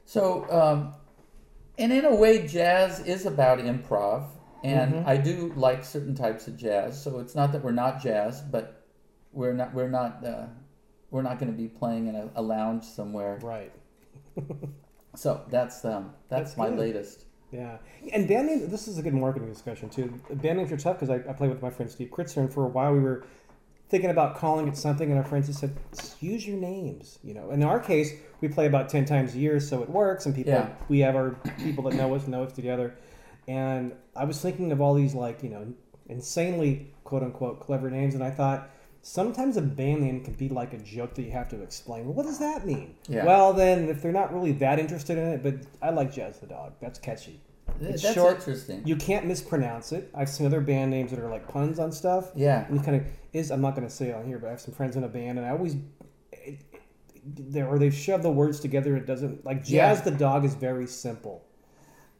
So, 0.04 0.50
um, 0.50 0.94
and 1.78 1.92
in 1.92 2.04
a 2.04 2.14
way, 2.14 2.46
jazz 2.46 3.00
is 3.00 3.24
about 3.26 3.58
improv, 3.58 4.26
and 4.62 4.94
Mhm. 4.94 5.06
I 5.06 5.16
do 5.16 5.52
like 5.56 5.84
certain 5.84 6.14
types 6.14 6.46
of 6.46 6.56
jazz. 6.56 7.00
So 7.02 7.18
it's 7.18 7.34
not 7.34 7.52
that 7.52 7.64
we're 7.64 7.72
not 7.72 8.00
jazz, 8.02 8.40
but 8.42 8.84
we're 9.32 9.54
not 9.54 9.72
we're 9.74 9.88
not 9.88 10.24
uh, 10.24 10.46
we're 11.10 11.22
not 11.22 11.38
going 11.38 11.50
to 11.50 11.56
be 11.56 11.68
playing 11.68 12.06
in 12.08 12.14
a, 12.14 12.30
a 12.34 12.42
lounge 12.42 12.84
somewhere. 12.84 13.38
Right. 13.42 13.72
So 15.14 15.42
that's 15.50 15.84
um, 15.84 16.14
that's, 16.30 16.50
That's 16.52 16.56
my 16.56 16.70
good. 16.70 16.78
latest. 16.78 17.26
Yeah, 17.52 17.76
and 18.14 18.26
band 18.26 18.46
names. 18.46 18.70
This 18.70 18.88
is 18.88 18.96
a 18.96 19.02
good 19.02 19.12
marketing 19.12 19.50
discussion 19.50 19.90
too. 19.90 20.18
Band 20.30 20.56
names 20.56 20.72
are 20.72 20.78
tough 20.78 20.98
because 21.00 21.10
I, 21.10 21.16
I 21.28 21.34
play 21.34 21.48
with 21.48 21.60
my 21.60 21.68
friend 21.68 21.90
Steve 21.90 22.08
Kritzer, 22.08 22.38
and 22.38 22.50
for 22.50 22.64
a 22.64 22.68
while 22.68 22.94
we 22.94 23.00
were 23.00 23.24
thinking 23.92 24.10
about 24.10 24.34
calling 24.36 24.66
it 24.66 24.76
something, 24.76 25.08
and 25.10 25.18
our 25.18 25.24
friends 25.24 25.46
just 25.46 25.60
said, 25.60 25.76
"Use 26.18 26.44
your 26.44 26.56
names." 26.56 27.20
You 27.22 27.34
know, 27.34 27.50
in 27.50 27.62
our 27.62 27.78
case, 27.78 28.12
we 28.40 28.48
play 28.48 28.66
about 28.66 28.88
ten 28.88 29.04
times 29.04 29.34
a 29.36 29.38
year, 29.38 29.60
so 29.60 29.82
it 29.82 29.88
works, 29.90 30.26
and 30.26 30.34
people 30.34 30.54
Yeah. 30.54 30.70
we 30.88 30.98
have 31.00 31.14
our 31.14 31.36
people 31.58 31.84
that 31.84 31.94
know 31.94 32.12
us 32.16 32.26
know 32.26 32.42
us 32.42 32.52
together. 32.52 32.94
And 33.46 33.92
I 34.16 34.24
was 34.24 34.40
thinking 34.40 34.72
of 34.72 34.80
all 34.80 34.94
these 34.94 35.14
like 35.14 35.42
you 35.44 35.50
know 35.50 35.66
insanely 36.08 36.92
quote 37.04 37.22
unquote 37.22 37.60
clever 37.60 37.88
names, 37.90 38.14
and 38.16 38.24
I 38.24 38.30
thought. 38.30 38.68
Sometimes 39.04 39.56
a 39.56 39.62
band 39.62 40.00
name 40.02 40.22
can 40.22 40.34
be 40.34 40.48
like 40.48 40.72
a 40.72 40.78
joke 40.78 41.14
that 41.14 41.22
you 41.22 41.32
have 41.32 41.48
to 41.48 41.60
explain. 41.60 42.04
Well, 42.04 42.14
what 42.14 42.24
does 42.24 42.38
that 42.38 42.64
mean? 42.64 42.94
Yeah. 43.08 43.24
Well, 43.26 43.52
then, 43.52 43.88
if 43.88 44.00
they're 44.00 44.12
not 44.12 44.32
really 44.32 44.52
that 44.52 44.78
interested 44.78 45.18
in 45.18 45.26
it, 45.26 45.42
but 45.42 45.54
I 45.84 45.90
like 45.90 46.12
Jazz 46.12 46.38
the 46.38 46.46
Dog. 46.46 46.74
That's 46.80 47.00
catchy. 47.00 47.40
It's 47.80 48.02
that's 48.02 48.14
short. 48.14 48.36
interesting. 48.36 48.82
You 48.86 48.96
can't 48.96 49.26
mispronounce 49.26 49.92
it. 49.92 50.10
I've 50.14 50.28
seen 50.28 50.46
other 50.46 50.60
band 50.60 50.90
names 50.90 51.10
that 51.10 51.20
are 51.20 51.28
like 51.28 51.48
puns 51.48 51.78
on 51.78 51.90
stuff. 51.92 52.30
Yeah, 52.34 52.66
And 52.68 52.78
it 52.80 52.84
kind 52.84 52.96
of 53.00 53.06
is. 53.32 53.50
I'm 53.50 53.60
not 53.60 53.74
going 53.74 53.86
to 53.86 53.92
say 53.92 54.10
it 54.10 54.14
on 54.14 54.26
here, 54.26 54.38
but 54.38 54.46
I 54.48 54.50
have 54.50 54.60
some 54.60 54.74
friends 54.74 54.96
in 54.96 55.04
a 55.04 55.08
band, 55.08 55.38
and 55.38 55.46
I 55.46 55.50
always, 55.50 55.74
it, 56.32 56.60
it, 56.72 57.52
they 57.52 57.62
or 57.62 57.78
they've 57.78 57.94
shoved 57.94 58.22
the 58.24 58.30
words 58.30 58.60
together. 58.60 58.96
It 58.96 59.06
doesn't 59.06 59.44
like 59.44 59.62
Yeah. 59.64 59.92
Jazz 59.94 60.02
the 60.02 60.10
Dog 60.12 60.44
is 60.44 60.54
very 60.54 60.86
simple. 60.86 61.44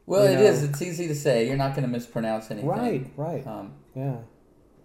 well, 0.05 0.25
you 0.25 0.31
it 0.31 0.35
know. 0.41 0.43
is. 0.45 0.63
It's 0.63 0.81
easy 0.81 1.07
to 1.07 1.15
say. 1.15 1.47
You're 1.47 1.57
not 1.57 1.71
going 1.75 1.83
to 1.83 1.91
mispronounce 1.91 2.51
anything. 2.51 2.69
Right, 2.69 3.11
right. 3.15 3.45
Um, 3.47 3.73
Yeah. 3.95 4.17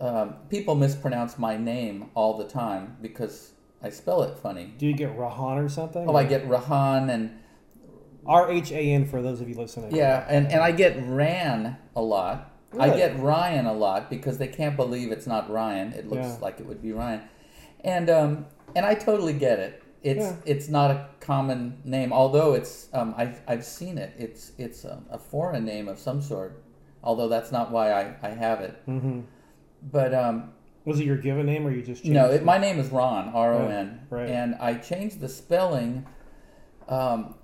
um, 0.00 0.34
people 0.48 0.74
mispronounce 0.74 1.38
my 1.38 1.56
name 1.56 2.10
all 2.14 2.36
the 2.36 2.44
time 2.44 2.96
because 3.02 3.52
I 3.82 3.90
spell 3.90 4.22
it 4.22 4.38
funny. 4.38 4.74
Do 4.78 4.86
you 4.86 4.92
get 4.94 5.16
Rahan 5.16 5.64
or 5.64 5.68
something? 5.68 6.08
Oh, 6.08 6.14
I 6.16 6.24
get 6.24 6.48
Rahan 6.48 7.10
and 7.12 7.38
R 8.28 8.50
H 8.50 8.70
A 8.72 8.78
N 8.92 9.06
for 9.06 9.22
those 9.22 9.40
of 9.40 9.48
you 9.48 9.54
listening. 9.56 9.94
Yeah, 9.96 10.24
and, 10.28 10.46
and 10.52 10.60
I 10.60 10.70
get 10.72 10.96
Ran 11.02 11.76
a 11.96 12.02
lot. 12.02 12.52
I 12.78 12.90
get 12.90 13.18
Ryan 13.18 13.64
a 13.64 13.72
lot 13.72 14.10
because 14.10 14.36
they 14.36 14.46
can't 14.48 14.76
believe 14.76 15.10
it's 15.10 15.26
not 15.26 15.50
Ryan. 15.50 15.92
It 15.94 16.06
looks 16.08 16.26
Yeah. 16.26 16.36
like 16.42 16.60
it 16.60 16.66
would 16.66 16.82
be 16.82 16.92
Ryan, 16.92 17.22
and 17.82 18.10
um, 18.10 18.46
and 18.76 18.84
I 18.84 18.94
totally 18.94 19.32
get 19.32 19.58
it. 19.58 19.82
It's 20.02 20.20
Yeah. 20.20 20.36
it's 20.44 20.68
not 20.68 20.90
a 20.90 21.08
common 21.20 21.78
name, 21.84 22.12
although 22.12 22.52
it's 22.52 22.88
um, 22.92 23.14
I've 23.16 23.40
I've 23.48 23.64
seen 23.64 23.96
it. 23.96 24.12
It's 24.18 24.52
it's 24.58 24.84
a, 24.84 25.02
a 25.10 25.18
foreign 25.18 25.64
name 25.64 25.88
of 25.88 25.98
some 25.98 26.20
sort, 26.20 26.62
although 27.02 27.28
that's 27.28 27.50
not 27.50 27.70
why 27.72 27.90
I, 27.92 28.14
I 28.22 28.28
have 28.30 28.60
it. 28.60 28.76
Mm-hmm. 28.86 29.20
But 29.90 30.12
um, 30.14 30.52
Was 30.84 31.00
it 31.00 31.04
your 31.06 31.16
given 31.16 31.46
name, 31.46 31.66
or 31.66 31.70
you 31.70 31.80
just 31.82 32.02
changed 32.02 32.14
no, 32.14 32.26
it, 32.30 32.44
my 32.44 32.58
name 32.58 32.78
is 32.78 32.90
Ron 32.90 33.30
R 33.30 33.54
O 33.54 33.66
N, 33.68 34.06
right. 34.10 34.28
and 34.28 34.54
I 34.56 34.74
changed 34.74 35.20
the 35.20 35.28
spelling 35.30 36.04
um, 36.88 37.34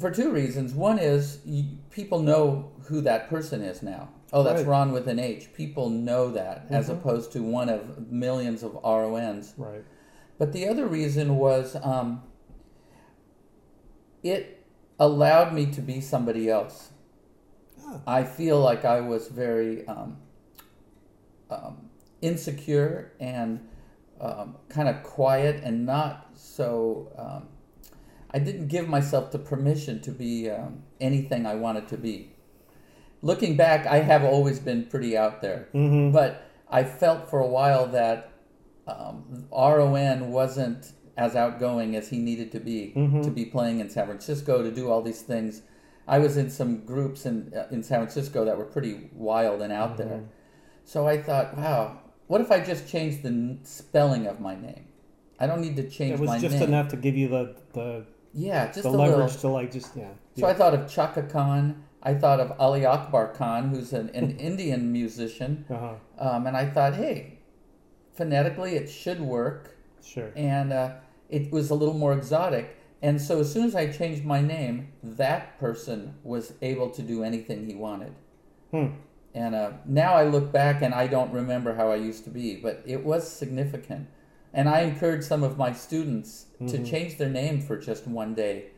for 0.00 0.10
two 0.10 0.30
reasons. 0.32 0.74
One 0.74 0.98
is 0.98 1.40
you, 1.44 1.64
people 1.90 2.20
know 2.22 2.72
who 2.86 3.00
that 3.02 3.28
person 3.28 3.60
is 3.62 3.82
now. 3.82 4.08
Oh, 4.32 4.42
that's 4.42 4.62
Right. 4.62 4.68
Ron 4.68 4.92
with 4.92 5.06
an 5.08 5.18
H. 5.18 5.52
People 5.52 5.90
know 5.90 6.30
that 6.30 6.66
as 6.70 6.88
Mhm. 6.88 6.94
opposed 6.94 7.32
to 7.32 7.42
one 7.42 7.68
of 7.68 8.10
millions 8.10 8.62
of 8.62 8.76
RONs. 8.82 9.54
Right? 9.56 9.84
But 10.38 10.52
the 10.52 10.66
other 10.68 10.86
reason 10.86 11.36
was 11.36 11.76
um, 11.82 12.22
it 14.22 14.64
allowed 14.98 15.52
me 15.52 15.66
to 15.66 15.80
be 15.80 16.00
somebody 16.00 16.48
else. 16.48 16.90
I 18.06 18.22
feel 18.22 18.60
like 18.60 18.84
I 18.84 19.00
was 19.00 19.28
very 19.28 19.86
um, 19.88 20.18
um, 21.50 21.90
insecure 22.22 23.12
and 23.18 23.68
um, 24.20 24.56
kind 24.68 24.88
of 24.88 25.02
quiet 25.02 25.62
and 25.64 25.84
not 25.84 26.30
so. 26.34 27.12
I 28.32 28.38
didn't 28.38 28.68
give 28.68 28.88
myself 28.88 29.32
the 29.32 29.38
permission 29.38 30.00
to 30.02 30.10
be 30.12 30.48
um, 30.50 30.82
anything 31.00 31.46
I 31.46 31.54
wanted 31.56 31.88
to 31.88 31.96
be. 31.96 32.32
Looking 33.22 33.56
back, 33.56 33.86
I 33.86 33.98
have 33.98 34.24
always 34.24 34.58
been 34.60 34.86
pretty 34.86 35.16
out 35.16 35.42
there, 35.42 35.68
Mm-hmm. 35.74 36.12
but 36.12 36.42
I 36.70 36.84
felt 36.84 37.28
for 37.28 37.40
a 37.40 37.46
while 37.46 37.86
that 37.88 38.32
um, 38.86 39.46
RON 39.52 40.30
wasn't 40.32 40.92
as 41.16 41.36
outgoing 41.36 41.96
as 41.96 42.08
he 42.08 42.18
needed 42.18 42.50
to 42.52 42.60
be 42.60 42.92
Mhm. 42.96 43.22
to 43.24 43.30
be 43.30 43.44
playing 43.44 43.80
in 43.80 43.90
San 43.90 44.06
Francisco 44.06 44.62
to 44.62 44.70
do 44.70 44.88
all 44.90 45.02
these 45.02 45.22
things. 45.22 45.62
I 46.08 46.18
was 46.18 46.36
in 46.36 46.48
some 46.50 46.84
groups 46.86 47.26
in 47.26 47.52
uh, 47.54 47.66
in 47.70 47.82
San 47.82 47.98
Francisco 48.00 48.44
that 48.46 48.56
were 48.56 48.64
pretty 48.64 49.10
wild 49.14 49.60
and 49.60 49.72
out 49.72 49.96
there. 49.98 50.22
So 50.84 51.06
I 51.06 51.20
thought, 51.20 51.56
wow, 51.58 51.98
what 52.26 52.40
if 52.40 52.50
I 52.50 52.60
just 52.60 52.88
changed 52.88 53.22
the 53.22 53.28
n- 53.28 53.60
spelling 53.64 54.26
of 54.26 54.40
my 54.40 54.54
name? 54.54 54.86
I 55.38 55.46
don't 55.46 55.60
need 55.60 55.76
to 55.76 55.88
change 55.88 56.14
It 56.14 56.20
was 56.20 56.40
just 56.40 56.54
name. 56.54 56.68
enough 56.68 56.88
to 56.88 56.96
give 56.96 57.16
you 57.16 57.28
the 57.28 57.54
the, 57.74 58.06
Yeah, 58.32 58.66
just 58.66 58.82
the 58.82 58.88
a 58.88 58.90
leverage 58.90 59.34
little. 59.34 59.40
to 59.40 59.48
like 59.48 59.72
just 59.72 59.96
yeah. 59.96 60.10
So 60.38 60.46
I 60.46 60.54
thought 60.54 60.74
of 60.74 60.88
Chaka 60.90 61.22
Khan. 61.24 61.84
I 62.02 62.14
thought 62.14 62.40
of 62.40 62.52
Ali 62.58 62.86
Akbar 62.86 63.28
Khan, 63.28 63.68
who's 63.68 63.92
an, 63.92 64.10
an 64.10 64.36
Indian 64.38 64.90
musician. 64.92 65.66
uh-huh. 65.68 65.94
Um, 66.18 66.46
and 66.46 66.56
I 66.56 66.66
thought, 66.66 66.94
hey, 66.94 67.40
phonetically 68.14 68.76
it 68.76 68.88
should 68.88 69.20
work. 69.20 69.76
Sure. 70.02 70.30
And 70.34 70.72
uh, 70.72 70.92
it 71.28 71.52
was 71.52 71.70
a 71.70 71.74
little 71.74 71.94
more 71.94 72.12
exotic. 72.14 72.76
And 73.02 73.20
so 73.20 73.40
as 73.40 73.52
soon 73.52 73.64
as 73.64 73.74
I 73.74 73.90
changed 73.90 74.24
my 74.24 74.40
name, 74.40 74.92
that 75.02 75.58
person 75.58 76.14
was 76.22 76.54
able 76.62 76.90
to 76.90 77.02
do 77.02 77.22
anything 77.22 77.66
he 77.66 77.74
wanted. 77.74 78.14
Hmm. 78.70 78.88
And 79.34 79.54
uh, 79.54 79.72
now 79.86 80.14
I 80.14 80.24
look 80.24 80.52
back 80.52 80.82
and 80.82 80.92
I 80.94 81.06
don't 81.06 81.32
remember 81.32 81.74
how 81.74 81.90
I 81.90 81.96
used 81.96 82.24
to 82.24 82.30
be, 82.30 82.56
but 82.56 82.82
it 82.84 83.04
was 83.04 83.30
significant. 83.30 84.08
And 84.52 84.68
I 84.68 84.80
encourage 84.80 85.22
some 85.24 85.42
of 85.44 85.56
my 85.56 85.72
students 85.72 86.46
to 86.58 86.78
Mhm. 86.78 86.86
change 86.86 87.18
their 87.18 87.28
name 87.30 87.60
for 87.60 87.76
just 87.76 88.06
one 88.06 88.34
day 88.34 88.70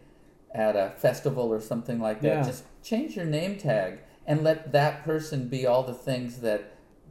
at 0.54 0.76
a 0.76 0.90
festival 0.96 1.52
or 1.52 1.60
something 1.60 1.98
like 1.98 2.20
that. 2.20 2.28
Yeah. 2.38 2.42
Just 2.42 2.64
change 2.82 3.16
your 3.16 3.24
name 3.24 3.56
tag 3.56 4.00
and 4.26 4.42
let 4.44 4.72
that 4.72 5.02
person 5.02 5.48
be 5.48 5.66
all 5.66 5.82
the 5.82 5.94
things 5.94 6.40
that 6.40 6.64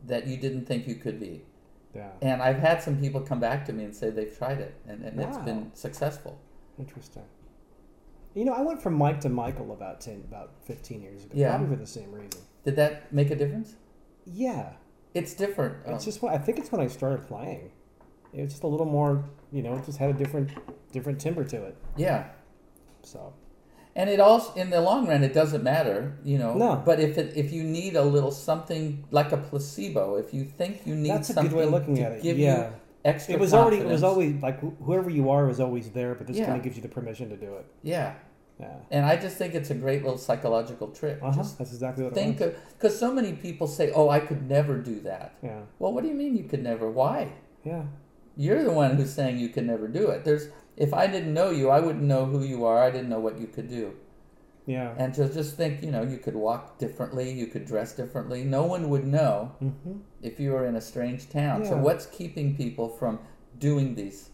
that 0.08 0.26
you 0.26 0.36
didn't 0.38 0.66
think 0.66 0.88
you 0.88 0.96
could 0.96 1.20
be. 1.20 1.46
Yeah. 1.94 2.10
And 2.24 2.42
I've 2.42 2.58
had 2.58 2.82
some 2.82 2.98
people 3.00 3.22
come 3.22 3.40
back 3.40 3.66
to 3.66 3.74
me 3.74 3.84
and 3.84 3.96
say 3.96 4.10
they've 4.10 4.36
tried 4.36 4.60
it 4.60 4.74
and, 4.88 5.04
and 5.04 5.20
it's 5.20 5.38
Wow. 5.38 5.46
been 5.46 5.72
successful. 5.76 6.40
Interesting. 6.80 7.24
You 8.34 8.46
know, 8.46 8.54
I 8.54 8.62
went 8.62 8.82
from 8.82 8.94
Mike 8.96 9.20
to 9.22 9.30
Michael 9.30 9.72
about 9.74 10.02
ten, 10.02 10.24
about 10.28 10.54
fifteen 10.64 11.02
years 11.02 11.26
ago. 11.26 11.34
Yeah. 11.36 11.50
Probably 11.58 11.76
for 11.76 11.82
the 11.82 11.88
same 11.88 12.12
reason. 12.12 12.42
Did 12.64 12.76
that 12.78 13.12
make 13.14 13.30
a 13.30 13.36
difference? 13.36 13.76
Yeah. 14.26 14.74
It's 15.14 15.34
different. 15.34 15.78
It's 15.82 15.90
Um, 15.92 16.00
just 16.00 16.22
when 16.22 16.34
I 16.34 16.38
think 16.38 16.58
it's 16.60 16.72
when 16.72 16.80
I 16.82 16.88
started 16.88 17.28
playing. 17.28 17.72
It 18.34 18.42
was 18.42 18.52
just 18.52 18.64
a 18.64 18.68
little 18.68 18.86
more, 18.86 19.24
you 19.52 19.62
know, 19.62 19.76
it 19.76 19.86
just 19.86 19.98
had 19.98 20.10
a 20.10 20.14
different, 20.14 20.50
different 20.92 21.20
timber 21.20 21.44
to 21.46 21.64
it. 21.66 21.76
yeah. 21.98 22.28
So 23.04 23.34
And 23.96 24.10
it 24.10 24.20
also, 24.20 24.54
in 24.54 24.70
the 24.70 24.80
long 24.80 25.08
run, 25.08 25.24
it 25.24 25.34
doesn't 25.34 25.64
matter, 25.64 26.18
you 26.24 26.38
know. 26.38 26.54
No. 26.54 26.82
But 26.86 27.00
if 27.00 27.18
it, 27.18 27.36
if 27.36 27.52
you 27.52 27.64
need 27.64 27.96
a 27.96 28.04
little 28.04 28.32
something 28.32 29.04
like 29.12 29.32
a 29.34 29.38
placebo, 29.38 30.16
if 30.16 30.34
you 30.34 30.46
think 30.46 30.82
you 30.86 30.96
need 30.96 31.10
that's 31.12 31.30
a 31.30 31.34
something 31.34 31.52
good 31.52 31.58
way 31.60 31.66
of 31.66 31.72
looking 31.72 31.96
to 31.96 32.02
at 32.04 32.12
it. 32.14 32.24
give 32.24 32.38
Yeah. 32.40 32.68
you 32.70 32.74
extra 33.04 33.34
It 33.34 33.40
was 33.40 33.54
already, 33.54 33.78
it 33.78 33.88
was 33.88 34.04
always 34.04 34.42
like 34.42 34.60
wh- 34.62 34.82
whoever 34.86 35.10
you 35.10 35.30
are 35.30 35.46
was 35.46 35.60
always 35.60 35.90
there, 35.90 36.14
but 36.16 36.28
this 36.28 36.38
Yeah. 36.38 36.46
kind 36.46 36.58
of 36.58 36.64
gives 36.64 36.76
you 36.78 36.82
the 36.84 36.88
permission 36.90 37.30
to 37.30 37.36
do 37.38 37.56
it. 37.56 37.66
yeah. 37.84 38.14
Yeah. 38.60 38.76
And 38.92 39.04
I 39.08 39.16
just 39.18 39.38
think 39.38 39.56
it's 39.56 39.72
a 39.72 39.74
great 39.74 40.04
little 40.04 40.20
psychological 40.20 40.90
trick. 40.90 41.18
Uh-huh. 41.20 41.36
Just 41.36 41.58
That's 41.58 41.74
exactly 41.74 42.04
what 42.04 42.14
think 42.14 42.40
it 42.42 42.54
was. 42.54 42.56
because 42.78 43.00
so 43.00 43.12
many 43.12 43.34
people 43.34 43.66
say, 43.66 43.92
"Oh, 43.92 44.08
I 44.08 44.20
could 44.20 44.48
never 44.48 44.78
do 44.78 45.00
that." 45.00 45.34
Yeah. 45.42 45.62
Well, 45.80 45.92
what 45.94 46.04
do 46.04 46.10
you 46.10 46.14
mean 46.14 46.38
you 46.38 46.44
could 46.44 46.62
never? 46.62 46.88
Why? 46.92 47.32
Yeah. 47.64 47.86
You're 48.38 48.64
the 48.64 48.72
one 48.72 48.96
who's 48.96 49.14
saying 49.14 49.40
you 49.40 49.50
can 49.50 49.68
never 49.68 49.88
do 49.88 50.10
it. 50.10 50.24
There's 50.24 50.48
if 50.78 50.94
I 50.94 51.08
didn't 51.08 51.34
know 51.34 51.50
you, 51.52 51.70
I 51.70 51.80
wouldn't 51.80 52.04
know 52.04 52.26
who 52.26 52.44
you 52.44 52.66
are. 52.66 52.80
I 52.82 52.90
didn't 52.92 53.10
know 53.10 53.20
what 53.20 53.40
you 53.40 53.48
could 53.48 53.70
do. 53.70 53.94
Yeah. 54.66 54.94
And 54.98 55.14
to 55.16 55.28
just 55.32 55.58
think, 55.58 55.84
you 55.84 55.92
know, 55.92 56.04
you 56.04 56.18
could 56.18 56.36
walk 56.36 56.78
differently, 56.78 57.32
you 57.32 57.48
could 57.48 57.66
dress 57.66 57.94
differently. 57.94 58.44
No 58.44 58.64
one 58.64 58.90
would 58.90 59.06
know 59.06 59.56
Mm-hmm. 59.62 59.98
if 60.22 60.40
you 60.40 60.52
were 60.52 60.66
in 60.68 60.76
a 60.76 60.82
strange 60.82 61.30
town. 61.30 61.66
So 61.66 61.76
what's 61.78 62.06
keeping 62.06 62.56
people 62.56 62.88
from 62.88 63.20
doing 63.60 63.96
these 63.96 64.30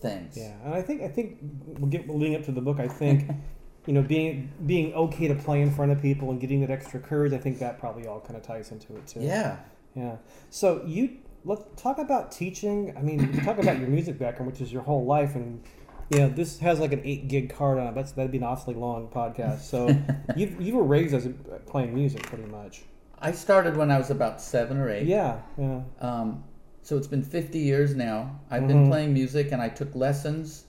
things? 0.00 0.36
Yeah, 0.36 0.54
and 0.64 0.74
I 0.74 0.82
think 0.82 1.02
I 1.02 1.08
think 1.08 1.38
we'll 1.66 1.90
get 1.90 2.08
leading 2.08 2.36
up 2.36 2.44
to 2.44 2.52
the 2.52 2.60
book. 2.60 2.78
I 2.80 2.88
think 2.88 3.30
you 3.86 3.94
know 3.94 4.02
being 4.02 4.50
being 4.66 4.92
okay 4.94 5.28
to 5.28 5.34
play 5.34 5.62
in 5.62 5.70
front 5.70 5.92
of 5.92 6.02
people 6.02 6.30
and 6.30 6.40
getting 6.40 6.60
that 6.60 6.70
extra 6.70 7.00
courage. 7.00 7.32
I 7.32 7.38
think 7.38 7.58
that 7.60 7.78
probably 7.78 8.06
all 8.06 8.20
kind 8.20 8.36
of 8.36 8.42
ties 8.42 8.70
into 8.70 8.96
it 8.96 9.06
too. 9.06 9.20
Yeah. 9.20 9.58
yeah. 9.94 10.16
So 10.50 10.82
you 10.84 11.18
let's 11.44 11.62
talk 11.80 11.98
about 11.98 12.32
teaching. 12.32 12.94
I 12.96 13.02
mean, 13.02 13.32
talk 13.44 13.58
about 13.58 13.78
your 13.78 13.88
music 13.88 14.18
background, 14.18 14.50
which 14.50 14.60
is 14.60 14.72
your 14.72 14.82
whole 14.82 15.04
life, 15.04 15.34
and 15.34 15.62
you 16.10 16.18
know 16.18 16.28
this 16.28 16.58
has 16.60 16.80
like 16.80 16.92
an 16.92 17.02
eight 17.04 17.28
gig 17.28 17.54
card 17.54 17.78
on 17.78 17.86
it. 17.88 17.94
That's 17.94 18.12
that'd 18.12 18.32
be 18.32 18.38
an 18.38 18.44
awfully 18.44 18.74
long 18.74 19.08
podcast. 19.08 19.60
So 19.60 19.88
you 20.36 20.56
you 20.58 20.74
were 20.76 20.84
raised 20.84 21.14
as 21.14 21.26
a, 21.26 21.30
playing 21.66 21.94
music 21.94 22.22
pretty 22.24 22.46
much. 22.46 22.82
I 23.18 23.32
started 23.32 23.76
when 23.76 23.90
I 23.90 23.98
was 23.98 24.10
about 24.10 24.40
seven 24.40 24.76
or 24.78 24.90
eight. 24.90 25.06
Yeah, 25.06 25.40
yeah. 25.56 25.80
Um, 26.00 26.44
so 26.82 26.98
it's 26.98 27.06
been 27.06 27.22
50 27.22 27.58
years 27.58 27.94
now. 27.94 28.38
I've 28.50 28.68
been 28.68 28.84
Mhm. 28.84 28.88
playing 28.90 29.14
music 29.14 29.52
and 29.52 29.62
I 29.62 29.70
took 29.70 29.94
lessons. 29.94 30.66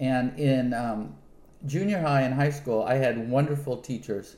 And 0.00 0.38
in 0.38 0.72
um, 0.72 1.14
junior 1.66 2.00
high 2.00 2.22
and 2.22 2.32
high 2.32 2.48
school, 2.48 2.82
I 2.84 2.94
had 2.94 3.28
wonderful 3.28 3.76
teachers 3.76 4.36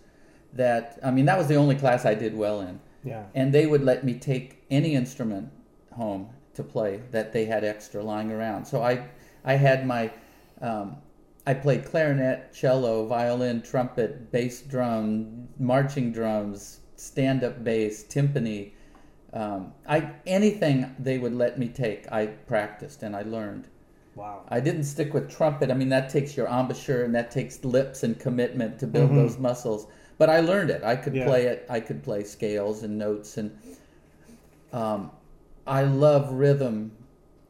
that, 0.54 0.98
I 1.04 1.12
mean, 1.12 1.26
that 1.26 1.38
was 1.38 1.46
the 1.46 1.54
only 1.54 1.76
class 1.76 2.04
I 2.04 2.14
did 2.14 2.36
well 2.36 2.62
in. 2.62 2.80
Yeah. 3.04 3.26
And 3.36 3.52
they 3.52 3.66
would 3.66 3.84
let 3.84 4.02
me 4.04 4.14
take 4.14 4.64
any 4.72 4.94
instrument 4.96 5.50
home 5.92 6.28
to 6.54 6.62
play 6.62 7.00
that 7.10 7.32
they 7.32 7.44
had 7.44 7.64
extra 7.64 8.02
lying 8.02 8.30
around. 8.30 8.64
So 8.66 8.82
I, 8.82 9.08
I 9.44 9.54
had 9.54 9.86
my, 9.86 10.10
um, 10.60 10.96
I 11.46 11.54
played 11.54 11.84
clarinet, 11.84 12.52
cello, 12.52 13.06
violin, 13.06 13.62
trumpet, 13.62 14.30
bass 14.30 14.62
drum, 14.62 15.48
marching 15.58 16.12
drums, 16.12 16.80
stand-up 16.96 17.64
bass, 17.64 18.04
timpani. 18.04 18.72
Um, 19.32 19.72
I 19.88 20.10
anything 20.26 20.94
they 20.98 21.18
would 21.18 21.34
let 21.34 21.58
me 21.58 21.68
take, 21.68 22.10
I 22.12 22.26
practiced 22.26 23.02
and 23.02 23.14
I 23.14 23.22
learned. 23.22 23.68
Wow. 24.16 24.42
I 24.48 24.58
didn't 24.60 24.84
stick 24.84 25.14
with 25.14 25.30
trumpet. 25.30 25.70
I 25.70 25.74
mean, 25.74 25.88
that 25.90 26.10
takes 26.10 26.36
your 26.36 26.48
embouchure 26.48 27.04
and 27.04 27.14
that 27.14 27.30
takes 27.30 27.64
lips 27.64 28.02
and 28.02 28.18
commitment 28.18 28.78
to 28.80 28.86
build 28.88 29.10
Mhm. 29.10 29.14
those 29.14 29.38
muscles. 29.38 29.86
But 30.18 30.28
I 30.28 30.40
learned 30.40 30.70
it. 30.70 30.82
I 30.82 30.96
could 30.96 31.14
Yeah. 31.14 31.26
play 31.26 31.46
it. 31.46 31.64
I 31.70 31.80
could 31.80 32.02
play 32.02 32.24
scales 32.24 32.82
and 32.82 32.98
notes, 32.98 33.38
and 33.38 33.56
um, 34.72 35.10
I 35.66 35.82
love 35.82 36.32
rhythm, 36.32 36.92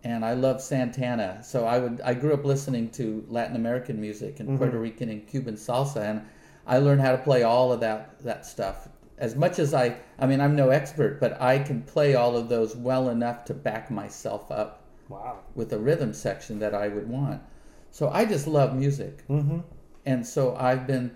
and 0.04 0.24
I 0.24 0.32
love 0.34 0.60
Santana. 0.60 1.42
So 1.42 1.64
I 1.64 1.78
would. 1.78 2.00
I 2.02 2.14
grew 2.14 2.34
up 2.34 2.44
listening 2.44 2.90
to 2.90 3.24
Latin 3.28 3.56
American 3.56 4.00
music 4.00 4.40
and 4.40 4.48
Mhm. 4.50 4.58
Puerto 4.58 4.78
Rican 4.78 5.08
and 5.08 5.26
Cuban 5.26 5.54
salsa, 5.54 6.02
and 6.02 6.22
I 6.66 6.78
learned 6.78 7.00
how 7.00 7.12
to 7.12 7.18
play 7.18 7.42
all 7.42 7.72
of 7.72 7.80
that 7.80 8.18
that 8.24 8.44
stuff. 8.46 8.88
As 9.18 9.36
much 9.36 9.58
as 9.58 9.74
I, 9.74 9.96
I 10.18 10.26
mean, 10.26 10.40
I'm 10.40 10.56
no 10.56 10.70
expert, 10.70 11.20
but 11.20 11.40
I 11.42 11.58
can 11.58 11.82
play 11.82 12.14
all 12.14 12.36
of 12.36 12.48
those 12.48 12.74
well 12.74 13.10
enough 13.10 13.44
to 13.46 13.54
back 13.54 13.90
myself 13.90 14.50
up 14.50 14.82
Wow. 15.10 15.40
with 15.54 15.72
a 15.74 15.78
rhythm 15.78 16.14
section 16.14 16.58
that 16.60 16.74
I 16.74 16.88
would 16.88 17.06
want. 17.08 17.42
So 17.90 18.08
I 18.08 18.24
just 18.24 18.46
love 18.46 18.74
music. 18.74 19.24
Mm-hmm. 19.28 19.58
And 20.06 20.26
so 20.26 20.56
I've 20.56 20.86
been 20.86 21.10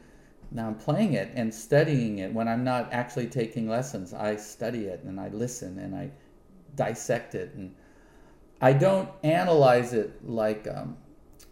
now 0.50 0.66
I'm 0.68 0.74
playing 0.74 1.14
it 1.14 1.30
and 1.35 1.52
studying 1.52 2.18
it 2.18 2.33
when 2.35 2.46
I'm 2.46 2.62
not 2.62 2.92
actually 2.92 3.26
taking 3.26 3.68
lessons. 3.68 4.12
I 4.12 4.37
study 4.37 4.85
it 4.85 5.02
and 5.04 5.18
I 5.18 5.28
listen 5.28 5.78
and 5.78 5.94
I 5.96 6.11
dissect 6.76 7.34
it 7.34 7.54
and 7.54 7.74
I 8.60 8.72
don't 8.72 9.08
analyze 9.22 9.92
it 9.92 10.26
like 10.26 10.66
um, 10.68 10.96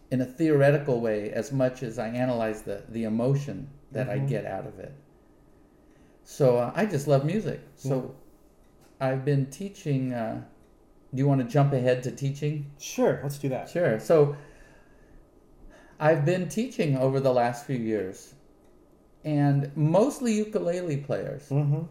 in 0.09 0.21
a 0.21 0.25
theoretical 0.25 0.99
way 1.01 1.31
as 1.31 1.51
much 1.51 1.83
as 1.83 1.99
I 1.99 2.07
analyze 2.07 2.61
the, 2.63 2.83
the 2.89 3.03
emotion 3.03 3.69
that 3.91 4.09
I 4.09 4.19
Mhm. 4.19 4.27
get 4.27 4.45
out 4.45 4.65
of 4.65 4.79
it. 4.79 4.93
So 6.23 6.57
uh, 6.57 6.71
I 6.75 6.85
just 6.85 7.07
love 7.07 7.25
music. 7.25 7.59
So 7.75 8.15
I've 8.99 9.25
been 9.25 9.47
teaching. 9.47 10.13
Uh, 10.13 10.43
do 11.13 11.19
you 11.19 11.27
want 11.27 11.41
to 11.41 11.47
jump 11.47 11.73
ahead 11.73 12.01
to 12.03 12.11
teaching? 12.11 12.71
Sure. 12.79 13.19
Let's 13.21 13.37
do 13.37 13.49
that. 13.49 13.69
Sure. 13.69 13.99
So 13.99 14.35
I've 15.99 16.25
been 16.25 16.49
teaching 16.49 16.97
over 16.97 17.19
the 17.19 17.31
last 17.31 17.65
few 17.65 17.77
years, 17.77 18.33
and 19.23 19.71
mostly 19.75 20.33
ukulele 20.33 20.97
players. 20.97 21.47
Mm-hmm. 21.49 21.83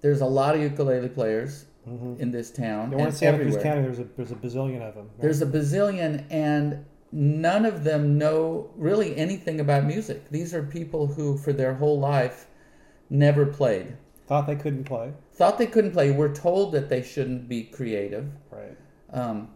There's 0.00 0.20
a 0.20 0.26
lot 0.26 0.54
of 0.54 0.60
ukulele 0.60 1.08
players 1.08 1.64
Mm-hmm. 1.88 2.20
in 2.22 2.30
this 2.30 2.50
town 2.50 2.90
You 2.90 2.98
want 2.98 3.08
and 3.08 3.12
to 3.12 3.18
Santa 3.18 3.38
Cruz. 3.38 3.56
County? 3.62 3.82
There's 3.82 3.98
a 3.98 4.04
there's 4.16 4.32
a 4.32 4.36
bazillion 4.36 4.82
of 4.88 4.94
them. 4.94 5.04
right? 5.06 5.20
There's 5.20 5.42
a 5.42 5.46
bazillion, 5.46 6.24
and 6.30 6.84
none 7.12 7.64
of 7.64 7.84
them 7.84 8.18
know 8.18 8.70
really 8.76 9.16
anything 9.16 9.60
about 9.60 9.84
music. 9.84 10.28
These 10.30 10.52
are 10.54 10.62
people 10.62 11.06
who, 11.06 11.38
for 11.38 11.52
their 11.52 11.74
whole 11.74 11.98
life, 11.98 12.46
never 13.10 13.46
played. 13.46 13.96
thought 14.26 14.46
they 14.46 14.56
couldn't 14.56 14.84
play. 14.84 15.12
Thought 15.32 15.56
they 15.58 15.66
couldn't 15.66 15.92
play. 15.92 16.10
Were 16.10 16.32
told 16.32 16.72
that 16.72 16.88
they 16.88 17.02
shouldn't 17.02 17.48
be 17.48 17.64
creative. 17.64 18.26
Right. 18.50 18.76
Um, 19.12 19.48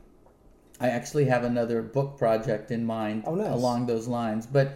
I 0.81 0.89
actually 0.89 1.27
have 1.27 1.45
another 1.45 1.83
book 1.83 2.17
project 2.19 2.71
in 2.71 2.85
mind 2.87 3.25
Oh, 3.27 3.35
nice. 3.35 3.49
along 3.53 3.87
those 3.87 4.09
lines. 4.09 4.47
But 4.47 4.69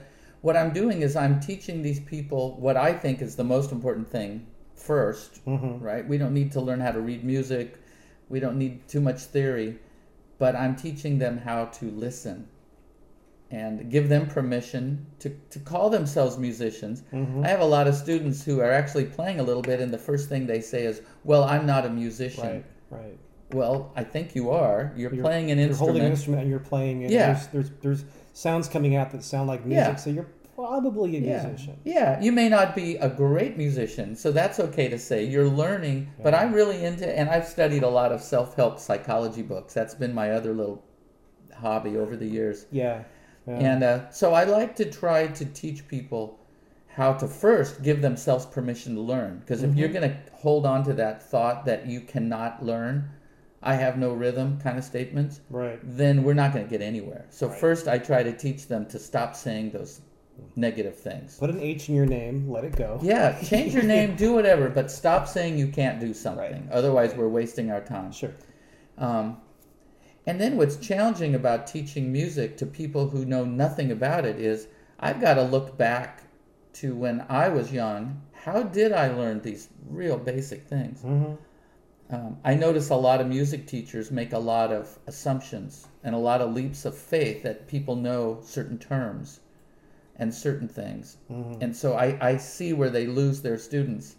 what 0.42 0.56
I'm 0.56 0.72
doing 0.72 1.02
is 1.02 1.16
I'm 1.16 1.40
teaching 1.40 1.80
these 1.82 1.98
people 2.00 2.56
what 2.60 2.76
I 2.76 2.92
think 2.92 3.22
is 3.22 3.34
the 3.36 3.44
most 3.44 3.72
important 3.72 4.06
thing 4.08 4.46
first, 4.76 5.44
Mm-hmm. 5.46 5.82
right? 5.82 6.06
We 6.06 6.18
don't 6.18 6.34
need 6.34 6.52
to 6.52 6.60
learn 6.60 6.80
how 6.80 6.92
to 6.92 7.00
read 7.00 7.24
music, 7.24 7.78
we 8.28 8.38
don't 8.40 8.56
need 8.58 8.86
too 8.88 9.00
much 9.00 9.20
theory, 9.22 9.78
but 10.38 10.54
I'm 10.54 10.76
teaching 10.76 11.18
them 11.18 11.38
how 11.38 11.66
to 11.66 11.90
listen 11.90 12.48
and 13.50 13.90
give 13.90 14.08
them 14.08 14.26
permission 14.26 15.06
to, 15.20 15.30
to 15.50 15.58
call 15.60 15.88
themselves 15.88 16.36
musicians. 16.36 17.02
Mm-hmm. 17.12 17.44
I 17.44 17.48
have 17.48 17.60
a 17.60 17.64
lot 17.64 17.86
of 17.86 17.94
students 17.94 18.44
who 18.44 18.60
are 18.60 18.72
actually 18.72 19.04
playing 19.04 19.38
a 19.38 19.42
little 19.44 19.62
bit, 19.62 19.80
and 19.80 19.92
the 19.94 19.98
first 19.98 20.28
thing 20.28 20.46
they 20.46 20.60
say 20.60 20.84
is, 20.84 21.00
Well, 21.24 21.44
I'm 21.44 21.64
not 21.66 21.86
a 21.86 21.90
musician. 21.90 22.64
Right. 22.90 23.00
Right. 23.02 23.18
Well, 23.52 23.92
I 23.94 24.02
think 24.02 24.34
you 24.34 24.50
are. 24.50 24.92
You're, 24.96 25.12
You're- 25.12 25.22
playing 25.22 25.52
an 25.52 25.58
You're 25.58 25.68
instrument. 25.68 25.78
holding 25.90 26.04
an 26.06 26.10
instrument 26.10 26.42
and 26.42 26.50
you're 26.50 26.58
playing 26.58 27.02
it. 27.02 27.12
Yeah. 27.12 27.34
There's, 27.34 27.46
there's 27.48 27.70
there's 27.80 28.04
sounds 28.32 28.66
coming 28.68 28.96
out 28.96 29.12
that 29.12 29.22
sound 29.22 29.46
like 29.46 29.64
music, 29.64 29.86
Yeah. 29.92 29.96
so 29.96 30.10
you're 30.10 30.26
probably 30.56 31.16
a 31.18 31.20
yeah. 31.20 31.46
musician. 31.46 31.76
Yeah, 31.84 32.20
you 32.20 32.32
may 32.32 32.48
not 32.48 32.74
be 32.74 32.96
a 32.96 33.08
great 33.08 33.56
musician, 33.56 34.16
so 34.16 34.32
that's 34.32 34.58
okay 34.58 34.88
to 34.88 34.98
say. 34.98 35.24
You're 35.24 35.48
learning, 35.48 36.10
but 36.22 36.34
I'm 36.34 36.52
really 36.52 36.84
into, 36.84 37.06
and 37.06 37.28
I've 37.28 37.46
studied 37.46 37.82
a 37.84 37.88
lot 37.88 38.10
of 38.10 38.20
self-help 38.22 38.80
psychology 38.80 39.42
books. 39.42 39.74
That's 39.74 39.94
been 39.94 40.14
my 40.14 40.30
other 40.32 40.52
little 40.54 40.82
hobby 41.54 41.96
over 41.96 42.16
the 42.16 42.26
years. 42.26 42.66
Yeah. 42.72 43.04
yeah. 43.46 43.54
And 43.54 43.82
uh, 43.84 44.10
so 44.10 44.34
I 44.34 44.44
like 44.44 44.74
to 44.76 44.90
try 44.90 45.28
to 45.28 45.44
teach 45.44 45.86
people 45.86 46.40
how 46.88 47.12
to 47.12 47.28
first 47.28 47.82
give 47.82 48.00
themselves 48.00 48.46
permission 48.46 48.94
to 48.94 49.00
learn. 49.02 49.38
Because 49.40 49.62
if 49.62 49.70
Mm-hmm. 49.70 49.78
you're 49.78 49.88
going 49.90 50.10
to 50.10 50.16
hold 50.32 50.64
on 50.64 50.82
to 50.84 50.94
that 50.94 51.22
thought 51.22 51.66
that 51.66 51.86
you 51.86 52.00
cannot 52.00 52.64
learn, 52.64 53.10
I 53.62 53.74
have 53.74 53.98
no 53.98 54.14
rhythm 54.14 54.58
kind 54.60 54.78
of 54.78 54.84
statements, 54.84 55.40
right. 55.50 55.78
then 55.82 56.22
we're 56.24 56.34
not 56.34 56.52
going 56.54 56.64
to 56.64 56.70
get 56.70 56.80
anywhere. 56.80 57.26
So 57.30 57.48
Right. 57.48 57.58
first, 57.58 57.88
I 57.88 57.98
try 57.98 58.22
to 58.22 58.32
teach 58.32 58.68
them 58.68 58.86
to 58.86 58.98
stop 58.98 59.34
saying 59.34 59.72
those 59.72 60.00
negative 60.56 60.98
things. 60.98 61.38
Put 61.38 61.50
an 61.50 61.60
H 61.60 61.88
in 61.88 61.94
your 61.94 62.06
name. 62.06 62.48
Let 62.48 62.64
it 62.64 62.76
go. 62.76 62.98
Yeah, 63.02 63.40
change 63.42 63.74
your 63.74 63.82
name, 63.82 64.16
do 64.16 64.32
whatever, 64.32 64.68
but 64.68 64.90
stop 64.90 65.28
saying 65.28 65.58
you 65.58 65.68
can't 65.68 66.00
do 66.00 66.14
something. 66.14 66.68
Otherwise, 66.72 67.14
we're 67.14 67.28
wasting 67.28 67.70
our 67.70 67.80
time. 67.80 68.12
Sure. 68.12 68.34
Um, 68.98 69.38
and 70.26 70.40
then 70.40 70.56
what's 70.56 70.76
challenging 70.76 71.34
about 71.34 71.66
teaching 71.66 72.10
music 72.10 72.56
to 72.58 72.66
people 72.66 73.08
who 73.08 73.24
know 73.24 73.44
nothing 73.44 73.92
about 73.92 74.24
it 74.24 74.40
is 74.40 74.66
I've 74.98 75.20
got 75.20 75.34
to 75.34 75.42
look 75.42 75.76
back 75.76 76.24
to 76.74 76.94
when 76.94 77.24
I 77.28 77.48
was 77.48 77.72
young. 77.72 78.22
How 78.32 78.62
did 78.62 78.92
I 78.92 79.08
learn 79.08 79.40
these 79.40 79.68
real 79.88 80.18
basic 80.18 80.66
things? 80.66 81.02
Mm-hmm. 81.02 81.34
Um, 82.14 82.38
I 82.44 82.54
notice 82.54 82.90
a 82.90 82.94
lot 82.94 83.20
of 83.20 83.26
music 83.26 83.66
teachers 83.66 84.10
make 84.10 84.32
a 84.32 84.38
lot 84.38 84.72
of 84.72 84.96
assumptions 85.06 85.88
and 86.04 86.14
a 86.14 86.18
lot 86.18 86.40
of 86.40 86.54
leaps 86.54 86.84
of 86.84 86.96
faith 86.96 87.42
that 87.42 87.66
people 87.66 87.96
know 87.96 88.38
certain 88.44 88.78
terms 88.78 89.40
and 90.18 90.32
certain 90.32 90.68
things. 90.68 91.18
Mm-hmm. 91.30 91.62
And 91.62 91.76
so 91.76 91.94
I, 91.94 92.16
I 92.20 92.36
see 92.36 92.72
where 92.72 92.90
they 92.90 93.06
lose 93.06 93.42
their 93.42 93.58
students 93.58 94.16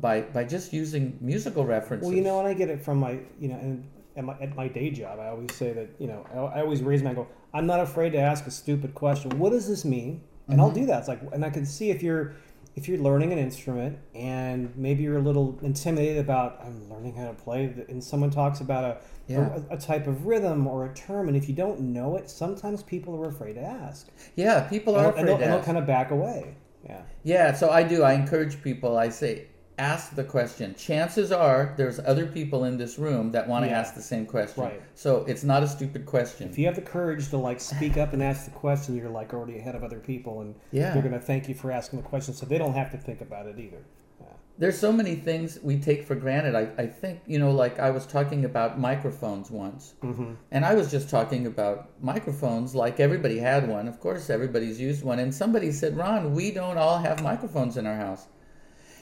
by 0.00 0.22
by 0.22 0.44
just 0.44 0.72
using 0.72 1.18
musical 1.20 1.64
references. 1.64 2.06
Well, 2.06 2.16
you 2.16 2.22
know, 2.22 2.38
and 2.38 2.48
I 2.48 2.54
get 2.54 2.68
it 2.70 2.82
from 2.82 2.98
my, 2.98 3.18
you 3.40 3.48
know, 3.48 3.56
and 3.56 3.88
at 4.16 4.24
my, 4.24 4.34
at 4.40 4.56
my 4.56 4.68
day 4.68 4.90
job, 4.90 5.18
I 5.20 5.28
always 5.28 5.54
say 5.54 5.72
that, 5.74 5.88
you 5.98 6.06
know, 6.06 6.26
I, 6.34 6.58
I 6.58 6.60
always 6.62 6.82
raise 6.82 7.02
my 7.02 7.12
go. 7.14 7.26
I'm 7.52 7.66
not 7.66 7.80
afraid 7.80 8.10
to 8.12 8.18
ask 8.18 8.46
a 8.46 8.50
stupid 8.50 8.94
question. 8.94 9.38
What 9.38 9.50
does 9.50 9.68
this 9.68 9.84
mean? 9.84 10.22
And 10.48 10.60
I'll 10.60 10.68
Mm-hmm. 10.70 10.80
do 10.80 10.86
that. 10.86 11.00
It's 11.00 11.08
like, 11.08 11.20
and 11.32 11.44
I 11.44 11.50
can 11.50 11.66
see 11.66 11.90
if 11.90 12.02
you're, 12.02 12.34
if 12.76 12.86
you're 12.88 12.98
learning 12.98 13.32
an 13.32 13.38
instrument 13.38 13.98
and 14.14 14.70
maybe 14.76 15.02
you're 15.02 15.16
a 15.18 15.22
little 15.22 15.58
intimidated 15.62 16.18
about 16.18 16.60
I'm 16.62 16.88
learning 16.90 17.14
how 17.16 17.26
to 17.26 17.32
play, 17.34 17.74
and 17.88 18.02
someone 18.04 18.30
talks 18.30 18.60
about 18.60 18.84
a 18.84 18.98
Yeah. 19.32 19.58
a, 19.70 19.74
a 19.74 19.78
type 19.78 20.06
of 20.06 20.26
rhythm 20.26 20.66
or 20.66 20.84
a 20.86 20.94
term, 20.94 21.26
and 21.28 21.36
if 21.36 21.48
you 21.48 21.54
don't 21.54 21.80
know 21.80 22.16
it, 22.16 22.30
sometimes 22.30 22.82
people 22.82 23.16
are 23.20 23.28
afraid 23.28 23.54
to 23.54 23.62
ask, 23.62 24.08
Yeah, 24.36 24.60
people 24.68 24.94
are 24.94 25.04
they'll- 25.10 25.14
and 25.18 25.28
they'll, 25.28 25.34
and 25.36 25.52
they'll 25.52 25.62
kind 25.62 25.78
of 25.78 25.86
back 25.86 26.10
away. 26.12 26.54
Yeah, 26.84 27.02
Yeah, 27.24 27.52
so 27.54 27.70
I 27.70 27.82
do. 27.82 28.04
I 28.04 28.12
encourage 28.12 28.62
people. 28.62 28.96
I 28.96 29.08
say, 29.08 29.46
ask 29.78 30.14
the 30.14 30.24
question. 30.24 30.74
Chances 30.74 31.30
are 31.32 31.74
there's 31.76 31.98
other 32.00 32.26
people 32.26 32.64
in 32.64 32.78
this 32.78 32.98
room 32.98 33.30
that 33.32 33.46
want 33.48 33.64
to 33.64 33.70
Yeah. 33.70 33.78
ask 33.80 33.94
the 33.94 34.02
same 34.02 34.24
question. 34.26 34.62
Right. 34.64 34.82
So 34.94 35.24
it's 35.26 35.44
not 35.44 35.62
a 35.62 35.68
stupid 35.68 36.06
question. 36.06 36.48
if 36.48 36.58
you 36.58 36.66
have 36.66 36.76
the 36.76 36.80
courage 36.82 37.28
to 37.30 37.36
like 37.36 37.60
speak 37.60 37.96
up 37.96 38.12
and 38.12 38.22
ask 38.22 38.44
the 38.46 38.50
question, 38.52 38.96
you're 38.96 39.10
like 39.10 39.34
already 39.34 39.58
ahead 39.58 39.74
of 39.74 39.84
other 39.84 39.98
people, 39.98 40.40
and 40.40 40.54
Yeah. 40.70 40.92
they're 40.94 41.02
gonna 41.02 41.20
thank 41.20 41.48
you 41.48 41.54
for 41.54 41.70
asking 41.70 42.00
the 42.00 42.08
question, 42.08 42.32
so 42.34 42.46
they 42.46 42.58
don't 42.58 42.74
have 42.74 42.90
to 42.92 42.96
think 42.98 43.20
about 43.20 43.46
it 43.46 43.58
either. 43.58 43.82
Yeah. 44.18 44.26
There's 44.58 44.78
so 44.78 44.90
many 44.92 45.14
things 45.14 45.58
we 45.62 45.78
take 45.78 46.04
for 46.04 46.14
granted. 46.14 46.54
I, 46.54 46.68
I 46.82 46.86
think, 46.86 47.20
you 47.26 47.38
know, 47.38 47.50
like 47.50 47.78
I 47.78 47.90
was 47.90 48.06
talking 48.06 48.46
about 48.46 48.80
microphones 48.80 49.50
once. 49.50 49.92
Mm-hmm. 50.02 50.32
And 50.52 50.64
I 50.64 50.72
was 50.74 50.90
just 50.90 51.10
talking 51.10 51.46
about 51.46 51.90
microphones 52.00 52.74
like 52.74 52.98
everybody 52.98 53.38
had 53.38 53.68
one. 53.68 53.88
Of 53.88 54.00
course, 54.00 54.30
everybody's 54.30 54.80
used 54.80 55.04
one. 55.04 55.18
And 55.18 55.34
somebody 55.34 55.70
said, 55.70 55.96
Rhan, 55.98 56.34
we 56.34 56.50
don't 56.50 56.78
all 56.78 56.96
have 56.98 57.22
microphones 57.22 57.76
in 57.76 57.86
our 57.86 57.96
house. 57.96 58.28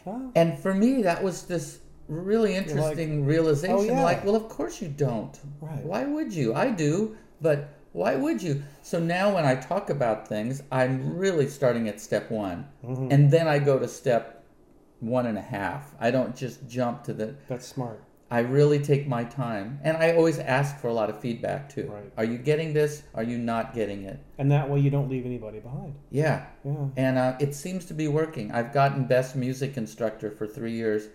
Oh, 0.06 0.30
And 0.34 0.58
for 0.58 0.74
me, 0.74 1.02
that 1.02 1.22
was 1.22 1.44
this 1.44 1.78
really 2.08 2.54
interesting 2.54 3.24
realization. 3.24 3.76
oh, 3.76 3.82
yeah. 3.82 4.02
Like, 4.04 4.24
well, 4.24 4.36
of 4.36 4.48
course 4.48 4.80
you 4.82 4.88
don't. 4.88 5.38
Right. 5.60 5.82
Why 5.84 6.04
would 6.04 6.32
you? 6.32 6.54
I 6.54 6.70
do, 6.70 7.16
but 7.40 7.68
why 7.92 8.14
would 8.16 8.42
you? 8.42 8.62
So 8.82 8.98
now 8.98 9.34
when 9.34 9.44
I 9.46 9.54
talk 9.54 9.88
about 9.90 10.28
things, 10.28 10.62
I'm 10.70 11.16
really 11.16 11.48
starting 11.48 11.88
at 11.88 12.00
step 12.00 12.30
one. 12.30 12.66
Mhm. 12.84 13.12
And 13.12 13.30
then 13.30 13.48
I 13.48 13.58
go 13.58 13.78
to 13.78 13.88
step 13.88 14.44
one 15.00 15.26
and 15.26 15.38
a 15.38 15.42
half. 15.42 15.94
I 15.98 16.10
don't 16.10 16.34
just 16.36 16.68
jump 16.68 17.04
to 17.04 17.12
the. 17.14 17.34
That's 17.48 17.66
smart. 17.66 18.02
I 18.34 18.40
really 18.40 18.80
take 18.80 19.06
my 19.06 19.22
time. 19.22 19.78
And 19.84 19.96
I 19.96 20.14
always 20.16 20.40
ask 20.40 20.76
for 20.80 20.88
a 20.88 20.92
lot 20.92 21.08
of 21.08 21.20
feedback 21.20 21.68
too. 21.68 21.86
Right. 21.88 22.12
Are 22.16 22.24
you 22.24 22.36
getting 22.36 22.72
this? 22.72 23.04
Are 23.14 23.22
you 23.22 23.38
not 23.38 23.74
getting 23.74 24.02
it? 24.02 24.18
And 24.38 24.50
that 24.50 24.68
way 24.68 24.80
you 24.80 24.90
don't 24.90 25.08
leave 25.08 25.24
anybody 25.24 25.60
behind. 25.60 25.94
Yeah. 26.10 26.46
Yeah. 26.64 26.88
And 26.96 27.16
uh, 27.16 27.36
it 27.38 27.54
seems 27.54 27.84
to 27.86 27.94
be 27.94 28.08
working. 28.08 28.50
I've 28.50 28.72
gotten 28.72 29.04
best 29.04 29.36
music 29.36 29.76
instructor 29.76 30.32
for 30.32 30.48
three 30.48 30.72
years 30.72 31.08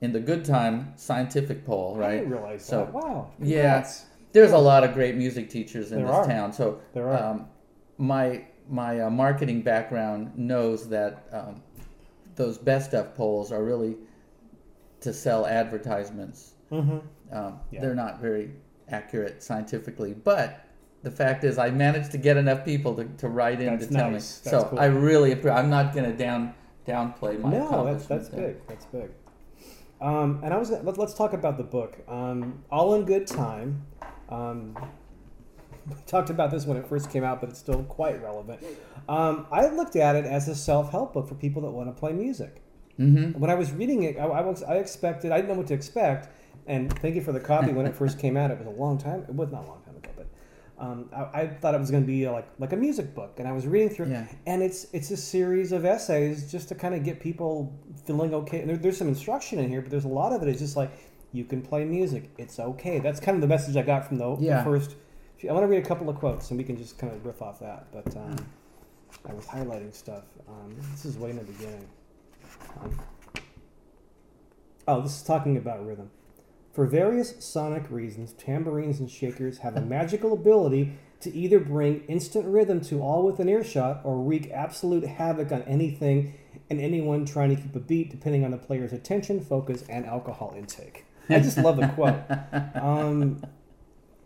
in 0.00 0.10
the 0.12 0.18
good 0.18 0.44
time 0.44 0.92
scientific 0.96 1.64
poll, 1.64 1.96
Right. 1.96 2.08
I 2.08 2.16
didn't 2.18 2.32
realize 2.32 2.64
So, 2.64 2.78
that. 2.78 2.92
Wow. 2.92 3.30
yeah. 3.40 3.88
There's 4.32 4.50
a 4.50 4.58
lot 4.58 4.82
of 4.82 4.94
great 4.94 5.14
music 5.14 5.48
teachers 5.48 5.92
in 5.92 5.98
There 5.98 6.06
this 6.08 6.16
are. 6.16 6.26
town. 6.26 6.52
So 6.52 6.80
There 6.92 7.08
are. 7.08 7.22
Um, 7.30 7.46
my 7.98 8.46
my 8.68 8.98
uh, 9.02 9.10
marketing 9.10 9.62
background 9.62 10.36
knows 10.36 10.88
that 10.88 11.28
um, 11.30 11.62
those 12.34 12.58
best 12.58 12.94
of 12.94 13.14
polls 13.14 13.52
are 13.52 13.62
really 13.62 13.94
to 15.02 15.12
sell 15.12 15.46
advertisements. 15.46 16.53
Mm-hmm. 16.72 17.36
Um, 17.36 17.60
Yeah. 17.70 17.80
They're 17.80 17.94
not 17.94 18.20
very 18.20 18.52
accurate 18.88 19.42
scientifically, 19.42 20.14
but 20.14 20.66
the 21.02 21.10
fact 21.10 21.44
is, 21.44 21.58
I 21.58 21.70
managed 21.70 22.12
to 22.12 22.18
get 22.18 22.36
enough 22.36 22.64
people 22.64 22.94
to, 22.96 23.04
to 23.04 23.28
write 23.28 23.60
in 23.60 23.66
That's 23.66 23.86
to 23.88 23.94
tell 23.94 24.10
nice. 24.10 24.44
me. 24.44 24.50
That's 24.50 24.64
so 24.64 24.68
cool. 24.70 24.78
I 24.80 24.86
really, 24.86 25.32
I'm 25.50 25.68
not 25.70 25.94
going 25.94 26.10
to 26.10 26.16
down 26.16 26.54
downplay 26.86 27.40
my 27.40 27.50
No, 27.50 27.84
that's 27.84 28.06
that's 28.06 28.28
there. 28.28 28.48
big. 28.48 28.66
That's 28.68 28.84
big. 28.86 29.10
Um, 30.00 30.40
and 30.42 30.52
I 30.52 30.58
was 30.58 30.70
let, 30.70 30.98
let's 30.98 31.14
talk 31.14 31.32
about 31.32 31.56
the 31.56 31.64
book. 31.64 31.96
Um, 32.08 32.62
All 32.70 32.94
in 32.94 33.04
Good 33.04 33.26
Time. 33.26 33.86
Um, 34.28 34.76
we 35.86 35.94
talked 36.06 36.30
about 36.30 36.50
this 36.50 36.64
when 36.66 36.76
it 36.78 36.86
first 36.86 37.10
came 37.10 37.24
out, 37.24 37.40
but 37.40 37.50
it's 37.50 37.58
still 37.58 37.82
quite 37.84 38.22
relevant. 38.22 38.62
Um, 39.08 39.46
I 39.52 39.68
looked 39.68 39.96
at 39.96 40.16
it 40.16 40.24
as 40.24 40.48
a 40.48 40.54
self-help 40.54 41.12
book 41.12 41.28
for 41.28 41.34
people 41.34 41.62
that 41.62 41.70
want 41.70 41.94
to 41.94 41.98
play 41.98 42.12
music. 42.12 42.62
Mm-hmm. 42.98 43.38
When 43.38 43.50
I 43.50 43.54
was 43.54 43.72
reading 43.72 44.04
it, 44.04 44.16
I, 44.18 44.24
I 44.24 44.40
was 44.42 44.62
I 44.62 44.76
expected 44.76 45.32
I 45.32 45.36
didn't 45.36 45.50
know 45.50 45.56
what 45.58 45.66
to 45.68 45.74
expect. 45.74 46.28
And 46.66 46.92
thank 47.00 47.14
you 47.14 47.20
for 47.22 47.32
the 47.32 47.40
copy 47.40 47.72
when 47.72 47.86
it 47.86 47.94
first 47.94 48.18
came 48.24 48.36
out. 48.36 48.50
It 48.50 48.58
was 48.58 48.66
a 48.66 48.70
long 48.70 48.98
time. 48.98 49.24
It 49.28 49.34
was 49.34 49.50
not 49.52 49.64
a 49.64 49.66
long 49.66 49.82
time 49.84 49.96
ago, 49.96 50.10
but 50.16 50.26
um, 50.78 51.10
I, 51.14 51.42
I 51.42 51.46
thought 51.48 51.74
it 51.74 51.78
was 51.80 51.90
going 51.90 52.02
to 52.02 52.06
be 52.06 52.28
like 52.28 52.46
like 52.58 52.72
a 52.72 52.76
music 52.76 53.14
book. 53.14 53.34
And 53.38 53.46
I 53.46 53.52
was 53.52 53.66
reading 53.66 53.90
through, 53.90 54.06
Yeah. 54.10 54.26
and 54.46 54.62
it's 54.62 54.86
it's 54.92 55.10
a 55.10 55.16
series 55.16 55.72
of 55.72 55.84
essays 55.84 56.50
just 56.50 56.68
to 56.70 56.74
kind 56.74 56.94
of 56.94 57.04
get 57.04 57.20
people 57.20 57.72
feeling 58.06 58.32
okay. 58.34 58.60
And 58.60 58.70
there, 58.70 58.76
there's 58.76 58.96
some 58.96 59.08
instruction 59.08 59.58
in 59.58 59.68
here, 59.68 59.80
but 59.82 59.90
there's 59.90 60.04
a 60.06 60.08
lot 60.08 60.32
of 60.32 60.42
it. 60.42 60.48
is 60.48 60.58
just 60.58 60.76
like 60.76 60.90
you 61.32 61.44
can 61.44 61.60
play 61.62 61.84
music. 61.84 62.30
It's 62.38 62.58
okay. 62.58 62.98
That's 63.00 63.20
kind 63.20 63.34
of 63.34 63.40
the 63.40 63.48
message 63.48 63.76
I 63.76 63.82
got 63.82 64.06
from 64.06 64.18
the, 64.18 64.36
the 64.36 64.62
first. 64.64 64.96
I 65.48 65.52
want 65.52 65.64
to 65.64 65.68
read 65.68 65.84
a 65.84 65.86
couple 65.86 66.08
of 66.08 66.16
quotes, 66.16 66.48
and 66.50 66.56
we 66.58 66.64
can 66.64 66.76
just 66.78 66.96
kind 66.96 67.12
of 67.12 67.26
riff 67.26 67.42
off 67.42 67.58
that. 67.60 67.86
But 67.92 68.16
um, 68.16 68.36
I 69.28 69.34
was 69.34 69.44
highlighting 69.44 69.92
stuff. 69.94 70.22
Um, 70.48 70.74
this 70.92 71.04
is 71.04 71.18
way 71.18 71.30
in 71.30 71.36
the 71.36 71.42
beginning. 71.44 71.86
Um, 72.80 72.98
oh, 74.88 75.00
this 75.02 75.16
is 75.16 75.22
talking 75.22 75.56
about 75.58 75.84
rhythm. 75.86 76.10
For 76.74 76.86
various 76.86 77.36
sonic 77.38 77.88
reasons, 77.88 78.32
tambourines 78.32 78.98
and 78.98 79.08
shakers 79.08 79.58
have 79.58 79.76
a 79.76 79.80
magical 79.80 80.32
ability 80.32 80.98
to 81.20 81.32
either 81.32 81.60
bring 81.60 82.00
instant 82.08 82.46
rhythm 82.46 82.80
to 82.82 83.00
all 83.00 83.24
within 83.24 83.48
earshot 83.48 84.00
or 84.02 84.18
wreak 84.18 84.50
absolute 84.50 85.04
havoc 85.04 85.52
on 85.52 85.62
anything 85.62 86.34
and 86.68 86.80
anyone 86.80 87.24
trying 87.24 87.54
to 87.54 87.62
keep 87.62 87.76
a 87.76 87.80
beat, 87.80 88.10
depending 88.10 88.44
on 88.44 88.50
the 88.50 88.58
player's 88.58 88.92
attention, 88.92 89.40
focus, 89.40 89.84
and 89.88 90.04
alcohol 90.04 90.52
intake. 90.58 91.04
I 91.30 91.38
just 91.38 91.58
love 91.58 91.76
the 91.76 91.88
quote. 91.88 92.20
Um, 92.74 93.40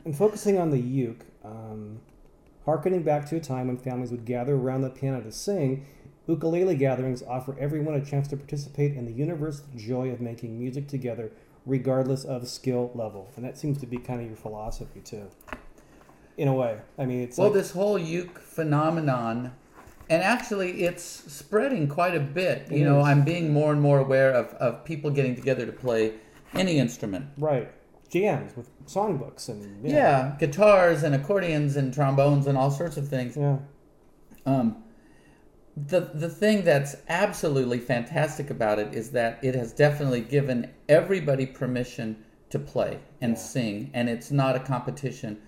and 0.06 0.16
focusing 0.16 0.58
on 0.58 0.70
the 0.70 0.78
uke, 0.78 1.26
um, 1.44 2.00
harkening 2.64 3.02
back 3.02 3.28
to 3.28 3.36
a 3.36 3.40
time 3.40 3.66
when 3.66 3.76
families 3.76 4.10
would 4.10 4.24
gather 4.24 4.54
around 4.54 4.80
the 4.80 4.90
piano 4.90 5.20
to 5.20 5.30
sing, 5.30 5.84
ukulele 6.26 6.76
gatherings 6.76 7.22
offer 7.22 7.56
everyone 7.58 7.94
a 7.94 8.04
chance 8.04 8.26
to 8.28 8.36
participate 8.36 8.94
in 8.94 9.04
the 9.04 9.12
universal 9.12 9.66
joy 9.76 10.08
of 10.08 10.20
making 10.20 10.58
music 10.58 10.88
together, 10.88 11.30
regardless 11.68 12.24
of 12.24 12.48
skill 12.48 12.90
level. 12.94 13.28
And 13.36 13.44
that 13.44 13.56
seems 13.58 13.78
to 13.78 13.86
be 13.86 13.98
kind 13.98 14.20
of 14.20 14.26
your 14.26 14.36
philosophy 14.36 15.00
too. 15.00 15.28
In 16.36 16.48
a 16.48 16.54
way, 16.54 16.78
I 16.98 17.04
mean, 17.04 17.20
it's 17.22 17.36
Well, 17.36 17.48
like, 17.48 17.54
this 17.54 17.72
whole 17.72 17.98
uke 17.98 18.38
phenomenon, 18.38 19.52
and 20.08 20.22
actually 20.22 20.82
it's 20.84 21.02
spreading 21.02 21.88
quite 21.88 22.14
a 22.14 22.20
bit. 22.20 22.68
It 22.70 22.78
You 22.78 22.84
know, 22.84 23.00
is. 23.00 23.06
I'm 23.06 23.24
being 23.24 23.52
more 23.52 23.72
and 23.72 23.80
more 23.82 23.98
aware 23.98 24.32
of, 24.32 24.46
of 24.54 24.84
people 24.84 25.10
getting 25.10 25.34
together 25.34 25.66
to 25.66 25.72
play 25.72 26.14
any 26.54 26.78
instrument. 26.78 27.26
right 27.38 27.70
jams 28.10 28.56
with 28.56 28.70
songbooks 28.86 29.50
and 29.50 29.84
Yeah. 29.86 30.34
guitars 30.38 31.02
and 31.02 31.14
accordions 31.14 31.76
and 31.76 31.92
trombones 31.92 32.46
and 32.46 32.56
all 32.56 32.70
sorts 32.70 32.96
of 32.96 33.06
things. 33.06 33.36
yeah, 33.36 33.58
Um, 34.46 34.82
the 35.86 36.00
the 36.14 36.28
thing 36.28 36.64
that's 36.64 36.96
absolutely 37.08 37.78
fantastic 37.78 38.50
about 38.50 38.78
it 38.78 38.94
is 38.94 39.10
that 39.10 39.38
it 39.42 39.54
has 39.54 39.72
definitely 39.72 40.20
given 40.22 40.70
everybody 40.88 41.46
permission 41.46 42.24
to 42.50 42.58
play 42.58 42.98
and 43.20 43.32
Yeah. 43.32 43.38
sing, 43.38 43.90
and 43.94 44.08
it's 44.08 44.30
not 44.30 44.56
a 44.56 44.60
competition. 44.60 45.38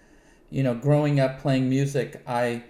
You 0.50 0.62
know, 0.62 0.74
growing 0.74 1.18
up 1.20 1.40
playing 1.40 1.68
music, 1.68 2.22
I 2.26 2.64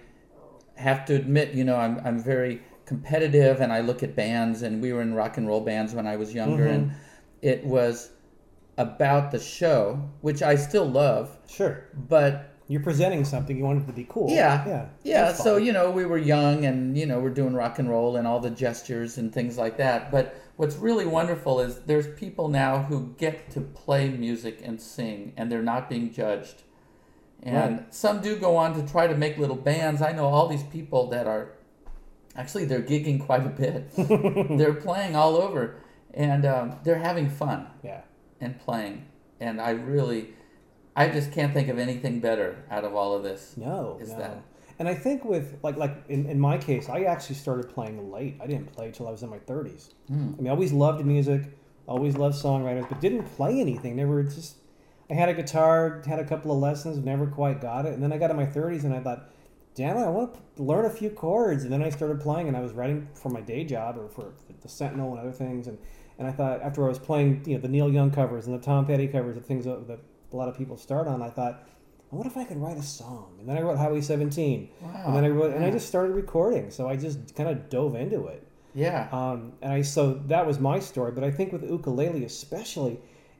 have 0.75 1.05
to 1.05 1.15
admit, 1.15 1.53
you 1.53 1.63
know, 1.63 1.75
I'm 1.75 1.99
I'm 2.03 2.19
very 2.19 2.61
competitive, 2.85 3.61
and 3.61 3.71
I 3.71 3.81
look 3.81 4.01
at 4.03 4.15
bands, 4.15 4.61
and 4.63 4.81
we 4.81 4.93
were 4.93 5.01
in 5.01 5.13
rock 5.13 5.37
and 5.37 5.47
roll 5.47 5.61
bands 5.61 5.93
when 5.93 6.07
I 6.07 6.15
was 6.15 6.33
younger, 6.33 6.65
Mhm. 6.65 6.73
and 6.75 6.91
it 7.41 7.65
was 7.65 8.11
about 8.77 9.31
the 9.31 9.39
show, 9.39 10.09
which 10.21 10.41
I 10.41 10.55
still 10.55 10.85
love, 10.85 11.37
sure. 11.47 11.83
but 12.07 12.50
You're 12.71 12.81
presenting 12.81 13.25
something 13.25 13.57
you 13.57 13.65
want 13.65 13.83
it 13.83 13.87
to 13.87 13.91
be 13.91 14.05
cool. 14.07 14.29
Yeah. 14.29 14.65
yeah, 14.65 14.85
yeah, 15.03 15.33
so 15.33 15.57
you 15.57 15.73
know, 15.73 15.91
we 15.91 16.05
were 16.05 16.17
young 16.17 16.63
and 16.63 16.97
you 16.97 17.05
know, 17.05 17.19
we're 17.19 17.29
doing 17.29 17.53
rock 17.53 17.79
and 17.79 17.89
roll 17.89 18.15
and 18.15 18.25
all 18.25 18.39
the 18.39 18.49
gestures 18.49 19.17
and 19.17 19.33
things 19.33 19.57
like 19.57 19.75
that. 19.75 20.09
But 20.09 20.41
what's 20.55 20.77
really 20.77 21.05
wonderful 21.05 21.59
is 21.59 21.81
there's 21.81 22.07
people 22.17 22.47
now 22.47 22.83
who 22.83 23.13
get 23.17 23.49
to 23.51 23.59
play 23.59 24.07
music 24.09 24.61
and 24.63 24.79
sing 24.79 25.33
and 25.35 25.51
they're 25.51 25.61
not 25.61 25.89
being 25.89 26.13
judged. 26.13 26.63
And 27.43 27.77
Right. 27.79 27.93
some 27.93 28.21
do 28.21 28.37
go 28.37 28.55
on 28.55 28.73
to 28.75 28.89
try 28.89 29.05
to 29.05 29.17
make 29.17 29.37
little 29.37 29.57
bands. 29.57 30.01
I 30.01 30.13
know 30.13 30.27
all 30.27 30.47
these 30.47 30.63
people 30.63 31.07
that 31.09 31.27
are 31.27 31.49
actually 32.37 32.63
they're 32.63 32.81
gigging 32.81 33.19
quite 33.19 33.45
a 33.45 33.49
bit. 33.49 33.91
they're 34.57 34.75
playing 34.75 35.13
all 35.13 35.35
over 35.35 35.75
and 36.13 36.45
um, 36.45 36.75
they're 36.85 36.99
having 36.99 37.29
fun 37.29 37.67
yeah. 37.83 38.03
and 38.39 38.57
playing. 38.59 39.07
And 39.41 39.59
I 39.59 39.71
really 39.71 40.35
I 40.95 41.07
just 41.09 41.31
can't 41.31 41.53
think 41.53 41.69
of 41.69 41.79
anything 41.79 42.19
better 42.19 42.63
out 42.69 42.83
of 42.83 42.95
all 42.95 43.15
of 43.15 43.23
this. 43.23 43.55
No, 43.57 43.97
is 44.01 44.09
no. 44.11 44.17
that- 44.17 44.43
And 44.79 44.89
I 44.89 44.93
think 44.95 45.23
with 45.23 45.59
like 45.63 45.77
like 45.77 45.95
in, 46.09 46.25
in 46.25 46.39
my 46.39 46.57
case, 46.57 46.89
I 46.89 47.03
actually 47.03 47.35
started 47.35 47.69
playing 47.69 48.11
late. 48.11 48.37
I 48.41 48.47
didn't 48.47 48.71
play 48.73 48.91
till 48.91 49.07
I 49.07 49.11
was 49.11 49.23
in 49.23 49.29
my 49.29 49.39
thirties. 49.39 49.91
Hmm. 50.07 50.33
I 50.37 50.41
mean, 50.41 50.47
I 50.47 50.51
always 50.51 50.73
loved 50.73 51.05
music, 51.05 51.43
always 51.87 52.17
loved 52.17 52.35
songwriters, 52.35 52.89
but 52.89 52.99
didn't 52.99 53.23
play 53.23 53.59
anything. 53.59 53.95
Never 53.95 54.23
just. 54.23 54.57
I 55.09 55.13
had 55.13 55.29
a 55.29 55.33
guitar, 55.33 56.01
had 56.07 56.19
a 56.19 56.25
couple 56.25 56.51
of 56.51 56.57
lessons, 56.59 56.97
never 56.97 57.27
quite 57.27 57.59
got 57.61 57.85
it, 57.85 57.93
and 57.93 58.01
then 58.01 58.11
I 58.13 58.17
got 58.17 58.31
in 58.31 58.37
my 58.37 58.45
thirties 58.45 58.85
and 58.85 58.93
I 58.93 59.01
thought, 59.01 59.29
damn 59.75 59.97
it, 59.97 60.01
I 60.03 60.09
want 60.09 60.35
to 60.55 60.63
learn 60.63 60.85
a 60.85 60.89
few 60.89 61.09
chords. 61.09 61.63
And 61.63 61.71
then 61.71 61.83
I 61.83 61.89
started 61.89 62.21
playing, 62.21 62.47
and 62.47 62.55
I 62.57 62.61
was 62.61 62.71
writing 62.73 63.07
for 63.13 63.29
my 63.29 63.41
day 63.41 63.63
job 63.65 63.97
or 63.97 64.07
for 64.09 64.33
the 64.61 64.69
Sentinel 64.69 65.11
and 65.11 65.19
other 65.19 65.31
things, 65.31 65.67
and. 65.67 65.77
And 66.19 66.27
I 66.27 66.33
thought 66.33 66.61
after 66.61 66.85
I 66.85 66.87
was 66.87 66.99
playing, 66.99 67.41
you 67.47 67.55
know, 67.55 67.61
the 67.61 67.67
Neil 67.67 67.89
Young 67.91 68.11
covers 68.11 68.45
and 68.45 68.53
the 68.53 68.61
Tom 68.63 68.85
Petty 68.85 69.07
covers, 69.07 69.33
the 69.33 69.41
things 69.41 69.65
that 69.65 69.87
a 70.31 70.35
lot 70.35 70.47
of 70.49 70.57
people 70.57 70.77
start 70.77 71.07
on, 71.07 71.21
I 71.21 71.29
thought, 71.29 71.67
what 72.09 72.27
if 72.27 72.35
I 72.37 72.43
could 72.43 72.57
write 72.57 72.77
a 72.77 72.83
song? 72.83 73.35
And 73.39 73.47
then 73.47 73.57
I 73.57 73.61
wrote 73.61 73.77
Highway 73.77 74.01
17. 74.01 74.69
Wow. 74.81 75.03
And 75.07 75.15
then 75.15 75.23
I 75.23 75.29
wrote, 75.29 75.53
and 75.55 75.63
I 75.63 75.71
just 75.71 75.87
started 75.87 76.13
recording. 76.13 76.69
So 76.69 76.89
I 76.89 76.97
just 76.97 77.35
kind 77.35 77.49
of 77.49 77.69
dove 77.69 77.95
into 77.95 78.27
it. 78.27 78.45
Yeah. 78.73 79.07
Um, 79.11 79.53
and 79.61 79.73
I 79.73 79.81
so 79.81 80.13
that 80.27 80.45
was 80.45 80.59
my 80.59 80.79
story, 80.79 81.11
but 81.11 81.23
I 81.23 81.31
think 81.31 81.51
with 81.51 81.63
ukulele 81.63 82.23
especially, 82.23 82.99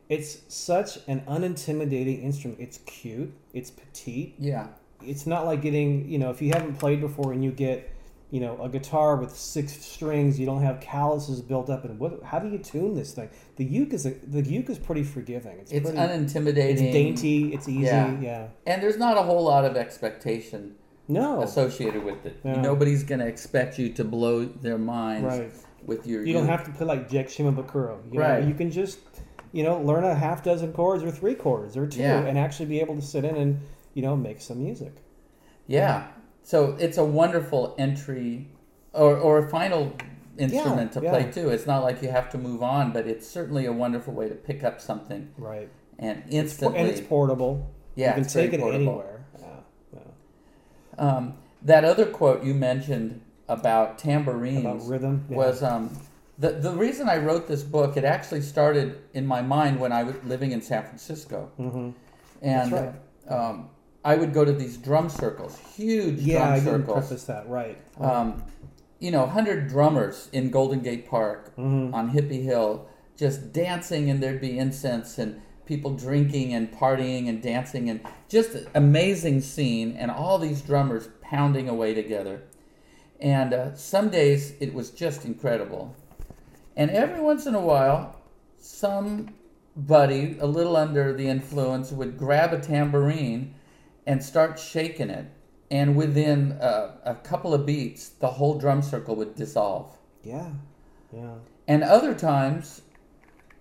it's 0.10 0.40
such 0.50 1.00
an 1.08 1.22
unintimidating 1.22 2.22
instrument. 2.24 2.60
It's 2.60 2.80
cute, 2.80 3.34
it's 3.54 3.72
petite. 3.72 4.36
yeah. 4.40 4.68
It's 5.04 5.26
not 5.26 5.46
like 5.48 5.62
getting 5.64 6.08
you 6.08 6.20
know 6.20 6.30
if 6.30 6.42
you 6.42 6.50
haven't 6.54 6.78
played 6.78 7.02
before 7.02 7.34
and 7.34 7.44
you 7.44 7.52
get 7.52 7.90
you 8.32 8.40
know 8.40 8.58
a 8.62 8.70
guitar 8.70 9.18
with 9.18 9.36
six 9.36 9.74
strings, 9.74 10.40
you 10.40 10.46
don't 10.46 10.62
have 10.64 10.80
calluses 10.80 11.42
built 11.42 11.70
up. 11.70 11.86
And 11.86 12.00
what? 12.00 12.24
How 12.24 12.40
do 12.40 12.48
you 12.50 12.58
tune 12.58 12.96
this 12.96 13.12
thing? 13.14 13.30
The 13.58 13.66
uke 13.66 13.94
is 13.94 14.06
a, 14.06 14.12
the 14.12 14.42
uke 14.42 14.70
is 14.70 14.80
pretty 14.80 15.04
forgiving. 15.04 15.60
It's, 15.60 15.72
It's 15.72 15.92
pretty, 15.92 15.98
unintimidating. 16.06 16.72
It's 16.72 16.82
dainty. 16.82 17.54
It's 17.54 17.68
easy. 17.68 17.82
Yeah. 17.84 18.20
Yeah. 18.20 18.48
And 18.66 18.82
there's 18.82 18.98
not 18.98 19.18
a 19.18 19.22
whole 19.22 19.44
lot 19.44 19.66
of 19.66 19.76
expectation 19.78 20.76
No. 21.08 21.42
associated 21.44 22.04
with 22.04 22.26
it. 22.26 22.40
Yeah. 22.44 22.62
Nobody's 22.62 23.04
going 23.04 23.20
to 23.20 23.28
expect 23.28 23.78
you 23.78 23.90
to 23.94 24.04
blow 24.06 24.46
their 24.46 24.78
minds 24.78 25.26
Right. 25.38 25.52
with 25.86 26.08
your. 26.08 26.26
You 26.26 26.34
don't 26.34 26.48
have 26.48 26.64
to 26.66 26.72
play 26.72 26.88
like 26.88 27.10
Jake 27.10 27.28
Shimabukuro. 27.28 27.98
You 28.12 28.20
know, 28.20 28.26
Right. 28.26 28.44
you 28.46 28.54
can 28.54 28.72
just, 28.72 29.00
you 29.52 29.64
know, 29.64 29.82
learn 29.82 30.06
a 30.06 30.16
half 30.16 30.42
dozen 30.42 30.72
chords 30.72 31.04
or 31.04 31.12
three 31.12 31.36
chords 31.36 31.76
or 31.76 31.86
two, 31.86 32.00
Yeah. 32.00 32.22
and 32.22 32.38
actually 32.38 32.68
be 32.68 32.80
able 32.80 32.96
to 32.96 33.02
sit 33.02 33.26
in 33.26 33.36
and, 33.36 33.60
you 33.94 34.02
know, 34.02 34.16
make 34.16 34.40
some 34.40 34.64
music. 34.64 34.94
Yeah. 35.68 36.08
So 36.44 36.76
it's 36.80 36.98
a 36.98 37.06
wonderful 37.06 37.76
entry 37.78 38.48
or, 38.94 39.16
or 39.18 39.38
a 39.40 39.50
final 39.50 39.94
instrument 40.38 40.92
to 40.94 41.02
yeah. 41.02 41.10
play 41.12 41.32
too. 41.32 41.50
It's 41.50 41.68
not 41.68 41.84
like 41.84 42.02
you 42.02 42.10
have 42.10 42.30
to 42.32 42.38
move 42.38 42.64
on, 42.64 42.92
but 42.92 43.08
it's 43.08 43.28
certainly 43.28 43.66
a 43.66 43.74
wonderful 43.74 44.14
way 44.14 44.28
to 44.30 44.36
pick 44.36 44.64
up 44.64 44.82
something 44.82 45.30
Right. 45.38 45.70
and 46.00 46.24
instantly. 46.30 46.80
and 46.80 46.88
it's 46.88 47.02
portable. 47.02 47.72
yeah, 47.96 48.10
you 48.10 48.14
can 48.16 48.24
it's 48.24 48.34
take 48.34 48.54
it 48.54 48.60
portable. 48.60 48.86
anywhere. 48.86 49.26
Yeah. 49.40 49.48
yeah. 50.98 51.00
Um, 51.08 51.34
that 51.62 51.86
other 51.86 52.06
quote 52.06 52.44
you 52.44 52.54
mentioned 52.54 53.22
about 53.48 53.98
tambourines 54.00 54.66
About 54.66 54.88
rhythm. 54.88 55.26
Yeah. 55.30 55.38
was 55.38 55.62
um, 55.62 55.96
the 56.40 56.52
the 56.52 56.72
reason 56.72 57.08
I 57.08 57.18
wrote 57.18 57.48
this 57.48 57.62
book. 57.64 57.98
It 57.98 58.04
actually 58.04 58.42
started 58.42 59.00
in 59.14 59.28
my 59.28 59.42
mind 59.42 59.80
when 59.80 59.92
I 59.92 60.04
was 60.04 60.16
living 60.26 60.52
in 60.54 60.62
San 60.62 60.84
Francisco, 60.84 61.52
hmm 61.58 61.92
and 62.42 62.72
That's 62.74 62.98
um, 63.30 63.70
I 64.04 64.16
would 64.16 64.34
go 64.34 64.44
to 64.44 64.52
these 64.52 64.78
drum 64.78 65.10
circles, 65.10 65.58
huge 65.76 66.20
Yeah, 66.22 66.40
drum 66.40 66.50
I 66.52 66.56
didn't 66.60 66.66
circles. 66.86 66.98
preface 67.08 67.24
that. 67.26 67.48
Right. 67.48 67.78
Um, 68.00 68.44
you 69.00 69.12
know, 69.12 69.26
hundred 69.26 69.68
drummers 69.68 70.30
in 70.32 70.50
Golden 70.50 70.80
Gate 70.80 71.08
Park 71.10 71.56
Mhm. 71.56 71.94
on 71.94 72.12
Hippie 72.12 72.44
Hill, 72.44 72.86
just 73.16 73.54
dancing, 73.54 74.10
and 74.10 74.22
there'd 74.22 74.42
be 74.42 74.58
incense 74.58 75.18
and 75.20 75.42
people 75.66 75.92
drinking 75.92 76.54
and 76.54 76.72
partying 76.72 77.30
and 77.30 77.42
dancing, 77.42 77.90
and 77.90 78.00
just 78.28 78.56
an 78.56 78.68
amazing 78.74 79.42
scene, 79.42 79.96
and 79.98 80.10
all 80.12 80.38
these 80.40 80.62
drummers 80.62 81.10
pounding 81.22 81.70
away 81.70 81.94
together. 81.94 82.42
And 83.20 83.54
uh, 83.54 83.76
some 83.76 84.10
days 84.10 84.54
it 84.60 84.74
was 84.74 84.90
just 84.90 85.26
incredible. 85.26 85.96
And 86.76 86.90
every 86.90 87.22
once 87.22 87.46
in 87.46 87.54
a 87.54 87.62
while, 87.62 88.16
somebody 88.58 90.38
a 90.40 90.48
little 90.48 90.76
under 90.76 91.14
the 91.14 91.28
influence 91.28 91.92
would 91.92 92.18
grab 92.18 92.52
a 92.54 92.60
tambourine 92.60 93.54
and 94.06 94.24
start 94.24 94.60
shaking 94.60 95.10
it. 95.10 95.28
And 95.70 95.96
within 95.96 96.54
uh, 96.54 96.98
a 97.06 97.16
couple 97.16 97.54
of 97.54 97.66
beats, 97.66 98.10
the 98.10 98.28
whole 98.28 98.58
drum 98.58 98.82
circle 98.82 99.16
would 99.16 99.36
dissolve. 99.36 99.98
Yeah. 100.24 100.50
Yeah. 101.14 101.36
And 101.68 101.84
other 101.84 102.14
times, 102.14 102.82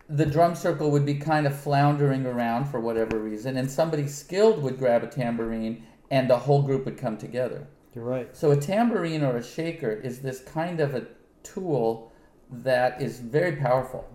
the 0.09 0.27
drum 0.27 0.57
circle 0.57 0.91
would 0.91 1.07
be 1.07 1.15
kind 1.15 1.47
of 1.47 1.59
floundering 1.59 2.27
around 2.27 2.65
for 2.67 2.81
whatever 2.81 3.19
reason, 3.19 3.57
and 3.57 3.71
somebody 3.71 4.09
skilled 4.09 4.63
would 4.63 4.79
grab 4.79 5.05
a 5.05 5.07
tambourine, 5.07 5.85
and 6.11 6.29
the 6.29 6.37
whole 6.37 6.63
group 6.63 6.85
would 6.85 6.99
come 6.99 7.17
together. 7.17 7.69
You're 7.95 8.05
right. 8.05 8.35
So, 8.37 8.51
a 8.51 8.57
tambourine 8.57 9.23
or 9.23 9.37
a 9.37 9.43
shaker 9.43 9.93
is 9.93 10.21
this 10.21 10.41
kind 10.41 10.81
of 10.81 10.95
a 10.95 11.07
tool 11.45 12.13
that 12.51 13.01
is 13.01 13.21
very 13.21 13.57
powerful. 13.57 14.09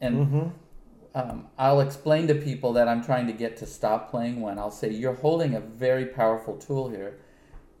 And 0.00 0.26
hmm 0.28 0.48
um, 1.14 1.46
I'll 1.58 1.80
explain 1.80 2.26
to 2.28 2.34
people 2.34 2.72
that 2.74 2.88
I'm 2.88 3.04
trying 3.04 3.26
to 3.26 3.32
get 3.32 3.56
to 3.58 3.66
stop 3.66 4.10
playing 4.10 4.40
one. 4.40 4.58
I'll 4.58 4.70
say, 4.70 4.90
You're 4.90 5.14
holding 5.14 5.54
a 5.54 5.60
very 5.60 6.06
powerful 6.06 6.56
tool 6.56 6.88
here. 6.88 7.18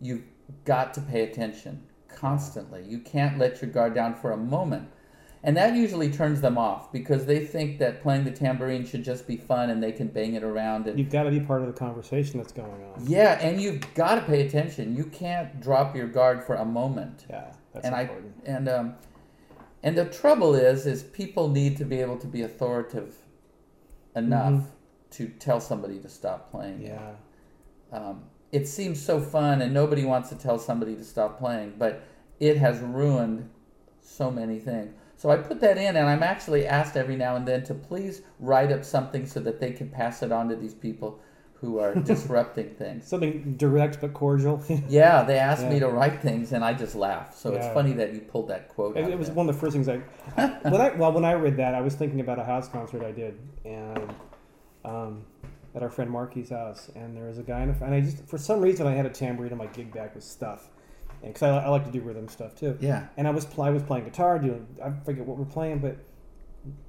You've 0.00 0.24
got 0.64 0.92
to 0.94 1.00
pay 1.00 1.22
attention 1.22 1.84
constantly. 2.08 2.84
You 2.84 2.98
can't 2.98 3.38
let 3.38 3.62
your 3.62 3.70
guard 3.70 3.94
down 3.94 4.14
for 4.14 4.32
a 4.32 4.36
moment. 4.36 4.88
And 5.44 5.56
that 5.56 5.74
usually 5.74 6.08
turns 6.08 6.40
them 6.40 6.56
off 6.56 6.92
because 6.92 7.26
they 7.26 7.44
think 7.44 7.80
that 7.80 8.00
playing 8.00 8.22
the 8.22 8.30
tambourine 8.30 8.86
should 8.86 9.02
just 9.02 9.26
be 9.26 9.36
fun 9.36 9.70
and 9.70 9.82
they 9.82 9.90
can 9.90 10.06
bang 10.06 10.34
it 10.34 10.44
around. 10.44 10.86
And 10.86 10.96
You've 10.96 11.10
got 11.10 11.24
to 11.24 11.30
be 11.30 11.40
part 11.40 11.62
of 11.62 11.66
the 11.66 11.72
conversation 11.72 12.38
that's 12.38 12.52
going 12.52 12.70
on. 12.70 13.04
yeah, 13.04 13.40
and 13.40 13.60
you've 13.60 13.82
got 13.94 14.16
to 14.16 14.20
pay 14.20 14.46
attention. 14.46 14.94
You 14.96 15.04
can't 15.04 15.60
drop 15.60 15.96
your 15.96 16.06
guard 16.06 16.44
for 16.44 16.54
a 16.54 16.64
moment. 16.64 17.26
Yeah. 17.28 17.52
That's 17.72 17.86
and 17.86 17.94
important. 17.94 18.34
I 18.46 18.50
and 18.50 18.68
um, 18.68 18.94
and 19.82 19.98
the 19.98 20.04
trouble 20.04 20.54
is, 20.54 20.86
is 20.86 21.02
people 21.02 21.48
need 21.48 21.76
to 21.78 21.84
be 21.84 22.00
able 22.00 22.18
to 22.18 22.26
be 22.28 22.42
authoritative 22.42 23.16
enough 24.14 24.52
Mhm. 24.52 24.66
to 25.10 25.28
tell 25.28 25.60
somebody 25.60 25.98
to 25.98 26.08
stop 26.08 26.50
playing. 26.50 26.82
yeah. 26.82 27.12
Um, 27.92 28.24
it 28.50 28.66
seems 28.68 29.00
so 29.00 29.20
fun, 29.20 29.62
and 29.62 29.72
nobody 29.72 30.04
wants 30.04 30.28
to 30.30 30.34
tell 30.34 30.58
somebody 30.58 30.94
to 30.96 31.04
stop 31.04 31.38
playing, 31.38 31.74
but 31.78 32.02
it 32.40 32.56
has 32.58 32.80
ruined 32.80 33.48
so 34.00 34.30
many 34.30 34.58
things. 34.58 34.94
So 35.16 35.30
I 35.30 35.36
put 35.36 35.60
that 35.60 35.78
in, 35.78 35.96
and 35.96 36.08
I'm 36.08 36.22
actually 36.22 36.66
asked 36.66 36.96
every 36.96 37.16
now 37.16 37.36
and 37.36 37.46
then 37.46 37.62
to 37.64 37.74
please 37.74 38.22
write 38.40 38.72
up 38.72 38.84
something 38.84 39.24
so 39.26 39.40
that 39.40 39.60
they 39.60 39.72
can 39.72 39.88
pass 39.88 40.22
it 40.22 40.32
on 40.32 40.48
to 40.48 40.56
these 40.56 40.74
people 40.74 41.20
who 41.62 41.78
are 41.78 41.94
disrupting 42.12 42.74
things. 42.74 43.06
Something 43.06 43.54
direct 43.56 44.00
but 44.02 44.12
cordial. 44.12 44.62
Yeah, 44.88 45.22
they 45.22 45.38
asked 45.38 45.64
me 45.66 45.78
to 45.80 45.88
write 45.88 46.20
things, 46.20 46.52
and 46.52 46.62
I 46.62 46.74
just 46.74 46.94
laugh. 46.94 47.34
So 47.34 47.54
it's 47.54 47.66
funny 47.72 47.92
that 47.94 48.12
you 48.12 48.20
pulled 48.20 48.48
that 48.48 48.68
quote. 48.68 48.96
It, 48.98 49.04
out 49.04 49.10
it 49.10 49.18
was 49.18 49.30
one 49.30 49.48
of 49.48 49.54
the 49.54 49.58
first 49.60 49.72
things 49.72 49.88
I, 49.88 49.96
when 50.68 50.80
I 50.80 50.90
well 50.96 51.12
when 51.12 51.24
I 51.24 51.32
read 51.32 51.56
that 51.56 51.74
I 51.74 51.80
was 51.80 51.94
thinking 51.94 52.20
about 52.20 52.38
a 52.38 52.44
house 52.44 52.68
concert 52.68 53.02
I 53.02 53.12
did 53.12 53.38
and 53.64 54.12
um, 54.84 55.24
at 55.74 55.82
our 55.82 55.88
friend 55.90 56.10
Marky's 56.10 56.50
house 56.50 56.90
and 56.94 57.16
there 57.16 57.24
was 57.24 57.38
a 57.38 57.42
guy 57.42 57.62
in 57.62 57.70
a, 57.70 57.84
and 57.84 57.94
I 57.94 58.00
just 58.00 58.26
for 58.26 58.36
some 58.38 58.60
reason 58.60 58.86
I 58.86 58.92
had 58.92 59.06
a 59.06 59.10
tambourine 59.10 59.52
in 59.52 59.58
my 59.58 59.66
gig 59.66 59.92
bag 59.94 60.10
with 60.14 60.24
stuff 60.24 60.68
and 61.22 61.32
because 61.32 61.42
I, 61.44 61.64
I 61.64 61.68
like 61.68 61.84
to 61.86 61.90
do 61.92 62.00
rhythm 62.00 62.28
stuff 62.28 62.54
too 62.56 62.76
Yeah. 62.80 63.06
and 63.16 63.26
I 63.28 63.30
was 63.30 63.46
I 63.58 63.70
was 63.70 63.82
playing 63.84 64.04
guitar 64.04 64.38
doing 64.38 64.66
I 64.84 64.90
forget 65.04 65.24
what 65.24 65.38
we're 65.38 65.44
playing 65.44 65.78
but 65.78 65.96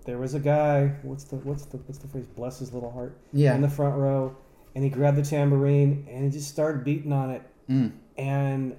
there 0.06 0.18
was 0.18 0.34
a 0.34 0.40
guy 0.40 0.88
what's 1.04 1.24
the 1.26 1.36
what's 1.38 1.66
the 1.66 1.78
what's 1.78 2.00
the 2.00 2.08
phrase 2.08 2.26
bless 2.28 2.60
his 2.60 2.74
little 2.74 2.92
heart 2.92 3.18
Yeah. 3.32 3.54
in 3.56 3.62
the 3.62 3.70
front 3.70 3.96
row 3.98 4.36
and 4.76 4.84
he 4.84 4.90
grabbed 4.90 5.18
the 5.18 5.24
tambourine 5.24 6.08
and 6.10 6.24
he 6.26 6.30
just 6.30 6.50
started 6.50 6.84
beating 6.84 7.12
on 7.14 7.30
it 7.32 7.42
Mm. 7.70 7.92
and 8.18 8.76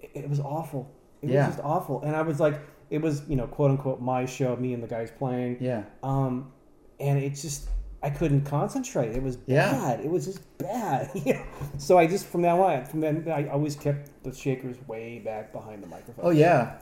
it, 0.00 0.10
it 0.14 0.28
was 0.30 0.40
awful. 0.40 0.90
It 1.22 1.30
Yeah. 1.30 1.46
was 1.46 1.56
just 1.56 1.64
awful. 1.66 2.02
And 2.02 2.16
I 2.16 2.22
was 2.22 2.40
like, 2.40 2.60
it 2.90 3.00
was 3.02 3.22
you 3.28 3.36
know 3.36 3.46
quote 3.46 3.70
unquote 3.70 4.00
my 4.00 4.24
show, 4.26 4.56
me 4.56 4.72
and 4.74 4.82
the 4.82 4.88
guys 4.88 5.10
playing. 5.10 5.58
Yeah. 5.60 5.82
Um, 6.02 6.52
and 7.00 7.18
it 7.18 7.30
just 7.30 7.68
I 8.02 8.10
couldn't 8.10 8.42
concentrate. 8.44 9.14
It 9.16 9.22
was 9.22 9.38
Yeah. 9.46 9.72
bad. 9.72 10.00
It 10.00 10.10
was 10.10 10.24
just 10.24 10.40
bad. 10.58 11.10
Yeah. 11.24 11.42
so 11.78 11.98
I 11.98 12.06
just 12.06 12.26
from 12.26 12.42
now 12.42 12.62
on, 12.62 12.84
from 12.86 13.00
then 13.00 13.28
I 13.30 13.48
always 13.48 13.76
kept 13.76 14.22
the 14.24 14.32
shakers 14.32 14.76
way 14.88 15.18
back 15.18 15.52
behind 15.52 15.82
the 15.82 15.86
microphone. 15.88 16.24
Oh 16.24 16.30
yeah. 16.30 16.78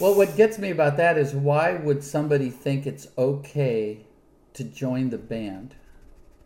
Well, 0.00 0.14
what 0.16 0.34
gets 0.36 0.58
me 0.58 0.70
about 0.70 0.96
that 0.96 1.18
is 1.18 1.34
why 1.34 1.74
would 1.74 2.02
somebody 2.02 2.50
think 2.50 2.86
it's 2.86 3.06
okay 3.18 4.06
to 4.54 4.64
join 4.64 5.10
the 5.10 5.18
band? 5.18 5.74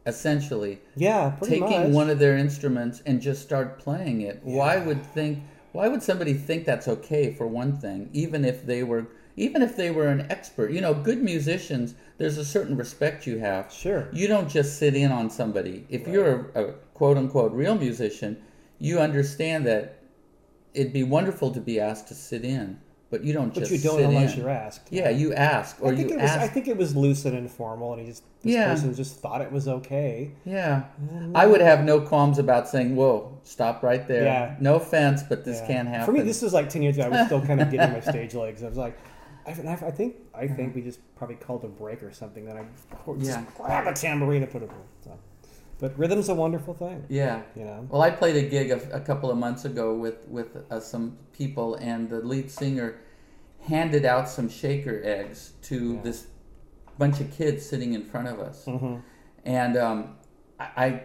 Essentially, 0.06 0.80
yeah, 0.96 1.30
pretty 1.30 1.60
taking 1.60 1.84
much. 1.84 1.92
one 1.92 2.10
of 2.10 2.18
their 2.18 2.36
instruments 2.36 3.02
and 3.06 3.22
just 3.22 3.42
start 3.42 3.78
playing 3.78 4.20
it. 4.20 4.40
Why 4.42 4.76
would 4.78 5.02
think? 5.02 5.42
Why 5.72 5.88
would 5.88 6.02
somebody 6.02 6.34
think 6.34 6.66
that's 6.66 6.86
okay 6.88 7.32
for 7.34 7.46
one 7.46 7.78
thing? 7.78 8.10
Even 8.12 8.44
if 8.44 8.66
they 8.66 8.82
were, 8.82 9.06
even 9.36 9.62
if 9.62 9.76
they 9.76 9.90
were 9.90 10.08
an 10.08 10.26
expert, 10.30 10.72
you 10.72 10.80
know, 10.80 10.92
good 10.94 11.22
musicians. 11.22 11.94
There's 12.18 12.38
a 12.38 12.44
certain 12.44 12.76
respect 12.76 13.26
you 13.26 13.38
have. 13.38 13.72
Sure. 13.72 14.08
You 14.12 14.28
don't 14.28 14.48
just 14.48 14.78
sit 14.78 14.94
in 14.94 15.10
on 15.10 15.30
somebody. 15.30 15.86
If 15.88 16.06
you're 16.06 16.50
a, 16.54 16.64
a 16.64 16.72
quote 16.92 17.16
unquote 17.16 17.52
real 17.52 17.74
musician, 17.74 18.42
you 18.78 19.00
understand 19.00 19.66
that 19.66 20.02
it'd 20.74 20.92
be 20.92 21.02
wonderful 21.02 21.50
to 21.52 21.60
be 21.60 21.80
asked 21.80 22.08
to 22.08 22.14
sit 22.14 22.44
in, 22.44 22.80
but 23.14 23.22
you 23.22 23.32
don't 23.32 23.54
But 23.54 23.60
just 23.60 23.70
you 23.70 23.78
don't 23.78 24.02
unless 24.02 24.34
in. 24.34 24.40
you're 24.40 24.50
asked. 24.50 24.88
Yeah, 24.90 25.08
you 25.08 25.32
ask 25.34 25.76
or 25.80 25.92
I 25.92 25.94
think 25.94 26.10
you 26.10 26.16
it 26.18 26.22
was. 26.22 26.30
ask. 26.32 26.40
I 26.40 26.48
think 26.48 26.66
it 26.66 26.76
was 26.76 26.96
loose 26.96 27.24
and 27.24 27.36
informal, 27.36 27.92
and 27.92 28.00
he 28.02 28.08
just 28.08 28.24
this 28.42 28.54
Yeah. 28.54 28.70
person 28.72 28.92
just 28.92 29.20
thought 29.20 29.40
it 29.40 29.52
was 29.52 29.68
okay. 29.68 30.32
yeah, 30.44 30.82
mm-hmm. 31.00 31.36
I 31.36 31.46
would 31.46 31.60
have 31.60 31.84
no 31.84 32.00
qualms 32.00 32.40
about 32.40 32.68
saying, 32.68 32.96
"Whoa, 32.96 33.38
stop 33.44 33.84
right 33.84 34.04
there." 34.08 34.24
Yeah. 34.24 34.56
No 34.58 34.74
offense, 34.74 35.22
but 35.22 35.44
this 35.44 35.60
Yeah. 35.60 35.66
can't 35.68 35.88
happen. 35.88 36.06
For 36.06 36.10
me, 36.10 36.22
this 36.22 36.42
was 36.42 36.52
like 36.52 36.68
ten 36.68 36.82
years 36.82 36.96
ago. 36.98 37.06
I 37.06 37.08
was 37.10 37.26
still 37.26 37.40
kind 37.40 37.60
of 37.62 37.70
getting 37.70 37.92
my 37.92 38.00
stage 38.00 38.34
legs. 38.34 38.64
I 38.64 38.68
was 38.68 38.76
like, 38.76 38.98
I, 39.46 39.50
I 39.52 39.54
think 39.54 40.16
I 40.34 40.46
uh-huh. 40.46 40.54
think 40.56 40.74
we 40.74 40.82
just 40.82 40.98
probably 41.14 41.36
called 41.36 41.62
a 41.62 41.68
break 41.68 42.02
or 42.02 42.10
something. 42.10 42.44
Then 42.46 42.56
I 42.56 42.64
just 43.14 43.28
Yeah. 43.28 43.44
grab 43.56 43.86
a 43.86 43.92
tambourine 43.92 44.42
and 44.42 44.50
put 44.50 44.64
it. 44.64 44.70
So. 45.04 45.12
But 45.84 45.98
rhythm's 45.98 46.30
a 46.30 46.34
wonderful 46.34 46.72
thing, 46.72 47.04
yeah. 47.10 47.42
you 47.54 47.64
know. 47.64 47.86
Well, 47.90 48.00
I 48.00 48.10
played 48.10 48.36
a 48.36 48.48
gig 48.48 48.70
a, 48.70 48.80
a 48.96 49.00
couple 49.00 49.30
of 49.30 49.36
months 49.36 49.66
ago 49.66 49.86
with 49.94 50.26
with 50.28 50.50
uh, 50.70 50.80
some 50.80 51.18
people, 51.34 51.74
and 51.74 52.08
the 52.08 52.20
lead 52.32 52.50
singer 52.50 52.88
handed 53.60 54.06
out 54.06 54.26
some 54.36 54.48
shaker 54.48 55.02
eggs 55.04 55.52
to 55.68 55.76
Yeah. 55.96 56.00
this 56.02 56.18
bunch 56.98 57.20
of 57.20 57.30
kids 57.30 57.66
sitting 57.70 57.92
in 57.92 58.02
front 58.02 58.28
of 58.28 58.40
us, 58.40 58.64
hmm 58.64 58.96
and 59.44 59.76
um, 59.76 59.98
I. 60.58 60.68
I 60.86 61.02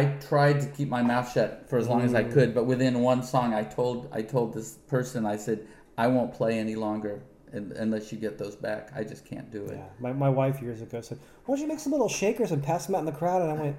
I 0.00 0.02
tried 0.30 0.60
to 0.62 0.68
keep 0.76 0.88
my 0.88 1.02
mouth 1.02 1.28
shut 1.34 1.50
for 1.68 1.76
as 1.82 1.86
long 1.88 2.02
as 2.08 2.14
I 2.14 2.24
Mm. 2.24 2.32
could, 2.32 2.54
but 2.54 2.64
within 2.64 2.94
one 3.12 3.22
song, 3.22 3.52
I 3.52 3.64
told 3.78 4.08
I 4.18 4.22
told 4.22 4.54
this 4.54 4.70
person 4.94 5.26
I 5.26 5.36
said 5.36 5.58
I 5.98 6.06
won't 6.14 6.32
play 6.32 6.52
any 6.58 6.74
longer 6.86 7.14
unless 7.52 8.10
you 8.10 8.18
get 8.18 8.38
those 8.38 8.56
back. 8.56 8.82
I 9.00 9.02
just 9.12 9.22
can't 9.30 9.50
do 9.50 9.62
it. 9.66 9.76
Yeah, 9.76 9.88
my, 10.04 10.12
my 10.26 10.30
wife 10.30 10.62
years 10.62 10.80
ago 10.80 11.00
said, 11.02 11.18
"Why 11.44 11.54
don't 11.54 11.62
you 11.62 11.68
make 11.68 11.80
some 11.80 11.92
little 11.92 12.08
shakers 12.22 12.50
and 12.52 12.62
pass 12.62 12.86
them 12.86 12.94
out 12.96 13.00
in 13.00 13.08
the 13.12 13.18
crowd?" 13.22 13.42
And 13.42 13.50
I 13.50 13.54
went, 13.62 13.76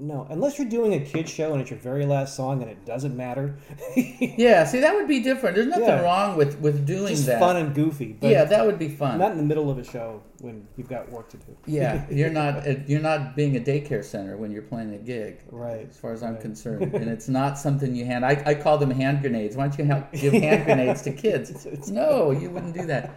"No, 0.00 0.26
unless 0.30 0.58
you're 0.58 0.68
doing 0.68 0.94
a 0.94 1.00
kid 1.00 1.28
show 1.28 1.52
and 1.52 1.60
it's 1.60 1.70
your 1.70 1.78
very 1.80 2.06
last 2.06 2.34
song 2.34 2.62
and 2.62 2.70
it 2.70 2.84
doesn't 2.86 3.16
matter. 3.16 3.56
Yeah, 4.20 4.64
see, 4.64 4.78
that 4.80 4.94
would 4.94 5.08
be 5.08 5.20
different. 5.20 5.56
There's 5.56 5.66
nothing 5.66 5.84
Yeah. 5.86 6.00
wrong 6.02 6.36
with 6.36 6.58
with 6.60 6.86
doing 6.86 7.08
Just 7.08 7.26
that. 7.26 7.40
fun 7.40 7.56
and 7.56 7.74
goofy. 7.74 8.16
But 8.20 8.30
yeah, 8.30 8.44
that 8.44 8.64
would 8.64 8.78
be 8.78 8.88
fun. 8.88 9.18
not 9.18 9.32
in 9.32 9.36
the 9.36 9.42
middle 9.42 9.68
of 9.70 9.78
a 9.78 9.84
show 9.84 10.22
when 10.40 10.66
you've 10.76 10.88
got 10.88 11.10
work 11.10 11.28
to 11.30 11.36
do. 11.38 11.56
yeah, 11.66 12.06
you're 12.10 12.30
not 12.30 12.66
uh, 12.66 12.74
you're 12.86 13.00
not 13.02 13.34
being 13.36 13.56
a 13.56 13.60
daycare 13.60 14.04
center 14.04 14.36
when 14.36 14.50
you're 14.52 14.62
playing 14.62 14.94
a 14.94 14.98
gig. 14.98 15.40
Right. 15.50 15.86
As 15.90 15.96
far 15.98 16.12
as 16.12 16.22
I'm 16.22 16.34
right. 16.34 16.40
concerned, 16.40 16.94
and 17.00 17.08
it's 17.10 17.28
not 17.28 17.58
something 17.58 17.94
you 17.94 18.04
hand. 18.06 18.24
I, 18.24 18.40
I 18.46 18.54
call 18.54 18.78
them 18.78 18.90
hand 18.92 19.20
grenades. 19.22 19.56
Why 19.56 19.66
don't 19.68 19.78
you 19.78 19.84
help 19.84 20.12
give 20.12 20.32
hand 20.32 20.64
grenades 20.64 21.02
to 21.02 21.12
kids? 21.12 21.66
No, 21.90 22.30
you 22.30 22.50
wouldn't 22.50 22.74
do 22.74 22.86
that. 22.86 23.10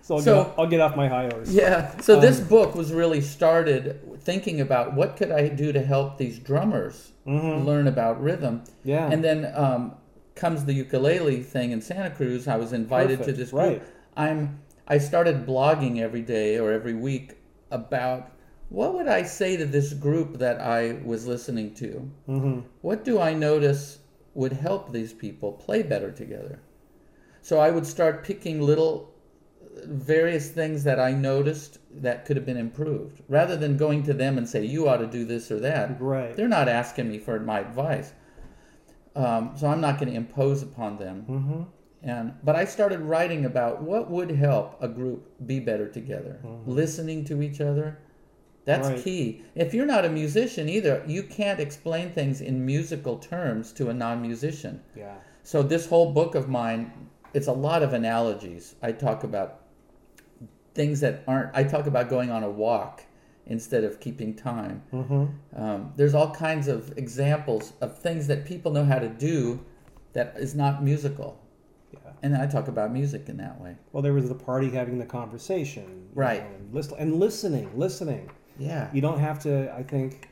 So 0.00 0.16
I'll, 0.16 0.20
So- 0.22 0.34
get, 0.34 0.46
off, 0.46 0.58
I'll 0.58 0.66
get 0.66 0.80
off 0.80 0.96
my 0.96 1.06
high 1.08 1.28
horse. 1.32 1.50
Yeah. 1.50 1.96
So 2.00 2.18
this 2.18 2.40
Um, 2.40 2.48
book 2.48 2.74
was 2.74 2.92
really 2.92 3.20
started 3.20 4.00
thinking 4.22 4.60
about 4.60 4.94
what 4.94 5.16
could 5.16 5.30
I 5.30 5.48
do 5.48 5.72
to 5.72 5.80
help 5.82 6.18
these 6.18 6.38
drummers 6.38 7.12
Mhm. 7.26 7.64
learn 7.64 7.86
about 7.86 8.22
rhythm, 8.22 8.62
Yeah. 8.84 9.10
and 9.10 9.22
then 9.22 9.50
um, 9.54 9.94
comes 10.34 10.64
the 10.64 10.72
ukulele 10.72 11.42
thing 11.42 11.70
in 11.72 11.80
Santa 11.80 12.10
Cruz. 12.10 12.48
I 12.48 12.56
was 12.56 12.72
invited 12.72 13.22
to 13.24 13.32
this 13.32 13.50
group. 13.50 13.62
right. 13.62 13.82
I'm 14.16 14.58
I 14.88 14.98
started 14.98 15.46
blogging 15.46 16.00
every 16.00 16.22
day 16.22 16.58
or 16.58 16.72
every 16.72 16.94
week 16.94 17.36
about 17.70 18.30
what 18.68 18.94
would 18.94 19.06
I 19.06 19.22
say 19.22 19.56
to 19.56 19.64
this 19.64 19.92
group 19.92 20.38
that 20.38 20.60
I 20.60 20.98
was 21.04 21.26
listening 21.26 21.74
to. 21.74 22.10
hmm 22.26 22.58
What 22.80 23.04
do 23.04 23.20
I 23.20 23.32
notice 23.34 23.98
would 24.34 24.52
help 24.54 24.92
these 24.92 25.12
people 25.12 25.52
play 25.52 25.82
better 25.82 26.10
together? 26.10 26.58
So 27.42 27.58
I 27.60 27.70
would 27.70 27.86
start 27.86 28.24
picking 28.24 28.60
little 28.60 29.11
various 29.84 30.50
things 30.50 30.84
that 30.84 31.00
I 31.00 31.12
noticed 31.12 31.78
that 32.02 32.24
could 32.24 32.36
have 32.36 32.46
been 32.46 32.56
improved 32.56 33.22
rather 33.28 33.56
than 33.56 33.76
going 33.76 34.02
to 34.04 34.12
them 34.12 34.38
and 34.38 34.48
say, 34.48 34.64
you 34.64 34.88
ought 34.88 34.98
to 34.98 35.06
do 35.06 35.24
this 35.24 35.50
or 35.50 35.58
that. 35.60 36.00
Right. 36.00 36.36
They're 36.36 36.48
not 36.48 36.68
asking 36.68 37.08
me 37.08 37.18
for 37.18 37.38
my 37.40 37.60
advice. 37.60 38.12
Um, 39.14 39.52
so 39.56 39.66
I'm 39.66 39.80
not 39.80 39.98
going 39.98 40.10
to 40.10 40.16
impose 40.16 40.62
upon 40.62 40.96
them. 40.98 41.22
hmm 41.22 41.62
And 42.02 42.32
but 42.42 42.56
I 42.56 42.64
started 42.64 43.00
writing 43.00 43.44
about 43.44 43.82
what 43.82 44.10
would 44.10 44.30
help 44.30 44.76
a 44.82 44.88
group 44.88 45.20
be 45.46 45.60
better 45.60 45.88
together, 45.88 46.40
listening 46.66 47.24
to 47.26 47.42
each 47.42 47.60
other. 47.60 47.98
That's 48.64 48.88
Right. 48.88 49.02
key. 49.04 49.42
If 49.54 49.74
you're 49.74 49.86
not 49.86 50.04
a 50.04 50.08
musician 50.08 50.68
either, 50.68 51.02
you 51.06 51.24
can't 51.24 51.60
explain 51.60 52.10
things 52.10 52.40
in 52.40 52.64
musical 52.64 53.18
terms 53.18 53.72
to 53.72 53.90
a 53.90 53.94
non-musician. 53.94 54.80
Yeah. 54.96 55.14
So 55.42 55.62
this 55.62 55.86
whole 55.88 56.12
book 56.12 56.34
of 56.36 56.48
mine, 56.48 56.92
it's 57.34 57.48
a 57.48 57.52
lot 57.52 57.82
of 57.82 57.92
analogies. 57.92 58.76
I 58.80 58.92
talk 58.92 59.24
about 59.24 59.61
things 60.74 61.00
that 61.00 61.24
aren't. 61.26 61.54
I 61.54 61.64
talk 61.64 61.86
about 61.86 62.08
going 62.08 62.30
on 62.30 62.42
a 62.42 62.50
walk 62.50 63.04
instead 63.46 63.84
of 63.84 64.00
keeping 64.00 64.34
time. 64.34 64.82
hmm 64.90 65.26
Um, 65.54 65.92
there's 65.96 66.14
all 66.14 66.30
kinds 66.30 66.68
of 66.68 66.96
examples 66.96 67.72
of 67.80 67.98
things 67.98 68.26
that 68.28 68.44
people 68.44 68.72
know 68.72 68.84
how 68.84 68.98
to 68.98 69.08
do 69.08 69.64
that 70.12 70.34
is 70.36 70.54
not 70.54 70.82
musical. 70.82 71.40
Yeah. 71.92 71.98
And 72.22 72.36
I 72.36 72.46
talk 72.46 72.68
about 72.68 72.92
music 72.92 73.28
in 73.28 73.36
that 73.38 73.60
way. 73.60 73.76
Well, 73.92 74.02
there 74.02 74.12
was 74.12 74.28
the 74.28 74.34
party 74.34 74.70
having 74.70 74.98
the 74.98 75.06
conversation. 75.06 76.08
Right. 76.14 76.42
know, 76.42 76.56
and, 76.56 76.74
listen, 76.74 76.98
and 76.98 77.14
listening, 77.18 77.70
listening. 77.76 78.30
Yeah. 78.58 78.88
You 78.92 79.00
don't 79.00 79.18
have 79.18 79.38
to. 79.40 79.74
I 79.74 79.82
think, 79.82 80.28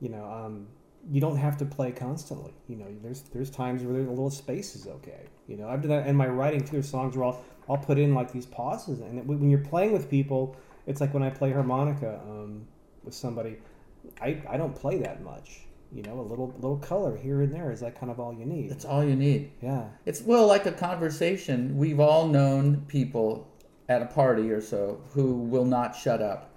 you 0.00 0.08
know, 0.08 0.24
um, 0.24 0.68
you 1.10 1.20
don't 1.20 1.36
have 1.36 1.56
to 1.58 1.64
play 1.64 1.90
constantly. 1.90 2.54
You 2.68 2.76
know, 2.76 2.86
there's 3.02 3.22
there's 3.22 3.50
times 3.50 3.82
where 3.82 3.96
a 4.00 4.10
little 4.10 4.30
space 4.30 4.76
is 4.76 4.86
okay. 4.86 5.26
You 5.52 5.58
know, 5.58 5.68
I've 5.68 5.82
done 5.82 5.90
that 5.90 6.06
in 6.06 6.16
my 6.16 6.28
writing 6.28 6.64
too. 6.64 6.80
Songs 6.80 7.14
where 7.14 7.26
I'll 7.26 7.44
I'll 7.68 7.76
put 7.76 7.98
in 7.98 8.14
like 8.14 8.32
these 8.32 8.46
pauses, 8.46 9.00
and 9.00 9.18
it, 9.18 9.26
when 9.26 9.50
you're 9.50 9.60
playing 9.60 9.92
with 9.92 10.08
people, 10.08 10.56
it's 10.86 10.98
like 11.00 11.12
when 11.12 11.22
I 11.22 11.28
play 11.28 11.52
harmonica 11.52 12.20
um, 12.26 12.66
with 13.04 13.14
somebody. 13.14 13.58
I 14.20 14.42
I 14.48 14.56
don't 14.56 14.74
play 14.74 14.96
that 15.00 15.22
much. 15.22 15.60
You 15.94 16.02
know, 16.04 16.20
a 16.20 16.22
little 16.22 16.54
little 16.56 16.78
color 16.78 17.18
here 17.18 17.42
and 17.42 17.52
there 17.52 17.70
is 17.70 17.82
like 17.82 18.00
kind 18.00 18.10
of 18.10 18.18
all 18.18 18.32
you 18.32 18.46
need. 18.46 18.70
That's 18.70 18.86
all 18.86 19.04
you 19.04 19.14
need. 19.14 19.50
Yeah. 19.60 19.84
It's 20.06 20.22
well 20.22 20.46
like 20.46 20.64
a 20.64 20.72
conversation. 20.72 21.76
We've 21.76 22.00
all 22.00 22.26
known 22.26 22.86
people 22.88 23.46
at 23.90 24.00
a 24.00 24.06
party 24.06 24.50
or 24.50 24.62
so 24.62 25.02
who 25.10 25.34
will 25.34 25.66
not 25.66 25.94
shut 25.94 26.22
up. 26.22 26.50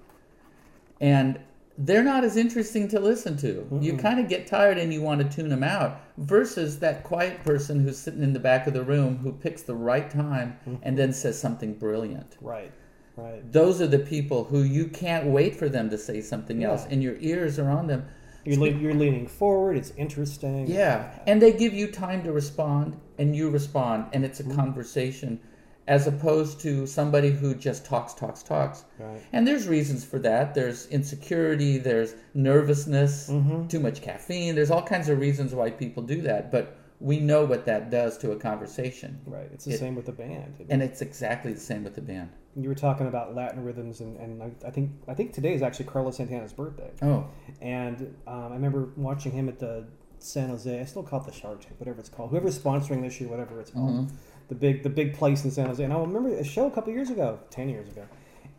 And 1.01 1.37
they're 1.77 2.03
not 2.03 2.23
as 2.23 2.37
interesting 2.37 2.87
to 2.87 3.01
listen 3.01 3.35
to. 3.39 3.67
You 3.81 3.97
kind 3.97 4.21
of 4.21 4.29
get 4.29 4.47
tired 4.47 4.77
and 4.77 4.93
you 4.93 5.01
want 5.01 5.19
to 5.19 5.35
tune 5.35 5.49
them 5.49 5.65
out 5.65 5.99
versus 6.17 6.79
that 6.79 7.03
quiet 7.03 7.43
person 7.43 7.83
who's 7.83 7.97
sitting 7.97 8.23
in 8.23 8.33
the 8.33 8.39
back 8.39 8.67
of 8.67 8.73
the 8.73 8.83
room 8.83 9.17
who 9.17 9.31
picks 9.31 9.63
the 9.63 9.75
right 9.75 10.09
time 10.09 10.57
and 10.65 10.77
mm-hmm. 10.77 10.95
then 10.95 11.13
says 11.13 11.39
something 11.39 11.73
brilliant. 11.73 12.37
Right. 12.41 12.71
Right. 13.17 13.49
Those 13.51 13.81
are 13.81 13.87
the 13.87 13.99
people 13.99 14.43
who 14.43 14.63
you 14.63 14.87
can't 14.87 15.27
wait 15.27 15.55
for 15.55 15.69
them 15.69 15.89
to 15.89 15.97
say 15.97 16.21
something 16.21 16.63
else 16.63 16.85
and 16.89 17.01
your 17.01 17.15
ears 17.19 17.57
are 17.59 17.69
on 17.69 17.87
them. 17.87 18.05
You're, 18.45 18.59
le- 18.59 18.69
you're 18.69 18.93
leaning 18.93 19.25
forward. 19.27 19.75
It's 19.75 19.91
interesting. 19.91 20.67
Yeah, 20.67 21.09
and 21.25 21.41
they 21.41 21.51
give 21.51 21.73
you 21.73 21.91
time 21.91 22.23
to 22.23 22.31
respond, 22.31 22.95
and 23.17 23.35
you 23.35 23.49
respond, 23.49 24.05
and 24.13 24.23
it's 24.23 24.39
a 24.39 24.43
mm-hmm. 24.43 24.55
conversation, 24.55 25.39
as 25.87 26.07
opposed 26.07 26.59
to 26.61 26.87
somebody 26.87 27.29
who 27.29 27.53
just 27.53 27.85
talks, 27.85 28.13
talks, 28.13 28.41
talks. 28.41 28.85
Right. 28.99 29.21
And 29.33 29.47
there's 29.47 29.67
reasons 29.67 30.03
for 30.03 30.17
that. 30.19 30.55
There's 30.55 30.87
insecurity. 30.87 31.77
There's 31.77 32.15
nervousness. 32.33 33.29
Mm-hmm. 33.29 33.67
Too 33.67 33.79
much 33.79 34.01
caffeine. 34.01 34.55
There's 34.55 34.71
all 34.71 34.81
kinds 34.83 35.09
of 35.09 35.19
reasons 35.19 35.53
why 35.53 35.69
people 35.69 36.01
do 36.03 36.21
that. 36.23 36.51
But 36.51 36.77
we 36.99 37.19
know 37.19 37.43
what 37.45 37.65
that 37.65 37.91
does 37.91 38.17
to 38.19 38.31
a 38.31 38.35
conversation, 38.37 39.19
Right. 39.25 39.49
It's 39.53 39.65
the 39.65 39.73
It- 39.73 39.79
same 39.79 39.95
with 39.95 40.05
the 40.05 40.13
band. 40.13 40.65
and 40.69 40.81
it's 40.81 41.01
exactly 41.01 41.53
the 41.53 41.59
same 41.59 41.83
with 41.83 41.93
the 41.95 42.01
band. 42.01 42.29
You 42.57 42.69
were 42.69 42.75
talking 42.75 43.07
about 43.07 43.35
Latin 43.35 43.61
rhythms, 43.65 43.99
and, 43.99 44.15
and 44.17 44.41
I, 44.41 44.49
I 44.65 44.71
think 44.71 44.91
I 45.09 45.13
think 45.13 45.33
today 45.33 45.53
is 45.53 45.61
actually 45.61 45.85
Carlos 45.87 46.15
Santana's 46.15 46.53
birthday. 46.53 46.89
Oh, 47.01 47.25
And 47.61 48.15
um, 48.25 48.51
I 48.51 48.55
remember 48.55 48.91
watching 48.95 49.33
him 49.33 49.49
at 49.49 49.59
the 49.59 49.85
San 50.19 50.47
Jose. 50.47 50.79
I 50.79 50.85
still 50.85 51.03
call 51.03 51.19
it 51.19 51.25
the 51.25 51.33
Shark 51.33 51.59
Tank, 51.61 51.75
whatever 51.79 51.99
it's 51.99 52.07
called. 52.07 52.29
Whoever's 52.31 52.57
sponsoring 52.57 53.01
this 53.01 53.19
year, 53.19 53.29
whatever 53.29 53.59
it's 53.59 53.71
called, 53.71 54.07
Mm-hmm. 54.07 54.15
The 54.47 54.55
big 54.55 54.83
the 54.83 54.89
big 54.89 55.13
place 55.13 55.43
in 55.43 55.51
San 55.51 55.67
Jose. 55.67 55.83
And 55.83 55.93
I 55.93 55.99
remember 55.99 56.29
a 56.29 56.43
show 56.43 56.67
a 56.67 56.71
couple 56.71 56.93
years 56.93 57.09
ago, 57.09 57.39
ten 57.49 57.69
years 57.69 57.89
ago, 57.89 58.05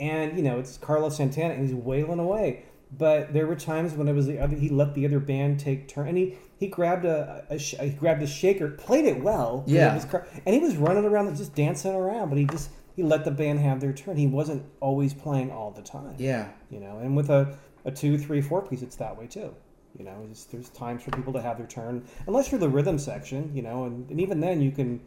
and 0.01 0.37
you 0.37 0.43
know 0.43 0.59
it's 0.59 0.77
Carlos 0.79 1.17
Santana, 1.17 1.55
and 1.55 1.63
he's 1.63 1.75
wailing 1.75 2.19
away. 2.19 2.65
But 2.97 3.33
there 3.33 3.47
were 3.47 3.57
times 3.57 3.95
when 3.95 4.07
it 4.07 4.13
was 4.13 4.27
the 4.27 4.39
other. 4.39 4.57
He 4.57 4.69
let 4.69 4.95
the 4.95 5.05
other 5.07 5.21
band 5.21 5.59
take 5.61 5.89
turn, 5.89 6.09
and 6.09 6.19
he 6.19 6.37
he 6.59 6.69
grabbed 6.69 7.05
a, 7.05 7.45
a 7.51 7.57
he 7.59 7.91
grabbed 7.91 8.23
a 8.23 8.27
shaker, 8.27 8.71
played 8.71 9.05
it 9.05 9.23
well. 9.23 9.65
Yeah. 9.67 9.95
was 9.95 10.07
and 10.45 10.55
he 10.55 10.61
was 10.61 10.77
running 10.77 11.05
around, 11.05 11.35
just 11.37 11.55
dancing 11.55 11.95
around. 11.95 12.29
But 12.29 12.39
he 12.39 12.45
just 12.45 12.71
he 12.95 13.03
let 13.03 13.25
the 13.25 13.31
band 13.31 13.59
have 13.61 13.81
their 13.81 13.93
turn. 13.93 14.17
He 14.17 14.27
wasn't 14.27 14.65
always 14.81 15.13
playing 15.13 15.51
all 15.51 15.71
the 15.71 15.83
time 15.83 16.15
yeah. 16.19 16.49
you 16.71 16.81
know 16.81 16.99
and 16.99 17.17
with 17.17 17.31
a, 17.31 17.57
a 17.85 17.91
two 17.91 18.19
three 18.19 18.41
four 18.41 18.63
piece 18.63 18.83
it's 18.83 18.97
that 18.97 19.17
way 19.17 19.27
too 19.27 19.55
you 19.99 20.05
know 20.05 20.27
there's 20.51 20.69
times 20.71 21.03
for 21.03 21.11
people 21.13 21.33
to 21.33 21.41
have 21.41 21.59
their 21.59 21.67
turn 21.67 22.05
unless 22.27 22.51
you're 22.51 22.61
the 22.61 22.69
rhythm 22.69 22.99
section 22.99 23.51
you 23.55 23.63
know 23.63 23.85
and, 23.85 24.09
and 24.11 24.21
even 24.21 24.41
then 24.41 24.61
you 24.61 24.71
can 24.71 25.01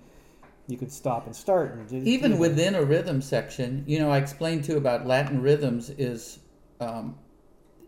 you 0.69 0.77
could 0.77 0.91
stop 0.91 1.25
and 1.25 1.35
start 1.35 1.73
and 1.73 1.87
do- 1.87 1.97
even 2.09 2.31
do- 2.33 2.37
within 2.37 2.75
a 2.75 2.83
rhythm 2.83 3.21
section, 3.21 3.83
you 3.87 3.97
know, 3.99 4.11
I 4.11 4.17
explained 4.19 4.63
too 4.63 4.77
about 4.77 5.07
Latin 5.07 5.41
rhythms 5.41 5.89
is 5.89 6.39
um, 6.79 7.17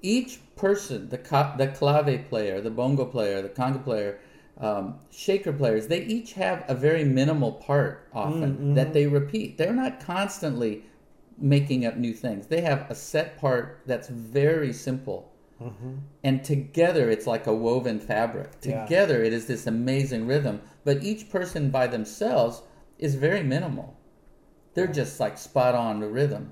each 0.01 0.39
person, 0.55 1.09
the 1.09 1.17
ca- 1.17 1.55
the 1.57 1.67
clave 1.67 2.27
player, 2.27 2.59
the 2.59 2.71
bongo 2.71 3.05
player, 3.05 3.41
the 3.41 3.49
conga 3.49 3.83
player, 3.83 4.19
um, 4.59 4.95
shaker 5.11 5.53
players, 5.53 5.87
they 5.87 6.03
each 6.03 6.33
have 6.33 6.65
a 6.67 6.75
very 6.75 7.03
minimal 7.03 7.53
part 7.53 8.07
often 8.13 8.73
that 8.73 8.93
they 8.93 9.07
repeat. 9.07 9.57
They're 9.57 9.73
not 9.73 9.99
constantly 9.99 10.83
making 11.37 11.85
up 11.85 11.97
new 11.97 12.13
things. 12.13 12.47
They 12.47 12.61
have 12.61 12.89
a 12.89 12.95
set 12.95 13.39
part 13.39 13.81
that's 13.85 14.07
very 14.09 14.73
simple. 14.73 15.27
And 16.23 16.43
together 16.43 17.11
it's 17.11 17.27
like 17.27 17.45
a 17.45 17.53
woven 17.53 17.99
fabric. 17.99 18.49
Yeah. 18.63 18.83
Together 18.83 19.23
it 19.23 19.31
is 19.31 19.45
this 19.45 19.67
amazing 19.67 20.25
rhythm. 20.25 20.61
But 20.83 21.03
each 21.03 21.29
person 21.29 21.69
by 21.69 21.85
themselves 21.85 22.63
is 23.01 23.15
very 23.15 23.43
minimal. 23.43 23.97
They're 24.73 24.87
just 24.87 25.19
like 25.19 25.37
spot 25.37 25.75
on 25.75 25.99
the 25.99 26.07
rhythm. 26.07 26.51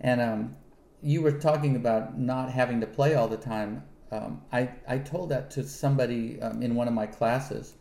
And 0.00 0.20
um, 0.20 0.56
you 1.02 1.20
were 1.20 1.32
talking 1.32 1.76
about 1.76 2.18
not 2.18 2.50
having 2.50 2.80
to 2.80 2.86
play 2.86 3.14
all 3.14 3.28
the 3.28 3.36
time. 3.36 3.82
Um, 4.10 4.40
I, 4.52 4.70
I 4.88 4.98
told 4.98 5.28
that 5.30 5.50
to 5.52 5.64
somebody 5.64 6.40
um, 6.40 6.62
in 6.62 6.74
one 6.74 6.88
of 6.88 6.94
my 6.94 7.06
classes. 7.06 7.74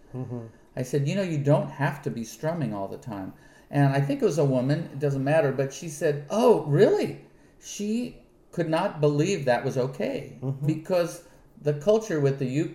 I 0.76 0.84
said, 0.84 1.08
you 1.08 1.16
know, 1.16 1.22
you 1.22 1.38
don't 1.38 1.70
have 1.70 2.02
to 2.02 2.10
be 2.10 2.24
strumming 2.24 2.74
all 2.74 2.88
the 2.90 2.98
time. 2.98 3.34
And 3.72 3.94
I 3.94 4.02
think 4.02 4.22
it 4.22 4.26
was 4.26 4.38
a 4.38 4.46
woman, 4.46 4.90
it 4.92 5.00
doesn't 5.00 5.24
matter, 5.24 5.52
but 5.52 5.74
she 5.74 5.88
said, 5.90 6.26
oh, 6.30 6.64
really? 6.66 7.22
She 7.64 8.18
could 8.52 8.70
not 8.70 9.02
believe 9.02 9.46
that 9.46 9.64
was 9.66 9.78
okay 9.78 10.38
because 10.66 11.24
the 11.62 11.74
culture 11.74 12.20
with 12.20 12.40
the 12.40 12.46
uke 12.46 12.74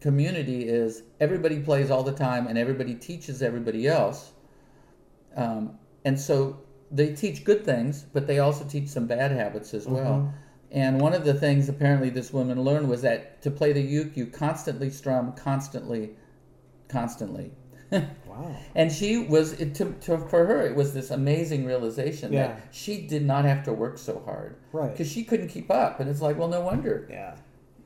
community 0.00 0.66
is 0.68 1.02
everybody 1.20 1.60
plays 1.60 1.90
all 1.90 2.02
the 2.02 2.12
time 2.12 2.46
and 2.46 2.56
everybody 2.56 2.94
teaches 2.94 3.42
everybody 3.42 3.86
else. 3.86 4.32
Um, 5.36 5.78
and 6.04 6.18
so 6.18 6.60
they 6.90 7.14
teach 7.14 7.44
good 7.44 7.64
things, 7.64 8.04
but 8.12 8.26
they 8.26 8.38
also 8.40 8.64
teach 8.64 8.88
some 8.88 9.06
bad 9.06 9.30
habits 9.30 9.74
as 9.74 9.86
well. 9.86 10.32
And 10.72 11.00
one 11.00 11.14
of 11.14 11.24
the 11.24 11.34
things 11.34 11.68
apparently 11.68 12.10
this 12.10 12.32
woman 12.32 12.62
learned 12.62 12.88
was 12.88 13.02
that 13.02 13.42
to 13.42 13.50
play 13.50 13.72
the 13.72 13.80
uke, 13.80 14.16
you 14.16 14.26
constantly 14.26 14.90
strum, 14.90 15.32
constantly, 15.32 16.10
constantly. 16.88 17.52
Wow. 18.26 18.54
And 18.76 18.92
she 18.92 19.18
was 19.18 19.54
it, 19.54 19.74
to, 19.74 19.92
to 20.02 20.16
for 20.18 20.46
her 20.46 20.62
it 20.64 20.76
was 20.76 20.94
this 20.94 21.10
amazing 21.10 21.64
realization 21.64 22.32
Yeah. 22.32 22.46
that 22.46 22.60
she 22.70 23.04
did 23.08 23.24
not 23.26 23.44
have 23.44 23.64
to 23.64 23.72
work 23.72 23.98
so 23.98 24.22
hard 24.24 24.54
Right. 24.72 24.92
because 24.92 25.10
she 25.10 25.24
couldn't 25.24 25.48
keep 25.48 25.68
up. 25.72 25.98
And 25.98 26.08
it's 26.08 26.20
like, 26.20 26.38
well, 26.38 26.46
no 26.46 26.60
wonder 26.60 27.08
Yeah. 27.10 27.34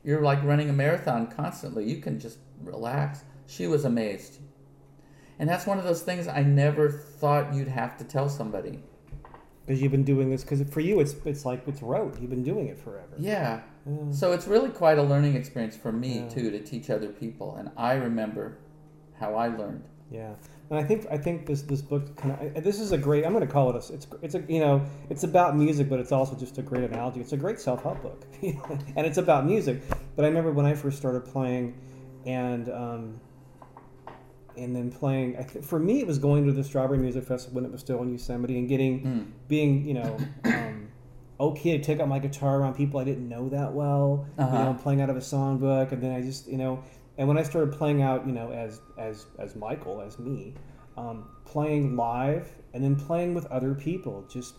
you're 0.03 0.21
like 0.21 0.43
running 0.43 0.69
a 0.69 0.73
marathon 0.73 1.25
constantly. 1.25 1.89
You 1.89 1.97
can 1.97 2.19
just 2.19 2.37
relax. 2.61 3.23
She 3.47 3.65
was 3.65 3.85
amazed, 3.85 4.37
and 5.39 5.49
that's 5.49 5.65
one 5.65 5.77
of 5.77 5.83
those 5.83 6.01
things 6.01 6.27
I 6.27 6.43
never 6.43 6.89
thought 6.89 7.53
you'd 7.53 7.67
have 7.67 7.97
to 7.97 8.03
tell 8.03 8.29
somebody. 8.29 8.79
Because 9.65 9.81
you've 9.81 9.91
been 9.91 10.03
doing 10.03 10.29
this. 10.29 10.43
Because 10.43 10.61
for 10.69 10.79
you, 10.79 10.99
it's 10.99 11.15
it's 11.25 11.43
like 11.45 11.67
it's 11.67 11.81
rote. 11.81 12.19
You've 12.21 12.29
been 12.29 12.43
doing 12.43 12.67
it 12.67 12.77
forever. 12.77 13.15
Yeah. 13.17 13.61
Yeah. 13.87 14.11
So 14.11 14.31
it's 14.31 14.47
really 14.47 14.69
quite 14.69 14.97
a 14.99 15.03
learning 15.03 15.35
experience 15.35 15.75
for 15.75 15.91
me 15.91 16.19
Yeah. 16.19 16.29
too 16.29 16.51
to 16.51 16.59
teach 16.59 16.89
other 16.89 17.09
people, 17.09 17.55
and 17.55 17.69
I 17.75 17.93
remember 17.93 18.57
how 19.19 19.35
I 19.35 19.47
learned. 19.47 19.83
Yeah, 20.11 20.33
and 20.69 20.77
I 20.77 20.83
think 20.83 21.07
I 21.09 21.17
think 21.17 21.47
this 21.47 21.63
this 21.63 21.81
book 21.81 22.15
kind 22.15 22.55
of 22.55 22.63
this 22.63 22.79
is 22.79 22.91
a 22.91 22.97
great. 22.97 23.25
I'm 23.25 23.33
going 23.33 23.45
to 23.45 23.51
call 23.51 23.71
it 23.71 23.89
a. 23.89 23.93
It's 23.93 24.07
it's 24.21 24.35
a 24.35 24.43
you 24.47 24.59
know 24.59 24.85
it's 25.09 25.23
about 25.23 25.57
music, 25.57 25.89
but 25.89 25.99
it's 25.99 26.11
also 26.11 26.35
just 26.35 26.59
a 26.59 26.61
great 26.61 26.83
analogy. 26.83 27.21
It's 27.21 27.33
a 27.33 27.37
great 27.37 27.59
self 27.59 27.81
help 27.81 28.03
book, 28.03 28.23
and 28.43 29.05
it's 29.07 29.17
about 29.17 29.47
music. 29.47 29.81
But 30.15 30.25
I 30.25 30.27
remember 30.27 30.51
when 30.51 30.67
I 30.67 30.75
first 30.75 30.97
started 30.97 31.25
playing, 31.25 31.73
and 32.27 32.69
um, 32.69 33.19
and 34.57 34.75
then 34.75 34.91
playing. 34.91 35.37
I 35.37 35.43
th- 35.43 35.63
for 35.65 35.79
me, 35.79 35.99
it 36.01 36.07
was 36.07 36.17
going 36.19 36.45
to 36.45 36.51
the 36.51 36.63
Strawberry 36.63 36.97
Music 36.99 37.23
Festival 37.25 37.55
when 37.55 37.65
it 37.65 37.71
was 37.71 37.81
still 37.81 38.01
in 38.03 38.11
Yosemite 38.11 38.57
and 38.57 38.67
getting 38.69 39.01
Mm. 39.03 39.25
being 39.47 39.85
you 39.85 39.93
know. 39.95 40.17
Um, 40.45 40.81
Okay, 41.37 41.77
to 41.77 41.83
take 41.83 41.99
out 41.99 42.07
my 42.07 42.19
guitar 42.19 42.61
around 42.61 42.75
people 42.75 42.97
I 42.97 43.03
didn't 43.03 43.27
know 43.27 43.49
that 43.49 43.73
well, 43.73 44.25
Uh-huh. 44.37 44.57
you 44.57 44.63
know, 44.63 44.73
playing 44.75 45.01
out 45.01 45.09
of 45.09 45.17
a 45.17 45.19
songbook, 45.19 45.91
and 45.91 46.01
then 46.01 46.13
I 46.13 46.21
just, 46.21 46.47
you 46.47 46.57
know, 46.57 46.79
and 47.17 47.27
when 47.27 47.37
I 47.37 47.43
started 47.43 47.73
playing 47.73 48.01
out, 48.01 48.25
you 48.25 48.31
know, 48.31 48.51
as 48.51 48.79
as 48.97 49.25
as 49.37 49.53
Michael, 49.53 49.99
as 50.01 50.17
me, 50.17 50.53
um, 50.95 51.25
playing 51.43 51.97
live, 51.97 52.55
and 52.73 52.81
then 52.81 52.95
playing 52.95 53.33
with 53.33 53.45
other 53.47 53.73
people, 53.75 54.23
just 54.29 54.55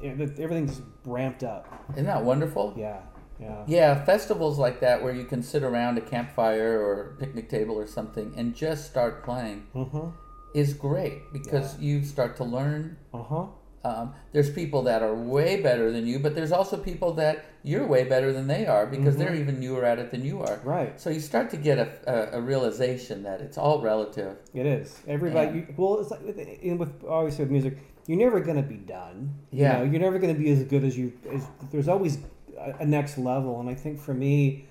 it- 0.00 0.38
everything 0.38 0.68
just 0.68 0.82
ramped 1.04 1.42
up. 1.42 1.66
Isn't 1.94 2.06
that 2.06 2.24
wonderful? 2.24 2.74
Yeah, 2.76 3.00
yeah, 3.42 3.64
Yeah, 3.66 4.04
festivals 4.04 4.58
like 4.58 4.80
that 4.80 5.02
where 5.02 5.14
you 5.14 5.24
can 5.24 5.42
sit 5.42 5.62
around 5.62 5.98
a 5.98 6.00
campfire 6.00 6.80
or 6.80 7.16
picnic 7.18 7.48
table 7.48 7.76
or 7.76 7.86
something 7.86 8.32
and 8.36 8.54
just 8.54 8.86
start 8.90 9.24
playing 9.24 9.66
uh-huh, 9.74 10.08
is 10.54 10.74
great 10.74 11.32
because 11.32 11.78
you 11.80 12.04
start 12.04 12.36
to 12.36 12.44
learn. 12.44 12.96
uh-huh, 13.12 13.46
Um, 13.84 14.14
there's 14.32 14.50
people 14.50 14.82
that 14.82 15.02
are 15.02 15.14
way 15.14 15.60
better 15.60 15.90
than 15.90 16.06
you, 16.06 16.18
but 16.20 16.34
there's 16.36 16.52
also 16.52 16.76
people 16.76 17.12
that 17.14 17.36
you're 17.64 17.86
way 17.86 18.04
better 18.04 18.32
than 18.32 18.46
they 18.46 18.64
are 18.66 18.86
because 18.86 19.16
they're 19.16 19.34
even 19.34 19.58
newer 19.58 19.84
at 19.84 19.98
it 19.98 20.10
than 20.12 20.22
you 20.24 20.36
are. 20.42 20.60
right. 20.64 21.00
So 21.00 21.10
you 21.10 21.20
start 21.20 21.50
to 21.50 21.56
get 21.56 21.78
a, 21.78 21.88
a, 22.06 22.38
a 22.38 22.40
realization 22.40 23.22
that 23.24 23.40
it's 23.40 23.58
all 23.58 23.80
relative. 23.82 24.36
It 24.54 24.66
is 24.66 25.00
everybody. 25.08 25.46
Yeah. 25.48 25.54
You, 25.54 25.74
well, 25.76 25.98
it's 26.00 26.10
like 26.12 26.22
with, 26.22 26.38
with 26.82 26.92
obviously 27.08 27.44
with 27.44 27.52
music, 27.58 27.74
you're 28.06 28.18
never 28.26 28.40
gonna 28.40 28.62
be 28.76 28.80
done. 28.98 29.34
Yeah. 29.50 29.62
you 29.62 29.78
know, 29.78 29.90
you're 29.90 30.00
never 30.08 30.18
gonna 30.18 30.40
be 30.46 30.50
as 30.50 30.62
good 30.64 30.84
as 30.84 30.94
you. 30.98 31.12
As, 31.36 31.42
there's 31.72 31.88
always 31.88 32.18
a, 32.58 32.86
next 32.86 33.18
level, 33.18 33.60
and 33.60 33.68
I 33.68 33.74
think 33.74 34.00
for 34.00 34.14
me, 34.14 34.66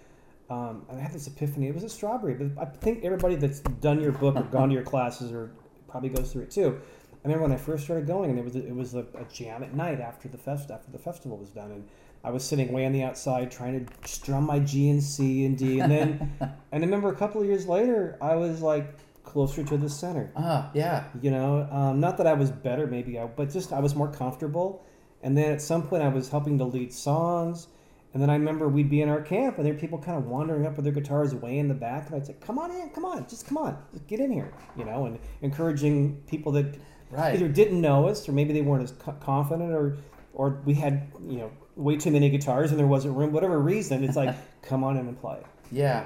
um, 0.50 0.86
I 0.92 0.96
had 0.96 1.14
this 1.14 1.28
epiphany. 1.28 1.68
It 1.68 1.74
was 1.74 1.84
a 1.84 1.90
strawberry, 1.90 2.34
but 2.34 2.62
I 2.62 2.66
think 2.66 3.04
everybody 3.04 3.36
that's 3.36 3.60
done 3.60 4.02
your 4.02 4.12
book 4.12 4.36
or 4.36 4.44
gone 4.44 4.70
to 4.70 4.74
your 4.74 4.84
classes 4.84 5.32
or 5.32 5.52
probably 5.88 6.10
goes 6.10 6.32
through 6.32 6.44
it 6.44 6.52
too. 6.52 6.80
I 7.14 7.28
remember 7.28 7.44
when 7.44 7.52
I 7.52 7.58
first 7.58 7.84
started 7.84 8.08
going, 8.08 8.32
and 8.32 8.40
it 8.40 8.46
was 8.46 8.56
a, 8.56 8.66
it 8.66 8.76
was 8.76 8.94
a, 8.96 9.06
a 9.16 9.26
jam 9.32 9.64
at 9.64 9.74
night 9.76 10.00
after 10.00 10.28
the 10.28 10.38
fest 10.38 10.72
after 10.72 10.92
the 10.92 10.98
festival 10.98 11.38
was 11.38 11.50
done, 11.50 11.72
and 11.72 11.88
I 12.24 12.32
was 12.32 12.44
sitting 12.44 12.72
way 12.72 12.86
on 12.86 12.92
the 12.92 13.04
outside 13.04 13.52
trying 13.52 13.86
to 13.86 14.08
strum 14.08 14.46
my 14.46 14.60
G 14.60 14.90
and 14.90 15.02
C 15.02 15.46
and 15.46 15.58
D, 15.58 15.80
and 15.80 15.92
then 15.92 16.32
and 16.40 16.52
I 16.72 16.78
remember 16.78 17.10
a 17.10 17.16
couple 17.16 17.42
of 17.42 17.48
years 17.48 17.68
later, 17.68 18.18
I 18.22 18.36
was 18.36 18.62
like 18.62 18.96
closer 19.24 19.64
to 19.64 19.78
the 19.78 19.90
center. 19.90 20.32
Ah, 20.36 20.70
yeah. 20.74 21.06
You 21.22 21.32
know, 21.32 21.68
um, 21.72 22.00
not 22.00 22.18
that 22.18 22.28
I 22.28 22.34
was 22.34 22.52
better, 22.52 22.88
maybe, 22.88 23.20
I, 23.20 23.26
but 23.26 23.50
just 23.50 23.72
I 23.72 23.80
was 23.80 23.96
more 23.96 24.12
comfortable. 24.12 24.84
And 25.24 25.38
then 25.38 25.52
at 25.52 25.62
some 25.62 25.84
point, 25.84 26.04
I 26.04 26.08
was 26.10 26.30
helping 26.30 26.58
to 26.58 26.66
lead 26.66 26.92
songs. 26.94 27.68
And 28.14 28.22
then 28.22 28.30
I 28.30 28.34
remember 28.34 28.68
we'd 28.68 28.90
be 28.90 29.02
in 29.02 29.08
our 29.08 29.22
camp, 29.22 29.58
and 29.58 29.66
there 29.66 29.74
were 29.74 29.80
people 29.80 29.98
kind 29.98 30.18
of 30.18 30.26
wandering 30.26 30.66
up 30.66 30.76
with 30.76 30.84
their 30.84 30.94
guitars 30.94 31.34
way 31.34 31.60
in 31.60 31.70
the 31.70 31.74
back, 31.74 32.08
and 32.08 32.16
I'd 32.16 32.28
say, 32.28 32.36
"Come 32.42 32.60
on 32.60 32.70
in, 32.70 32.90
come 32.90 33.06
on, 33.06 33.26
just 33.30 33.48
come 33.48 33.58
on, 33.58 33.78
just 33.94 34.06
get 34.08 34.20
in 34.20 34.32
here," 34.32 34.52
you 34.76 34.84
know, 34.84 35.06
and 35.06 35.18
encouraging 35.42 36.22
people 36.28 36.52
that 36.54 36.76
Right. 37.10 37.36
either 37.36 37.48
didn't 37.48 37.80
know 37.80 38.08
us 38.10 38.28
or 38.28 38.34
maybe 38.34 38.52
they 38.52 38.62
weren't 38.62 38.84
as 38.84 38.92
confident, 39.22 39.72
or 39.72 39.98
or 40.34 40.60
we 40.66 40.74
had 40.74 41.08
you 41.26 41.38
know 41.38 41.52
way 41.78 41.96
too 41.96 42.12
many 42.12 42.30
guitars 42.30 42.72
and 42.72 42.80
there 42.80 42.88
wasn't 42.88 43.16
room, 43.16 43.32
whatever 43.32 43.60
reason. 43.60 44.04
It's 44.04 44.18
like, 44.18 44.36
come 44.62 44.84
on 44.84 44.98
in 44.98 45.08
and 45.08 45.18
play. 45.20 45.40
Yeah. 45.72 46.06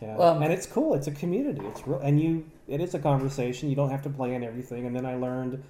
Yeah, 0.00 0.16
Um, 0.18 0.42
and 0.42 0.52
it's 0.52 0.66
cool. 0.66 0.94
It's 0.94 1.08
a 1.08 1.10
community. 1.10 1.60
It's 1.66 1.84
real, 1.84 1.98
and 1.98 2.20
you. 2.20 2.44
It 2.68 2.80
is 2.80 2.94
a 2.94 2.98
conversation. 3.00 3.68
You 3.70 3.74
don't 3.74 3.90
have 3.90 4.02
to 4.02 4.10
play 4.10 4.34
in 4.34 4.44
everything. 4.44 4.86
And 4.86 4.94
then 4.94 5.04
I 5.04 5.16
learned, 5.16 5.60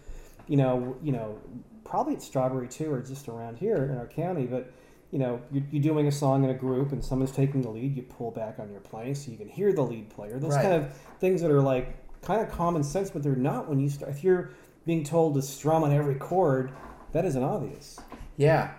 you 0.48 0.56
know, 0.56 0.96
you 1.02 1.12
know, 1.12 1.38
probably 1.84 2.14
at 2.14 2.22
Strawberry 2.22 2.68
too, 2.68 2.92
or 2.92 3.00
just 3.00 3.28
around 3.28 3.58
here 3.58 3.76
in 3.84 3.96
our 3.96 4.06
county. 4.06 4.46
But 4.46 4.72
you 5.10 5.18
know, 5.18 5.40
you're, 5.50 5.62
you're 5.70 5.82
doing 5.82 6.06
a 6.06 6.12
song 6.12 6.44
in 6.44 6.50
a 6.50 6.54
group, 6.54 6.92
and 6.92 7.02
someone's 7.04 7.32
taking 7.32 7.62
the 7.62 7.70
lead. 7.70 7.96
You 7.96 8.02
pull 8.02 8.30
back 8.30 8.58
on 8.58 8.70
your 8.70 8.80
playing 8.80 9.14
so 9.14 9.30
you 9.30 9.38
can 9.38 9.48
hear 9.48 9.72
the 9.72 9.82
lead 9.82 10.10
player. 10.10 10.38
Those 10.38 10.54
Right. 10.54 10.62
kind 10.62 10.74
of 10.74 10.92
things 11.20 11.40
that 11.42 11.50
are 11.50 11.62
like 11.62 11.96
kind 12.22 12.40
of 12.42 12.50
common 12.50 12.82
sense, 12.82 13.10
but 13.10 13.22
they're 13.22 13.36
not 13.36 13.68
when 13.68 13.78
you 13.78 13.88
start. 13.88 14.10
If 14.10 14.24
you're 14.24 14.50
being 14.84 15.04
told 15.04 15.34
to 15.34 15.42
strum 15.42 15.82
on 15.84 15.92
every 15.92 16.16
chord, 16.16 16.72
that 17.12 17.24
isn't 17.24 17.42
obvious. 17.42 17.98
Yeah. 18.36 18.72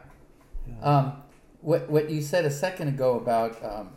Um, 0.81 1.13
what 1.61 1.89
what 1.89 2.09
you 2.09 2.21
said 2.21 2.45
a 2.45 2.51
second 2.51 2.89
ago 2.89 3.15
about 3.17 3.63
um, 3.63 3.89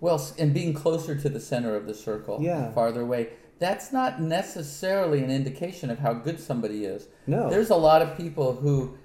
well, 0.00 0.24
and 0.38 0.52
being 0.52 0.72
closer 0.74 1.14
to 1.14 1.28
the 1.28 1.40
center 1.40 1.74
of 1.76 1.86
the 1.86 1.94
circle, 1.94 2.38
Yeah. 2.40 2.72
farther 2.72 3.02
away. 3.02 3.30
That's 3.62 3.92
not 3.92 4.20
necessarily 4.20 5.22
an 5.22 5.30
indication 5.30 5.88
of 5.88 6.00
how 6.00 6.14
good 6.14 6.40
somebody 6.40 6.84
is. 6.84 7.06
No. 7.28 7.48
There's 7.48 7.70
a 7.70 7.76
lot 7.76 8.02
of 8.02 8.16
people 8.16 8.56
who, 8.56 8.98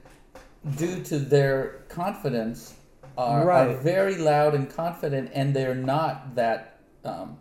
due 0.77 1.03
to 1.03 1.19
their 1.19 1.85
confidence, 1.89 2.73
are, 3.15 3.51
are 3.51 3.75
very 3.77 4.15
loud 4.15 4.55
and 4.55 4.67
confident, 4.67 5.29
and 5.35 5.55
they're 5.55 5.75
not 5.75 6.33
that 6.33 6.79
um, 7.05 7.37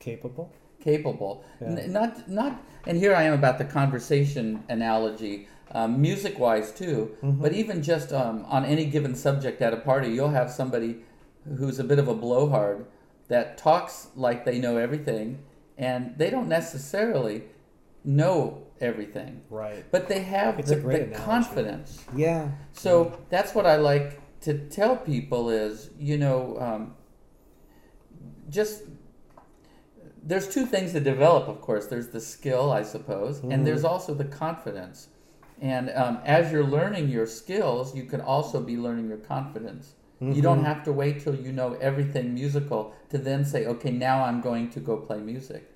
Capable. 0.00 0.52
capable. 0.80 1.44
Yeah. 1.60 1.68
N- 1.68 1.92
not 1.92 2.28
not. 2.28 2.60
And 2.88 2.98
here 2.98 3.14
I 3.14 3.22
am 3.22 3.34
about 3.34 3.58
the 3.58 3.64
conversation 3.64 4.64
analogy, 4.68 5.46
um, 5.70 6.00
music 6.02 6.40
wise 6.40 6.72
too. 6.72 7.16
Mm-hmm. 7.22 7.40
But 7.40 7.52
even 7.52 7.84
just 7.84 8.12
um, 8.12 8.44
on 8.48 8.64
any 8.64 8.86
given 8.86 9.14
subject 9.14 9.62
at 9.62 9.72
a 9.72 9.76
party, 9.76 10.08
you'll 10.08 10.30
have 10.30 10.50
somebody 10.50 11.04
who's 11.56 11.78
a 11.78 11.84
bit 11.84 12.00
of 12.00 12.08
a 12.08 12.14
blowhard 12.14 12.86
that 13.28 13.56
talks 13.58 14.08
like 14.16 14.44
they 14.44 14.58
know 14.58 14.76
everything, 14.76 15.38
and 15.78 16.14
they 16.16 16.30
don't 16.30 16.48
necessarily 16.48 17.44
know 18.04 18.62
everything, 18.80 19.42
Right. 19.50 19.84
but 19.90 20.08
they 20.08 20.20
have 20.20 20.58
It's 20.58 20.70
a 20.70 20.76
the, 20.76 20.80
great 20.80 21.12
the 21.12 21.18
confidence. 21.18 22.04
Yeah. 22.14 22.50
So 22.72 23.18
that's 23.30 23.54
what 23.54 23.66
I 23.66 23.76
like 23.76 24.20
to 24.42 24.58
tell 24.68 24.96
people 24.96 25.50
is, 25.50 25.90
you 25.98 26.18
know, 26.18 26.56
um, 26.60 26.94
just 28.48 28.82
there's 30.22 30.48
two 30.52 30.66
things 30.66 30.92
to 30.92 31.00
develop, 31.00 31.48
of 31.48 31.60
course. 31.60 31.86
There's 31.86 32.08
the 32.08 32.20
skill, 32.20 32.72
I 32.72 32.82
suppose, 32.82 33.40
Mhm. 33.40 33.52
and 33.52 33.66
there's 33.66 33.84
also 33.84 34.12
the 34.14 34.24
confidence. 34.24 35.08
And 35.60 35.90
um, 35.90 36.18
as 36.24 36.52
you're 36.52 36.64
learning 36.66 37.08
your 37.08 37.26
skills, 37.26 37.94
you 37.94 38.04
can 38.04 38.20
also 38.20 38.60
be 38.60 38.76
learning 38.76 39.08
your 39.08 39.18
confidence. 39.18 39.94
You 40.20 40.40
don't 40.40 40.60
Mhm. 40.60 40.64
have 40.64 40.82
to 40.84 40.92
wait 40.92 41.20
till 41.20 41.34
you 41.34 41.52
know 41.52 41.74
everything 41.74 42.32
musical 42.32 42.94
to 43.10 43.18
then 43.18 43.44
say, 43.44 43.66
okay, 43.66 43.90
now 43.90 44.24
I'm 44.24 44.40
going 44.40 44.70
to 44.70 44.80
go 44.80 44.96
play 44.96 45.18
music. 45.18 45.70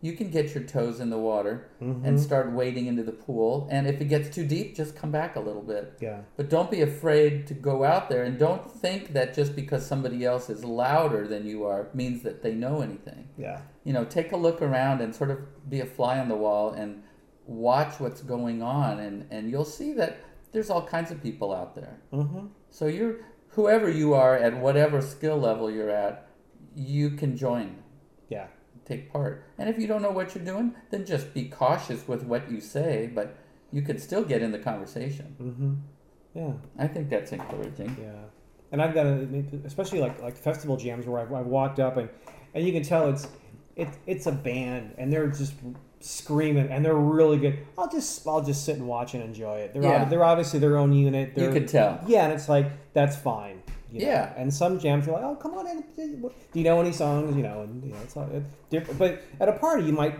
You 0.00 0.12
can 0.12 0.30
get 0.30 0.54
your 0.54 0.62
toes 0.64 1.00
in 1.00 1.08
the 1.10 1.18
water 1.18 1.68
Mhm. 1.80 2.04
and 2.04 2.20
start 2.20 2.52
wading 2.52 2.86
into 2.86 3.02
the 3.02 3.10
pool. 3.12 3.66
And 3.70 3.86
if 3.86 4.00
it 4.00 4.04
gets 4.04 4.28
too 4.28 4.44
deep, 4.46 4.76
just 4.76 4.94
come 4.94 5.10
back 5.10 5.34
a 5.34 5.40
little 5.40 5.62
bit. 5.62 5.94
Yeah. 5.98 6.20
But 6.36 6.50
don't 6.50 6.70
be 6.70 6.82
afraid 6.82 7.46
to 7.48 7.54
go 7.54 7.84
out 7.84 8.10
there 8.10 8.22
and 8.22 8.38
don't 8.38 8.70
think 8.70 9.12
that 9.14 9.32
just 9.34 9.56
because 9.56 9.84
somebody 9.86 10.24
else 10.24 10.50
is 10.50 10.62
louder 10.62 11.26
than 11.26 11.46
you 11.46 11.64
are 11.64 11.88
means 11.94 12.22
that 12.22 12.42
they 12.42 12.54
know 12.54 12.80
anything. 12.82 13.28
Yeah. 13.38 13.60
You 13.82 13.92
know, 13.94 14.04
take 14.04 14.30
a 14.32 14.36
look 14.36 14.60
around 14.62 15.00
and 15.00 15.14
sort 15.14 15.30
of 15.30 15.38
be 15.68 15.80
a 15.80 15.86
fly 15.86 16.18
on 16.18 16.28
the 16.28 16.36
wall 16.36 16.70
and 16.70 17.02
watch 17.46 17.98
what's 17.98 18.20
going 18.20 18.62
on 18.62 19.00
and, 19.00 19.24
and 19.30 19.50
you'll 19.50 19.64
see 19.64 19.92
that 19.94 20.18
there's 20.52 20.70
all 20.70 20.82
kinds 20.86 21.10
of 21.10 21.22
people 21.22 21.52
out 21.52 21.74
there. 21.74 21.96
Mm-hmm. 22.12 22.46
So 22.70 22.86
you're 22.86 23.16
whoever 23.54 23.88
you 23.88 24.14
are 24.14 24.36
at 24.36 24.56
whatever 24.58 25.00
skill 25.00 25.38
level 25.38 25.70
you're 25.70 25.90
at, 25.90 26.26
you 26.74 27.10
can 27.10 27.36
join, 27.36 27.76
Yeah. 28.28 28.46
take 28.84 29.12
part. 29.12 29.44
And 29.58 29.68
if 29.68 29.78
you 29.78 29.86
don't 29.86 30.02
know 30.02 30.10
what 30.10 30.34
you're 30.34 30.44
doing, 30.44 30.74
then 30.90 31.04
just 31.06 31.32
be 31.32 31.48
cautious 31.48 32.06
with 32.08 32.24
what 32.24 32.50
you 32.50 32.60
say, 32.60 33.06
but 33.12 33.36
you 33.72 33.82
can 33.82 33.98
still 33.98 34.24
get 34.24 34.42
in 34.42 34.52
the 34.52 34.58
conversation. 34.58 35.36
Mm-hmm. 35.40 35.74
Yeah. 36.38 36.52
I 36.78 36.88
think 36.88 37.08
that's 37.10 37.32
encouraging. 37.32 37.96
Yeah, 38.00 38.24
and 38.72 38.82
I've 38.82 38.92
got 38.92 39.06
a, 39.06 39.26
especially 39.64 40.00
like 40.00 40.20
like 40.20 40.36
festival 40.36 40.76
jams 40.76 41.06
where 41.06 41.20
I've, 41.20 41.32
I've 41.32 41.46
walked 41.46 41.78
up 41.78 41.96
and 41.96 42.08
and 42.54 42.66
you 42.66 42.72
can 42.72 42.82
tell 42.82 43.08
it's 43.08 43.28
it, 43.76 43.88
it's 44.06 44.26
a 44.26 44.32
band 44.32 44.94
and 44.98 45.12
they're 45.12 45.28
just 45.28 45.54
screaming 46.00 46.68
and 46.68 46.84
they're 46.84 46.94
really 46.94 47.38
good. 47.38 47.58
I'll 47.78 47.88
just 47.90 48.26
I'll 48.26 48.42
just 48.42 48.64
sit 48.64 48.76
and 48.76 48.86
watch 48.86 49.14
and 49.14 49.22
enjoy 49.22 49.58
it. 49.60 49.72
They're 49.72 49.82
Yeah. 49.82 50.02
ob- 50.02 50.10
they're 50.10 50.24
obviously 50.24 50.58
their 50.60 50.76
own 50.76 50.92
unit. 50.92 51.30
You 51.36 51.44
They're, 51.44 51.52
could 51.52 51.68
tell. 51.68 52.00
Yeah, 52.06 52.24
and 52.24 52.32
it's 52.32 52.48
like 52.48 52.66
that's 52.92 53.16
fine. 53.16 53.62
You 53.90 54.00
know? 54.00 54.06
Yeah. 54.06 54.32
And 54.36 54.52
some 54.52 54.78
jams 54.80 55.06
you're 55.06 55.14
like, 55.14 55.24
oh, 55.24 55.36
come 55.36 55.54
on 55.54 55.68
in. 55.68 55.84
Do 55.96 56.30
you 56.54 56.64
know 56.64 56.80
any 56.80 56.92
songs? 56.92 57.36
You 57.36 57.42
know, 57.44 57.62
and 57.62 57.82
you 57.84 57.92
know, 57.92 57.98
it's 58.02 58.16
all 58.16 58.28
it's 58.32 58.44
different. 58.68 58.98
But 58.98 59.22
at 59.40 59.48
a 59.48 59.52
party, 59.52 59.84
you 59.84 59.92
might 59.92 60.18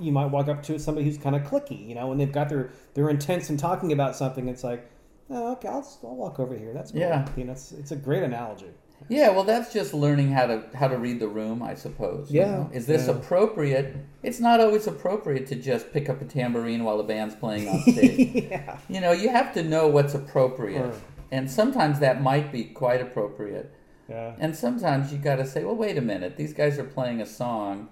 you 0.00 0.10
might 0.10 0.26
walk 0.26 0.48
up 0.48 0.62
to 0.64 0.78
somebody 0.78 1.06
who's 1.06 1.18
kind 1.18 1.36
of 1.36 1.42
cliquey, 1.42 1.86
you 1.86 1.94
know, 1.94 2.10
and 2.12 2.20
they've 2.20 2.32
got 2.32 2.48
their 2.48 2.70
they're 2.94 3.10
intense 3.10 3.50
and 3.50 3.58
talking 3.58 3.92
about 3.92 4.16
something. 4.16 4.48
It's 4.48 4.64
like, 4.64 4.90
oh, 5.28 5.52
okay, 5.52 5.68
I'll, 5.68 5.86
I'll 6.02 6.16
walk 6.16 6.40
over 6.40 6.56
here. 6.56 6.72
That's 6.72 6.90
cool. 6.92 7.00
Yeah. 7.00 7.28
You 7.36 7.44
know, 7.44 7.52
it's, 7.52 7.72
it's 7.72 7.92
a 7.92 7.96
great 7.96 8.22
analogy. 8.22 8.70
Yeah, 9.08 9.30
well, 9.30 9.44
that's 9.44 9.72
just 9.72 9.92
learning 9.94 10.30
how 10.32 10.46
to 10.46 10.62
how 10.74 10.88
to 10.88 10.96
read 10.98 11.20
the 11.20 11.28
room, 11.28 11.62
I 11.62 11.74
suppose. 11.74 12.30
you 12.30 12.40
Yeah, 12.40 12.50
know. 12.50 12.70
Is 12.72 12.86
this 12.86 13.06
yeah. 13.06 13.14
appropriate? 13.14 13.96
It's 14.22 14.40
not 14.40 14.60
always 14.60 14.86
appropriate 14.86 15.46
to 15.48 15.54
just 15.56 15.92
pick 15.92 16.08
up 16.08 16.20
a 16.20 16.24
tambourine 16.24 16.84
while 16.84 16.98
the 16.98 17.04
band's 17.04 17.34
playing 17.34 17.68
on 17.68 17.80
stage. 17.92 18.44
yeah. 18.50 18.78
you 18.88 19.00
know, 19.00 19.12
you 19.12 19.28
have 19.30 19.52
to 19.54 19.62
know 19.62 19.88
what's 19.88 20.14
appropriate, 20.14 20.94
and 21.32 21.50
sometimes 21.50 21.98
that 22.00 22.22
might 22.22 22.52
be 22.52 22.64
quite 22.64 23.00
appropriate, 23.00 23.72
Yeah. 24.08 24.34
and 24.38 24.54
sometimes 24.54 25.12
you 25.12 25.18
got 25.18 25.36
to 25.36 25.46
say, 25.46 25.64
well, 25.64 25.76
wait 25.76 25.96
a 25.98 26.02
minute, 26.02 26.36
these 26.36 26.52
guys 26.52 26.78
are 26.78 26.84
playing 26.84 27.20
a 27.20 27.26
song, 27.26 27.88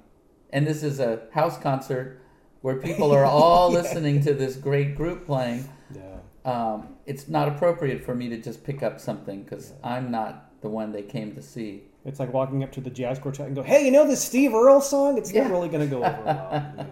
and 0.50 0.66
this 0.66 0.82
is 0.82 1.00
a 1.00 1.22
house 1.32 1.58
concert 1.58 2.20
where 2.60 2.76
people 2.76 3.10
are 3.12 3.24
all 3.38 3.72
Yeah. 3.72 3.78
listening 3.80 4.20
to 4.22 4.34
this 4.34 4.56
great 4.56 4.94
group 4.96 5.26
playing. 5.26 5.68
Yeah. 5.94 6.18
Um, 6.44 6.96
it's 7.06 7.28
not 7.28 7.48
appropriate 7.48 8.04
for 8.04 8.14
me 8.14 8.28
to 8.28 8.36
just 8.40 8.62
pick 8.64 8.82
up 8.82 9.00
something 9.00 9.42
because 9.42 9.72
I'm 9.82 10.10
not 10.10 10.47
the 10.60 10.68
one 10.68 10.92
they 10.92 11.02
came 11.02 11.34
to 11.34 11.42
see. 11.42 11.82
It's 12.04 12.18
like 12.20 12.32
walking 12.32 12.62
up 12.64 12.72
to 12.72 12.80
the 12.80 12.90
jazz 12.90 13.18
quartet 13.18 13.46
and 13.46 13.54
go, 13.56 13.62
"Hey, 13.62 13.84
you 13.84 13.90
know 13.90 14.06
this 14.06 14.22
Steve 14.24 14.54
Earle 14.54 14.80
song? 14.80 15.18
It's 15.18 15.32
Yeah. 15.32 15.42
not 15.44 15.50
really 15.52 15.68
going 15.68 15.88
to 15.88 15.94
go 15.94 16.02
over 16.04 16.22
well." 16.24 16.50
know, 16.76 16.86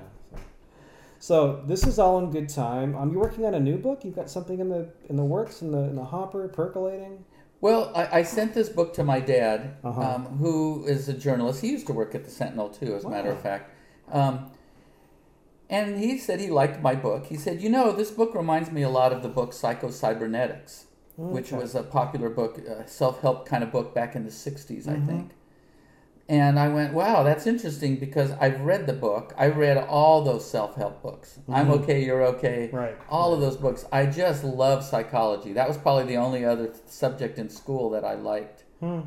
so. 1.19 1.57
so 1.59 1.63
this 1.67 1.87
is 1.87 1.99
all 1.99 2.19
in 2.19 2.31
good 2.31 2.49
time. 2.49 2.95
Um, 2.97 3.13
you're 3.13 3.21
working 3.23 3.45
on 3.47 3.55
a 3.55 3.61
new 3.61 3.77
book. 3.79 4.05
You've 4.05 4.17
got 4.17 4.29
something 4.31 4.59
in 4.61 4.69
the 4.69 4.89
in 5.09 5.17
the 5.17 5.25
works 5.25 5.63
in 5.63 5.73
the 5.73 5.79
in 5.85 5.97
the 5.97 6.05
hopper 6.05 6.47
percolating. 6.49 7.25
Well, 7.63 7.91
I, 7.97 8.19
I 8.19 8.23
sent 8.23 8.53
this 8.53 8.69
book 8.69 8.93
to 8.95 9.05
my 9.05 9.19
dad, 9.19 9.77
Uh-huh. 9.83 10.01
um, 10.01 10.25
who 10.39 10.85
is 10.87 11.09
a 11.09 11.15
journalist. 11.15 11.63
He 11.63 11.71
used 11.71 11.87
to 11.87 11.95
work 11.95 12.15
at 12.15 12.25
the 12.25 12.31
Sentinel 12.31 12.69
too, 12.69 12.95
as 12.95 13.05
a 13.05 13.09
matter 13.09 13.31
of 13.31 13.41
fact. 13.41 13.71
Um, 14.13 14.51
and 15.71 15.99
he 15.99 16.19
said 16.19 16.39
he 16.41 16.49
liked 16.51 16.83
my 16.83 16.95
book. 16.95 17.27
He 17.27 17.37
said, 17.37 17.63
"You 17.63 17.71
know, 17.71 17.93
this 17.93 18.11
book 18.11 18.35
reminds 18.35 18.71
me 18.71 18.83
a 18.83 18.91
lot 18.91 19.13
of 19.13 19.23
the 19.23 19.29
book 19.29 19.53
Psycho 19.55 19.91
Cybernetics, 19.91 20.85
which 21.17 21.51
was 21.53 21.75
a 21.75 21.83
popular 21.83 22.29
book, 22.29 22.59
a 22.59 22.87
self-help 22.89 23.47
kind 23.47 23.63
of 23.65 23.73
book 23.73 23.95
back 23.95 24.15
in 24.15 24.25
the 24.25 24.31
'60s, 24.31 24.87
I 24.89 24.97
Mhm. 24.97 25.07
think." 25.07 25.31
And 26.29 26.59
I 26.59 26.69
went, 26.69 26.93
"Wow, 26.93 27.23
that's 27.23 27.47
interesting 27.47 27.97
because 27.97 28.33
I've 28.41 28.61
read 28.63 28.87
the 28.87 28.93
book. 28.93 29.33
I 29.39 29.47
read 29.47 29.77
all 29.79 30.23
those 30.23 30.45
self-help 30.45 31.01
books. 31.01 31.39
I'm 31.49 31.69
Mhm. 31.69 31.83
okay, 31.83 32.05
you're 32.05 32.25
okay. 32.25 32.69
Right. 32.73 32.97
All 33.09 33.33
of 33.33 33.41
those 33.41 33.57
books. 33.57 33.87
I 33.93 34.07
just 34.07 34.43
love 34.43 34.83
psychology. 34.83 35.53
That 35.53 35.69
was 35.69 35.79
probably 35.79 36.05
the 36.05 36.17
only 36.17 36.45
other 36.45 36.71
subject 36.87 37.39
in 37.39 37.49
school 37.49 37.91
that 37.91 38.05
I 38.05 38.15
liked 38.15 38.65
Hmm. 38.81 39.03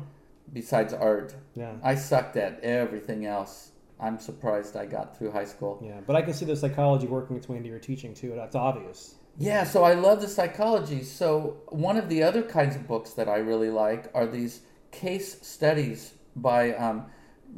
besides 0.50 0.94
art. 0.94 1.34
Yeah. 1.54 1.72
I 1.82 1.94
sucked 1.94 2.36
at 2.38 2.58
everything 2.64 3.26
else. 3.26 3.72
I'm 4.00 4.18
surprised 4.18 4.74
I 4.74 4.86
got 4.86 5.14
through 5.18 5.32
high 5.32 5.44
school. 5.44 5.78
Yeah, 5.82 6.00
but 6.06 6.16
I 6.16 6.22
can 6.22 6.32
see 6.32 6.46
the 6.46 6.56
psychology 6.56 7.06
working 7.06 7.36
its 7.36 7.50
way 7.50 7.58
into 7.58 7.68
your 7.68 7.78
teaching 7.78 8.14
too. 8.14 8.32
That's 8.34 8.56
obvious. 8.56 9.16
Yeah, 9.40 9.64
so 9.64 9.84
I 9.84 9.94
love 9.94 10.20
the 10.20 10.28
psychology. 10.28 11.02
So 11.02 11.62
one 11.70 11.96
of 11.96 12.10
the 12.10 12.22
other 12.22 12.42
kinds 12.42 12.76
of 12.76 12.86
books 12.86 13.14
that 13.14 13.26
I 13.26 13.38
really 13.38 13.70
like 13.70 14.10
are 14.14 14.26
these 14.26 14.60
case 14.92 15.40
studies 15.40 16.12
by 16.36 16.74
um, 16.74 17.06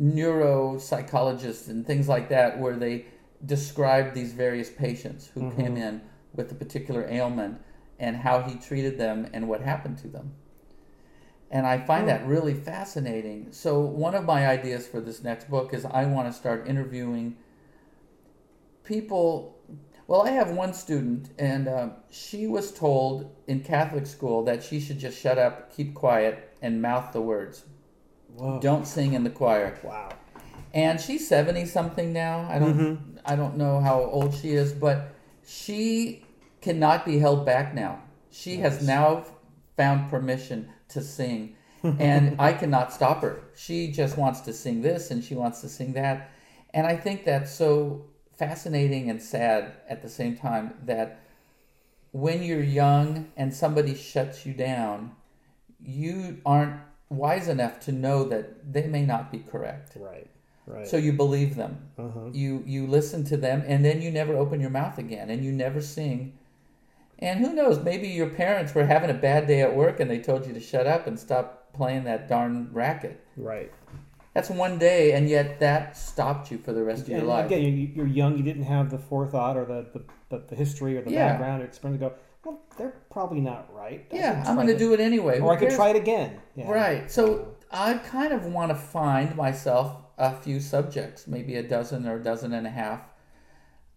neuropsychologists 0.00 1.66
and 1.66 1.84
things 1.84 2.08
like 2.08 2.28
that, 2.28 2.60
where 2.60 2.76
they 2.76 3.06
describe 3.44 4.14
these 4.14 4.32
various 4.32 4.70
patients 4.70 5.26
who 5.34 5.40
Mhm. 5.40 5.56
came 5.56 5.76
in 5.76 6.02
with 6.32 6.52
a 6.52 6.54
particular 6.54 7.04
ailment 7.10 7.60
and 7.98 8.18
how 8.18 8.42
he 8.42 8.54
treated 8.54 8.96
them 8.96 9.28
and 9.32 9.48
what 9.48 9.62
happened 9.62 9.98
to 9.98 10.08
them. 10.08 10.34
And 11.50 11.66
I 11.66 11.78
find 11.78 12.08
that 12.08 12.24
really 12.24 12.54
fascinating. 12.54 13.48
So 13.50 13.80
one 13.80 14.14
of 14.14 14.24
my 14.24 14.46
ideas 14.46 14.86
for 14.86 15.00
this 15.00 15.24
next 15.24 15.50
book 15.50 15.74
is 15.74 15.84
I 15.84 16.06
want 16.06 16.28
to 16.28 16.32
start 16.32 16.68
interviewing 16.68 17.36
people 18.84 19.58
well, 20.06 20.22
I 20.22 20.30
have 20.30 20.50
one 20.50 20.72
student, 20.74 21.30
and 21.38 21.68
uh, 21.68 21.88
she 22.10 22.46
was 22.46 22.72
told 22.72 23.34
in 23.46 23.60
Catholic 23.60 24.06
school 24.06 24.44
that 24.44 24.62
she 24.62 24.80
should 24.80 24.98
just 24.98 25.18
shut 25.20 25.38
up, 25.38 25.74
keep 25.74 25.94
quiet, 25.94 26.54
and 26.60 26.80
mouth 26.82 27.12
the 27.12 27.20
words. 27.20 27.64
Whoa. 28.36 28.60
Don't 28.60 28.86
sing 28.86 29.12
in 29.14 29.24
the 29.24 29.30
choir. 29.30 29.78
Wow. 29.82 30.10
And 30.74 31.00
she's 31.00 31.28
seventy 31.28 31.66
something 31.66 32.12
now. 32.12 32.46
I 32.50 32.58
don't, 32.58 32.78
Mhm. 32.78 32.98
I 33.26 33.36
don't 33.36 33.56
know 33.58 33.80
how 33.80 34.00
old 34.02 34.34
she 34.34 34.52
is, 34.52 34.72
but 34.72 35.08
she 35.46 36.24
cannot 36.60 37.04
be 37.04 37.18
held 37.18 37.44
back 37.44 37.74
now. 37.74 38.00
She 38.30 38.56
Nice. 38.56 38.78
has 38.78 38.86
now 38.86 39.24
found 39.76 40.08
permission 40.10 40.68
to 40.88 41.02
sing, 41.02 41.56
and 41.82 42.36
I 42.38 42.52
cannot 42.54 42.92
stop 42.92 43.20
her. 43.22 43.40
She 43.54 43.90
just 43.92 44.16
wants 44.16 44.40
to 44.42 44.52
sing 44.52 44.80
this 44.82 45.10
and 45.10 45.22
she 45.22 45.34
wants 45.34 45.60
to 45.60 45.68
sing 45.68 45.92
that, 45.94 46.30
and 46.72 46.86
I 46.86 46.96
think 46.96 47.24
that's 47.24 47.50
so 47.52 48.06
fascinating 48.42 49.08
and 49.08 49.22
sad 49.22 49.72
at 49.88 50.02
the 50.02 50.08
same 50.08 50.36
time 50.36 50.74
that 50.84 51.20
when 52.10 52.42
you're 52.42 52.62
young 52.62 53.30
and 53.36 53.54
somebody 53.54 53.94
shuts 53.94 54.44
you 54.44 54.52
down, 54.52 55.12
you 55.80 56.40
aren't 56.44 56.80
wise 57.08 57.46
enough 57.46 57.78
to 57.78 57.92
know 57.92 58.24
that 58.24 58.72
they 58.72 58.88
may 58.88 59.04
not 59.06 59.30
be 59.30 59.38
correct. 59.38 59.92
Right. 59.94 60.28
Right. 60.66 60.88
So 60.88 60.96
you 60.96 61.12
believe 61.12 61.54
them. 61.54 61.88
uh-huh. 61.96 62.30
You 62.32 62.64
you 62.66 62.86
listen 62.86 63.22
to 63.26 63.36
them 63.36 63.62
and 63.66 63.84
then 63.84 64.02
you 64.02 64.10
never 64.10 64.34
open 64.36 64.60
your 64.60 64.70
mouth 64.70 64.98
again 64.98 65.30
and 65.30 65.44
you 65.44 65.52
never 65.52 65.80
sing. 65.80 66.36
And 67.20 67.38
who 67.38 67.52
knows, 67.52 67.78
maybe 67.84 68.08
your 68.08 68.30
parents 68.30 68.74
were 68.74 68.86
having 68.86 69.10
a 69.10 69.14
bad 69.14 69.46
day 69.46 69.60
at 69.60 69.76
work 69.76 70.00
and 70.00 70.10
they 70.10 70.18
told 70.18 70.46
you 70.46 70.52
to 70.52 70.60
shut 70.60 70.88
up 70.88 71.06
and 71.06 71.16
stop 71.16 71.72
playing 71.72 72.02
that 72.04 72.28
darn 72.28 72.70
racket. 72.72 73.24
Right. 73.36 73.72
That's 74.34 74.48
one 74.48 74.78
day 74.78 75.12
and 75.12 75.28
yet 75.28 75.60
that 75.60 75.96
stopped 75.96 76.50
you 76.50 76.58
for 76.58 76.72
the 76.72 76.82
rest 76.82 77.02
of 77.02 77.08
your 77.10 77.18
And 77.18 77.28
life. 77.28 77.46
again, 77.46 77.62
you- 77.62 77.90
you're 77.94 78.06
young. 78.06 78.36
You 78.36 78.42
didn't 78.42 78.62
have 78.64 78.90
the 78.90 78.98
forethought 78.98 79.56
or 79.56 79.64
the 79.64 79.86
the, 79.92 80.04
the, 80.30 80.44
the 80.48 80.54
history 80.56 80.96
or 80.96 81.02
the 81.02 81.10
Yeah. 81.10 81.28
background 81.32 81.62
or 81.62 81.66
experience 81.66 82.00
to 82.02 82.08
go. 82.08 82.14
Well, 82.44 82.60
they're 82.78 82.94
probably 83.10 83.40
not 83.40 83.72
right. 83.74 84.06
I 84.10 84.16
yeah, 84.16 84.44
I'm 84.46 84.56
going 84.56 84.66
to 84.68 84.76
do 84.78 84.92
it 84.94 85.00
anyway. 85.00 85.38
Who 85.38 85.44
or 85.46 85.52
I 85.52 85.56
could 85.56 85.70
try 85.70 85.90
it 85.90 85.96
again. 85.96 86.40
Yeah. 86.56 86.70
Right. 86.70 87.10
So 87.10 87.54
I 87.70 87.94
kind 87.94 88.32
of 88.32 88.46
want 88.46 88.70
to 88.70 88.74
find 88.74 89.36
myself 89.36 89.96
a 90.18 90.34
few 90.34 90.58
subjects, 90.60 91.28
maybe 91.28 91.54
a 91.56 91.62
dozen 91.62 92.06
or 92.06 92.16
a 92.16 92.22
dozen 92.22 92.52
and 92.52 92.66
a 92.66 92.70
half, 92.70 93.00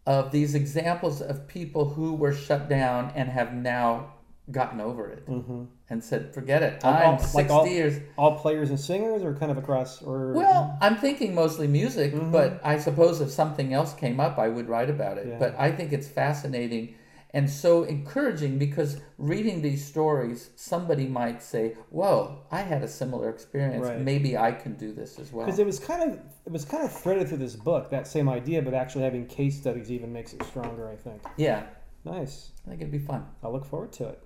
of 0.06 0.32
these 0.32 0.54
examples 0.54 1.22
of 1.22 1.48
people 1.48 1.90
who 1.90 2.14
were 2.14 2.34
shut 2.34 2.70
down 2.70 3.12
and 3.16 3.30
have 3.30 3.54
now 3.54 4.14
gotten 4.52 4.80
over 4.80 5.08
it 5.10 5.26
Mm-hmm. 5.28 5.64
and 5.90 6.04
said, 6.04 6.34
"Forget 6.34 6.62
it. 6.62 6.84
Like 6.84 6.96
I'm 7.04 7.10
all- 7.14 7.18
60 7.20 7.38
like 7.38 7.50
all- 7.50 7.68
years." 7.68 8.00
All 8.18 8.38
players 8.38 8.70
and 8.70 8.80
singers, 8.80 9.24
or 9.24 9.34
kind 9.34 9.52
of 9.52 9.58
across, 9.58 10.02
or 10.04 10.34
Well, 10.34 10.78
I'm 10.82 10.98
thinking 10.98 11.34
mostly 11.34 11.68
music, 11.68 12.14
Mhm. 12.14 12.32
but 12.32 12.60
I 12.64 12.78
suppose 12.78 13.22
if 13.22 13.32
something 13.32 13.74
else 13.74 13.94
came 13.94 14.20
up, 14.20 14.38
I 14.38 14.50
would 14.50 14.70
write 14.70 14.90
about 14.90 15.18
it. 15.18 15.28
Yeah. 15.28 15.40
But 15.40 15.56
I 15.58 15.72
think 15.72 15.92
it's 15.94 16.08
fascinating 16.08 16.96
and 17.34 17.50
so 17.50 17.84
encouraging 17.84 18.58
because 18.58 19.02
reading 19.18 19.62
these 19.62 19.84
stories, 19.84 20.52
somebody 20.56 21.06
might 21.08 21.42
say, 21.44 21.74
"Whoa, 21.90 22.38
I 22.52 22.62
had 22.62 22.82
a 22.82 22.88
similar 22.88 23.30
experience. 23.30 23.86
Right. 23.86 24.00
Maybe 24.00 24.38
I 24.38 24.52
can 24.54 24.76
do 24.76 24.94
this 24.94 25.20
as 25.20 25.34
well." 25.34 25.46
because 25.46 25.60
it 25.60 25.66
was 25.66 25.80
kind 25.80 26.04
of 26.12 26.20
it 26.46 26.52
was 26.52 26.64
kind 26.66 26.84
of 26.86 26.92
threaded 26.92 27.28
through 27.28 27.40
this 27.40 27.56
book 27.56 27.90
that 27.90 28.06
same 28.08 28.30
idea, 28.30 28.62
but 28.62 28.74
actually 28.76 29.04
having 29.04 29.26
case 29.26 29.58
studies 29.58 29.92
even 29.92 30.14
makes 30.14 30.34
it 30.34 30.44
stronger. 30.44 30.88
I 30.88 30.96
think. 30.96 31.24
Yeah, 31.36 31.64
Nice. 32.06 32.52
I 32.66 32.70
think 32.70 32.82
it'd 32.82 32.92
be 32.92 33.00
fun. 33.00 33.26
I 33.44 33.48
look 33.48 33.66
forward 33.66 33.92
to 33.94 34.08
it. 34.10 34.22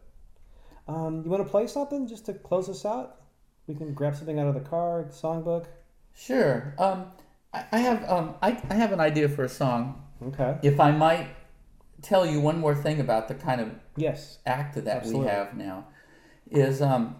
Um, 0.89 1.21
you 1.23 1.29
want 1.29 1.45
to 1.45 1.49
play 1.49 1.67
something 1.67 2.07
just 2.07 2.25
to 2.25 2.33
close 2.33 2.67
us 2.67 2.83
out? 2.83 3.21
We 3.67 3.75
can 3.75 3.93
grab 3.93 4.15
something 4.15 4.39
out 4.39 4.47
of 4.47 4.55
the 4.55 4.67
car, 4.67 5.05
songbook. 5.11 5.67
Sure. 6.15 6.73
Um, 6.79 7.11
I, 7.53 7.65
I 7.71 7.77
have 7.79 8.09
um, 8.09 8.35
I, 8.41 8.59
I 8.69 8.73
have 8.73 8.91
an 8.91 8.99
idea 8.99 9.29
for 9.29 9.43
a 9.43 9.49
song. 9.49 10.03
Okay. 10.25 10.57
If 10.63 10.79
I 10.79 10.91
might 10.91 11.27
tell 12.01 12.25
you 12.25 12.41
one 12.41 12.59
more 12.59 12.73
thing 12.73 12.99
about 12.99 13.27
the 13.27 13.35
kind 13.35 13.61
of 13.61 13.71
Yes. 13.97 14.39
act 14.47 14.75
that 14.75 14.87
Absolutely. 14.87 15.25
we 15.25 15.27
have 15.27 15.55
now 15.55 15.87
is 16.49 16.81
um, 16.81 17.17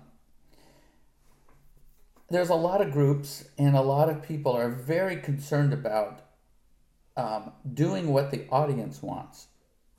there's 2.30 2.50
a 2.50 2.56
lot 2.56 2.82
of 2.82 2.92
groups 2.92 3.50
and 3.58 3.76
a 3.76 3.82
lot 3.82 4.10
of 4.10 4.24
people 4.24 4.54
are 4.54 4.70
very 4.70 5.18
concerned 5.18 5.74
about 5.74 6.22
um, 7.16 7.52
doing 7.72 8.08
what 8.12 8.32
the 8.32 8.48
audience 8.50 9.04
wants. 9.04 9.48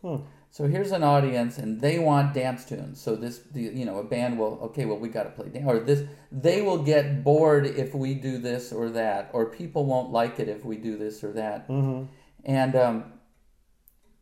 Hmm. 0.02 0.16
So 0.52 0.66
here's 0.66 0.90
an 0.90 1.04
audience 1.04 1.58
and 1.58 1.80
they 1.80 2.00
want 2.00 2.34
dance 2.34 2.64
tunes. 2.64 3.00
So 3.00 3.14
this, 3.14 3.38
the, 3.52 3.62
you 3.62 3.84
know, 3.84 3.98
a 3.98 4.04
band 4.04 4.36
will, 4.36 4.58
okay, 4.64 4.84
well, 4.84 4.98
we 4.98 5.08
got 5.08 5.22
to 5.22 5.30
play 5.30 5.48
dance. 5.48 5.64
Or 5.66 5.78
this, 5.78 6.08
they 6.32 6.60
will 6.60 6.82
get 6.82 7.22
bored 7.22 7.66
if 7.66 7.94
we 7.94 8.14
do 8.14 8.36
this 8.38 8.72
or 8.72 8.90
that. 8.90 9.30
Or 9.32 9.46
people 9.46 9.86
won't 9.86 10.10
like 10.10 10.40
it 10.40 10.48
if 10.48 10.64
we 10.64 10.76
do 10.76 10.98
this 10.98 11.22
or 11.22 11.32
that. 11.34 11.68
Mm-hmm. 11.68 12.12
And 12.44 12.74
um, 12.74 13.12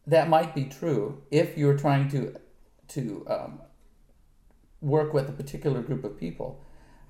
that 0.06 0.28
might 0.28 0.54
be 0.54 0.64
true 0.64 1.22
if 1.30 1.56
you're 1.56 1.76
trying 1.76 2.08
to 2.10 2.36
to 2.88 3.26
um, 3.28 3.60
work 4.80 5.12
with 5.12 5.28
a 5.28 5.32
particular 5.32 5.82
group 5.82 6.04
of 6.04 6.18
people. 6.18 6.64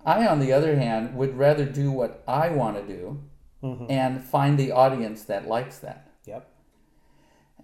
I, 0.04 0.26
on 0.26 0.40
the 0.40 0.52
other 0.52 0.76
hand, 0.76 1.14
would 1.14 1.38
rather 1.38 1.64
do 1.64 1.92
what 1.92 2.24
I 2.26 2.48
want 2.48 2.76
to 2.76 2.96
do 2.96 3.22
Mm-hmm. 3.60 3.86
and 3.90 4.22
find 4.22 4.56
the 4.56 4.70
audience 4.70 5.24
that 5.24 5.48
likes 5.48 5.80
that. 5.80 6.07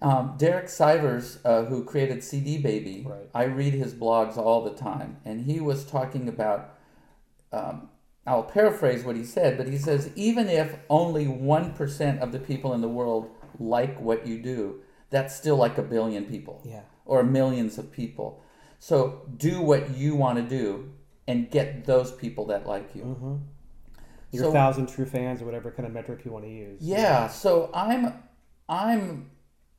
Um, 0.01 0.35
Derek 0.37 0.65
Sivers, 0.65 1.39
uh, 1.45 1.63
who 1.65 1.83
created 1.83 2.23
CD 2.23 2.57
Baby, 2.57 3.05
Right. 3.07 3.29
I 3.33 3.43
read 3.45 3.73
his 3.73 3.93
blogs 3.93 4.37
all 4.37 4.63
the 4.63 4.73
time, 4.73 5.17
and 5.25 5.41
he 5.45 5.59
was 5.59 5.85
talking 5.85 6.27
about 6.27 6.71
um, 7.51 7.89
I'll 8.27 8.43
paraphrase 8.43 9.03
what 9.05 9.15
he 9.15 9.23
said, 9.23 9.57
but 9.57 9.67
he 9.67 9.77
says, 9.77 10.09
even 10.15 10.49
if 10.49 10.75
only 10.89 11.25
1% 11.25 12.19
of 12.19 12.31
the 12.31 12.39
people 12.39 12.73
in 12.73 12.81
the 12.81 12.89
world 12.89 13.29
like 13.59 13.99
what 14.01 14.25
you 14.27 14.41
do, 14.41 14.81
that's 15.11 15.35
still 15.35 15.55
like 15.55 15.77
a 15.77 15.83
billion 15.83 16.25
people 16.25 16.61
Yeah. 16.65 16.81
or 17.05 17.23
millions 17.23 17.77
of 17.77 17.91
people. 17.91 18.41
So 18.79 19.21
do 19.37 19.61
what 19.61 19.95
you 19.95 20.15
want 20.15 20.37
to 20.37 20.43
do 20.43 20.91
and 21.27 21.49
get 21.49 21.85
those 21.85 22.11
people 22.11 22.45
that 22.47 22.65
like 22.67 22.93
you. 22.95 23.03
Mm-hmm. 23.03 23.35
Your 24.31 24.43
So- 24.45 24.51
thousand 24.51 24.87
true 24.89 25.05
fans 25.05 25.41
or 25.41 25.45
whatever 25.45 25.71
kind 25.71 25.85
of 25.87 25.93
metric 25.93 26.25
you 26.25 26.31
want 26.31 26.45
to 26.45 26.51
use. 26.51 26.81
Yeah, 26.81 27.27
so 27.27 27.69
I'm 27.73 28.11
I'm 28.67 29.29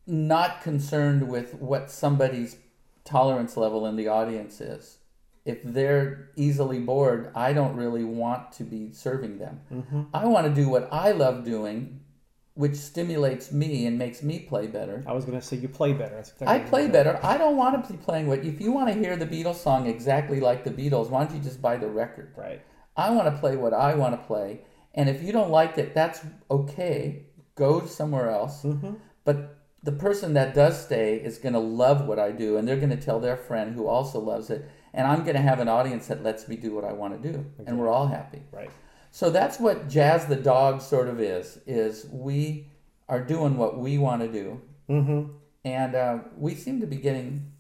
not 0.07 0.63
concerned 0.63 1.29
with 1.29 1.55
what 1.55 1.91
somebody's 1.91 2.57
tolerance 3.05 3.57
level 3.57 3.87
in 3.87 3.97
the 3.97 4.09
audience 4.09 4.61
is. 4.61 4.99
If 5.45 5.63
they're 5.63 6.31
easily 6.35 6.81
bored, 6.81 7.31
I 7.35 7.53
don't 7.53 7.77
really 7.77 8.05
want 8.05 8.53
to 8.53 8.65
be 8.65 8.93
serving 8.93 9.39
them. 9.39 9.61
Mm-hmm. 9.73 10.03
I 10.13 10.27
want 10.27 10.47
to 10.47 10.53
do 10.53 10.69
what 10.69 10.89
I 10.93 11.13
love 11.13 11.45
doing, 11.45 12.01
which 12.55 12.75
stimulates 12.75 13.53
me 13.53 13.87
and 13.87 13.97
makes 13.97 14.25
me 14.25 14.41
play 14.41 14.67
better. 14.67 15.05
I 15.07 15.13
was 15.13 15.25
going 15.25 15.39
to 15.39 15.47
say 15.47 15.57
you 15.57 15.69
play 15.69 15.93
better. 15.93 16.19
Exactly 16.19 16.49
I 16.49 16.59
play 16.59 16.89
better. 16.89 17.21
I 17.23 17.39
don't 17.39 17.57
want 17.57 17.87
to 17.87 17.93
be 17.93 17.97
playing 17.97 18.27
what. 18.27 18.41
If 18.45 18.61
you 18.61 18.73
want 18.73 18.89
to 18.89 18.95
hear 18.95 19.15
the 19.15 19.27
Beatles 19.27 19.57
song 19.57 19.87
exactly 19.87 20.41
like 20.41 20.65
the 20.65 20.71
Beatles, 20.71 21.11
why 21.11 21.25
don't 21.25 21.37
you 21.37 21.41
just 21.41 21.63
buy 21.63 21.77
the 21.77 21.89
record? 21.89 22.33
Right. 22.37 22.61
I 22.97 23.11
want 23.11 23.33
to 23.33 23.41
play 23.41 23.57
what 23.57 23.73
I 23.73 23.95
want 23.95 24.21
to 24.21 24.27
play, 24.27 24.63
and 24.95 25.09
if 25.09 25.23
you 25.23 25.31
don't 25.31 25.51
like 25.51 25.79
it, 25.79 25.95
that's 25.95 26.23
okay. 26.51 27.27
Go 27.55 27.87
somewhere 27.87 28.31
else. 28.31 28.63
Mm-hmm. 28.63 28.95
But 29.25 29.56
the 29.87 29.93
person 29.93 30.35
that 30.35 30.55
does 30.55 30.79
stay 30.85 31.17
is 31.17 31.39
going 31.39 31.55
to 31.55 31.59
love 31.61 32.07
what 32.07 32.19
I 32.19 32.31
do, 32.33 32.57
and 32.59 32.69
they're 32.69 32.77
going 32.77 32.91
to 32.91 32.97
tell 33.09 33.19
their 33.21 33.37
friend 33.37 33.75
who 33.75 33.87
also 33.87 34.19
loves 34.21 34.51
it, 34.51 34.69
and 34.93 35.07
I'm 35.07 35.23
going 35.25 35.37
to 35.37 35.41
have 35.43 35.61
an 35.61 35.69
audience 35.69 36.09
that 36.09 36.23
lets 36.23 36.47
me 36.49 36.57
do 36.57 36.75
what 36.75 36.85
I 36.85 36.93
want 36.93 37.21
to 37.23 37.33
do, 37.33 37.47
and 37.67 37.79
we're 37.79 37.89
all 37.89 38.09
happy. 38.09 38.43
Right. 38.53 38.71
So 39.11 39.31
that's 39.31 39.59
what 39.59 39.89
Jazz 39.89 40.27
the 40.27 40.37
Dog 40.37 40.83
sort 40.83 41.09
of 41.09 41.21
is. 41.21 41.59
Is 41.67 42.07
we 42.13 42.69
are 43.09 43.21
doing 43.25 43.57
what 43.57 43.79
we 43.79 43.97
want 43.99 44.21
to 44.23 44.29
do, 44.29 44.61
Mm-hmm. 44.91 45.33
and 45.65 45.95
uh, 45.95 46.19
we 46.37 46.55
seem 46.55 46.81
to 46.81 46.87
be 46.87 46.97
getting 46.97 47.53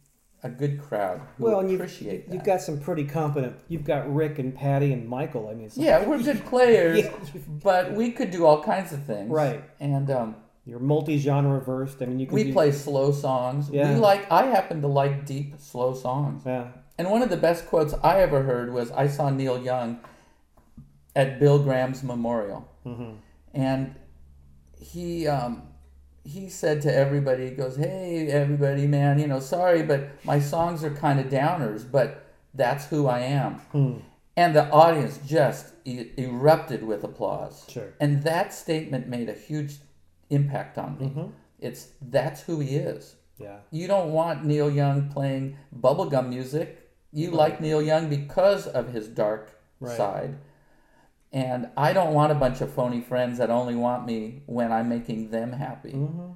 a 0.42 0.48
good 0.48 0.80
crowd 0.80 1.20
who 1.38 1.44
Well, 1.44 1.60
and 1.60 1.68
you've, 1.70 1.80
appreciate 1.80 2.28
that. 2.28 2.34
you've 2.34 2.44
got 2.44 2.60
some 2.60 2.78
pretty 2.78 3.04
competent. 3.04 3.56
You've 3.68 3.84
got 3.84 4.12
Rick 4.14 4.38
and 4.38 4.54
Patty 4.54 4.92
and 4.92 5.08
Michael. 5.08 5.48
I 5.50 5.54
mean, 5.54 5.70
yeah, 5.74 6.04
we're 6.06 6.22
good 6.22 6.44
players, 6.52 6.98
Yeah. 7.00 7.10
but 7.64 7.92
we 7.94 8.12
could 8.12 8.30
do 8.30 8.46
all 8.46 8.62
kinds 8.62 8.92
of 8.92 9.02
things. 9.04 9.30
Right. 9.30 9.64
And 9.80 10.08
um, 10.10 10.36
You're 10.66 10.80
multi-genre 10.80 11.60
versed. 11.60 12.02
I 12.02 12.06
mean, 12.06 12.18
you 12.18 12.26
can 12.26 12.34
we 12.34 12.44
do, 12.44 12.52
play 12.52 12.72
slow 12.72 13.12
songs. 13.12 13.70
Yeah. 13.70 13.94
We 13.94 14.00
like. 14.00 14.30
I 14.32 14.46
happen 14.46 14.82
to 14.82 14.88
like 14.88 15.24
deep, 15.24 15.54
slow 15.60 15.94
songs. 15.94 16.42
Yeah. 16.44 16.68
And 16.98 17.08
one 17.10 17.22
of 17.22 17.30
the 17.30 17.36
best 17.36 17.66
quotes 17.66 17.94
I 18.02 18.20
ever 18.20 18.42
heard 18.42 18.72
was 18.72 18.90
I 18.90 19.06
saw 19.06 19.30
Neil 19.30 19.62
Young 19.62 20.00
at 21.14 21.38
Bill 21.40 21.58
Graham's 21.62 22.02
memorial, 22.02 22.68
Mm-hmm. 22.84 23.12
and 23.54 23.94
he 24.78 25.26
um, 25.26 25.62
he 26.24 26.48
said 26.48 26.82
to 26.82 26.94
everybody, 26.94 27.44
he 27.50 27.50
goes, 27.52 27.76
"Hey, 27.76 28.26
everybody, 28.28 28.86
man, 28.86 29.18
you 29.18 29.26
know, 29.26 29.40
sorry, 29.40 29.82
but 29.82 30.08
my 30.24 30.40
songs 30.40 30.82
are 30.84 30.90
kind 30.90 31.20
of 31.20 31.26
downers, 31.26 31.88
but 31.90 32.26
that's 32.54 32.86
who 32.86 33.06
I 33.06 33.20
am." 33.20 33.54
Hmm. 33.72 33.94
And 34.38 34.54
the 34.54 34.68
audience 34.70 35.18
just 35.26 35.72
e- 35.86 36.10
erupted 36.18 36.82
with 36.82 37.02
applause. 37.04 37.64
Sure. 37.68 37.94
And 38.00 38.22
that 38.24 38.52
statement 38.52 39.06
made 39.08 39.28
a 39.30 39.32
huge 39.34 39.76
impact 40.30 40.78
on 40.78 40.98
me. 40.98 41.06
Mhm. 41.08 41.32
It's 41.58 41.92
that's 42.02 42.42
who 42.42 42.60
he 42.60 42.76
is. 42.76 43.16
Yeah. 43.38 43.58
You 43.70 43.86
don't 43.86 44.12
want 44.12 44.44
Neil 44.44 44.70
Young 44.70 45.08
playing 45.10 45.56
bubblegum 45.74 46.28
music. 46.28 46.90
You 47.12 47.30
like 47.30 47.60
Neil 47.60 47.82
Young 47.82 48.08
because 48.08 48.66
of 48.66 48.92
his 48.92 49.08
dark 49.08 49.52
Right. 49.80 49.96
side. 49.96 50.36
And 51.32 51.68
I 51.76 51.92
don't 51.92 52.14
want 52.14 52.32
a 52.32 52.34
bunch 52.34 52.60
of 52.60 52.70
phony 52.72 53.00
friends 53.00 53.38
that 53.38 53.50
only 53.50 53.74
want 53.74 54.06
me 54.06 54.42
when 54.46 54.72
I'm 54.72 54.88
making 54.88 55.30
them 55.30 55.52
happy. 55.52 55.92
Mm-hmm. 55.92 56.32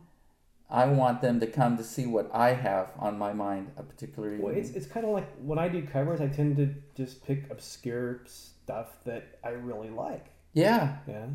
I 0.68 0.86
want 0.86 1.20
them 1.20 1.40
to 1.40 1.46
come 1.46 1.76
to 1.78 1.84
see 1.84 2.06
what 2.06 2.30
I 2.32 2.52
have 2.52 2.92
on 2.98 3.18
my 3.18 3.32
mind 3.32 3.72
a 3.76 3.82
particular 3.82 4.28
evening. 4.28 4.46
Well, 4.46 4.54
it's 4.54 4.70
it's 4.70 4.86
kind 4.86 5.04
of 5.06 5.12
like 5.12 5.28
when 5.42 5.58
I 5.58 5.68
do 5.68 5.82
covers, 5.86 6.20
I 6.20 6.28
tend 6.28 6.56
to 6.58 6.74
just 6.94 7.24
pick 7.24 7.50
obscure 7.50 8.20
stuff 8.26 8.88
that 9.04 9.38
I 9.42 9.50
really 9.50 9.90
like. 9.90 10.26
yeah. 10.52 10.98
Yeah. 11.08 11.26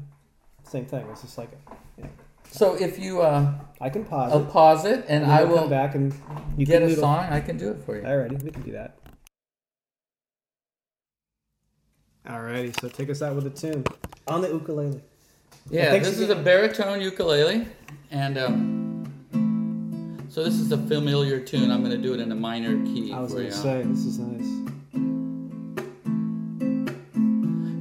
Same 0.65 0.85
thing. 0.85 1.05
It's 1.11 1.21
just 1.21 1.37
like 1.37 1.49
So 2.49 2.75
if 2.75 2.99
you, 2.99 3.21
uh, 3.21 3.53
I 3.79 3.89
can 3.89 4.03
pause 4.05 4.31
I'll 4.33 4.41
it. 4.41 4.49
pause 4.49 4.85
it 4.85 5.05
and 5.07 5.23
and 5.23 5.31
I 5.31 5.43
we'll 5.43 5.53
will 5.53 5.59
come 5.61 5.69
back 5.69 5.95
and 5.95 6.13
you 6.57 6.65
get 6.65 6.75
can 6.79 6.83
a 6.83 6.87
noodle. 6.87 7.01
song. 7.03 7.25
I 7.29 7.39
can 7.39 7.57
do 7.57 7.69
it 7.71 7.83
for 7.85 7.95
you. 7.95 8.01
Alrighty, 8.03 8.41
we 8.43 8.51
can 8.51 8.61
do 8.63 8.71
that. 8.73 8.97
Alrighty, 12.27 12.79
so 12.81 12.89
take 12.89 13.09
us 13.09 13.21
out 13.21 13.35
with 13.35 13.45
a 13.45 13.51
tune 13.51 13.85
on 14.27 14.41
the 14.41 14.49
ukulele. 14.49 15.01
Yeah, 15.69 15.91
thanks 15.91 16.07
this 16.09 16.19
is 16.19 16.29
a 16.29 16.33
again. 16.33 16.43
baritone 16.43 17.01
ukulele, 17.01 17.67
and 18.11 18.37
um, 18.37 20.25
so 20.29 20.43
this 20.43 20.55
is 20.55 20.71
a 20.71 20.77
familiar 20.77 21.39
tune. 21.39 21.69
I'm 21.71 21.81
going 21.83 21.95
to 21.95 22.01
do 22.01 22.13
it 22.15 22.19
in 22.19 22.31
a 22.31 22.35
minor 22.35 22.83
key 22.85 23.13
I 23.13 23.19
was 23.19 23.31
for 23.31 23.37
gonna 23.37 23.49
you. 23.49 23.51
say 23.53 23.83
this 23.83 24.05
is 24.05 24.17
nice. 24.19 24.49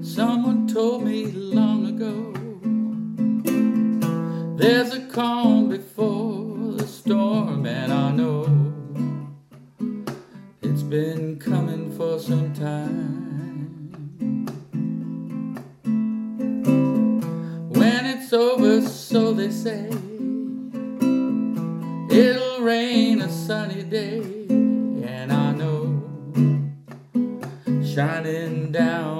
Someone 0.07 0.69
told 0.69 1.05
me 1.05 1.27
long 1.33 1.87
ago 1.87 2.33
there's 4.57 4.93
a 4.95 5.01
calm 5.07 5.69
before 5.69 6.73
the 6.77 6.87
storm, 6.87 7.67
and 7.67 7.93
I 7.93 8.13
know 8.13 8.45
it's 10.63 10.83
been 10.83 11.39
coming 11.39 11.91
for 11.97 12.19
some 12.21 12.53
time. 12.55 13.21
When 17.71 18.07
it's 18.07 18.33
over, 18.33 18.81
so 18.83 19.33
they 19.33 19.51
say, 19.51 19.89
it'll 22.11 22.61
rain 22.61 23.23
a 23.23 23.29
sunny 23.29 23.83
day, 23.83 24.21
and 24.49 25.33
I 25.33 25.53
know 25.53 26.03
shining 27.85 28.71
down 28.73 29.14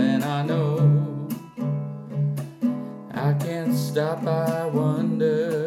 and 0.00 0.24
I 0.24 0.42
know 0.44 1.28
I 3.12 3.32
can't 3.34 3.74
stop, 3.74 4.26
I 4.26 4.66
wonder. 4.66 5.57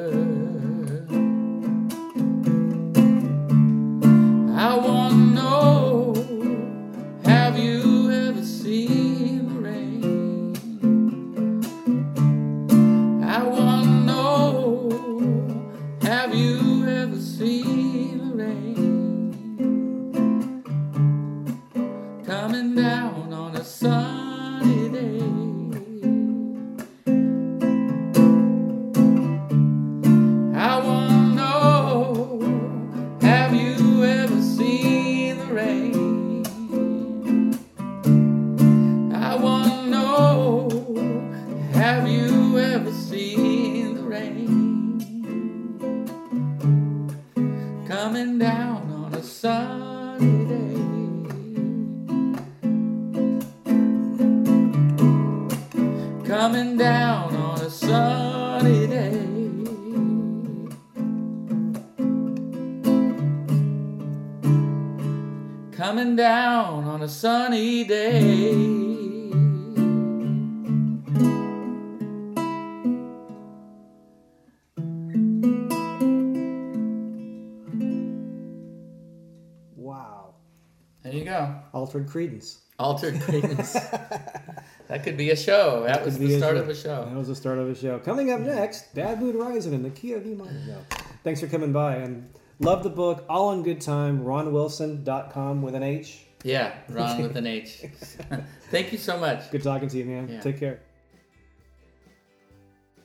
Altered 81.92 82.08
Creedence. 82.08 82.60
Altered 82.80 83.16
Creedence. 83.22 83.74
that 84.88 85.04
could 85.04 85.18
be 85.18 85.32
a 85.32 85.36
show. 85.36 85.84
That 85.86 86.06
was 86.06 86.18
be 86.18 86.28
the 86.28 86.36
a 86.36 86.38
start 86.38 86.56
show. 86.56 86.62
of 86.64 86.70
a 86.70 86.76
show. 86.76 87.06
That 87.06 87.16
was 87.16 87.28
the 87.28 87.36
start 87.36 87.58
of 87.58 87.70
a 87.70 87.76
show. 87.76 88.00
Coming 88.00 88.32
up 88.32 88.39
next, 88.39 88.94
Bad 88.96 89.22
Mood 89.22 89.36
Rising 89.36 89.74
in 89.74 89.84
the 89.84 89.89
key 89.89 90.14
of 90.14 90.26
E 90.26 90.34
minor. 90.34 90.54
No. 90.68 90.78
Thanks 91.24 91.42
for 91.42 91.48
coming 91.48 91.72
by 91.74 91.98
and 91.98 92.34
love 92.60 92.84
the 92.84 92.89
book. 92.89 93.26
All 93.30 93.52
in 93.52 93.62
good 93.64 93.82
time. 93.82 94.24
RhanWilson.com 94.24 95.62
with 95.62 95.76
an 95.76 95.84
H. 95.84 96.26
Yeah, 96.44 96.74
Rhan 96.89 97.22
with 97.22 97.38
an 97.38 97.46
H. 97.46 97.86
Thank 98.72 98.92
you 98.92 98.98
so 98.98 99.18
much. 99.20 99.52
Good 99.52 99.62
talking 99.62 99.89
to 99.89 99.98
you, 99.98 100.06
man. 100.06 100.28
Yeah. 100.28 100.42
Take 100.42 100.60
care. 100.60 100.80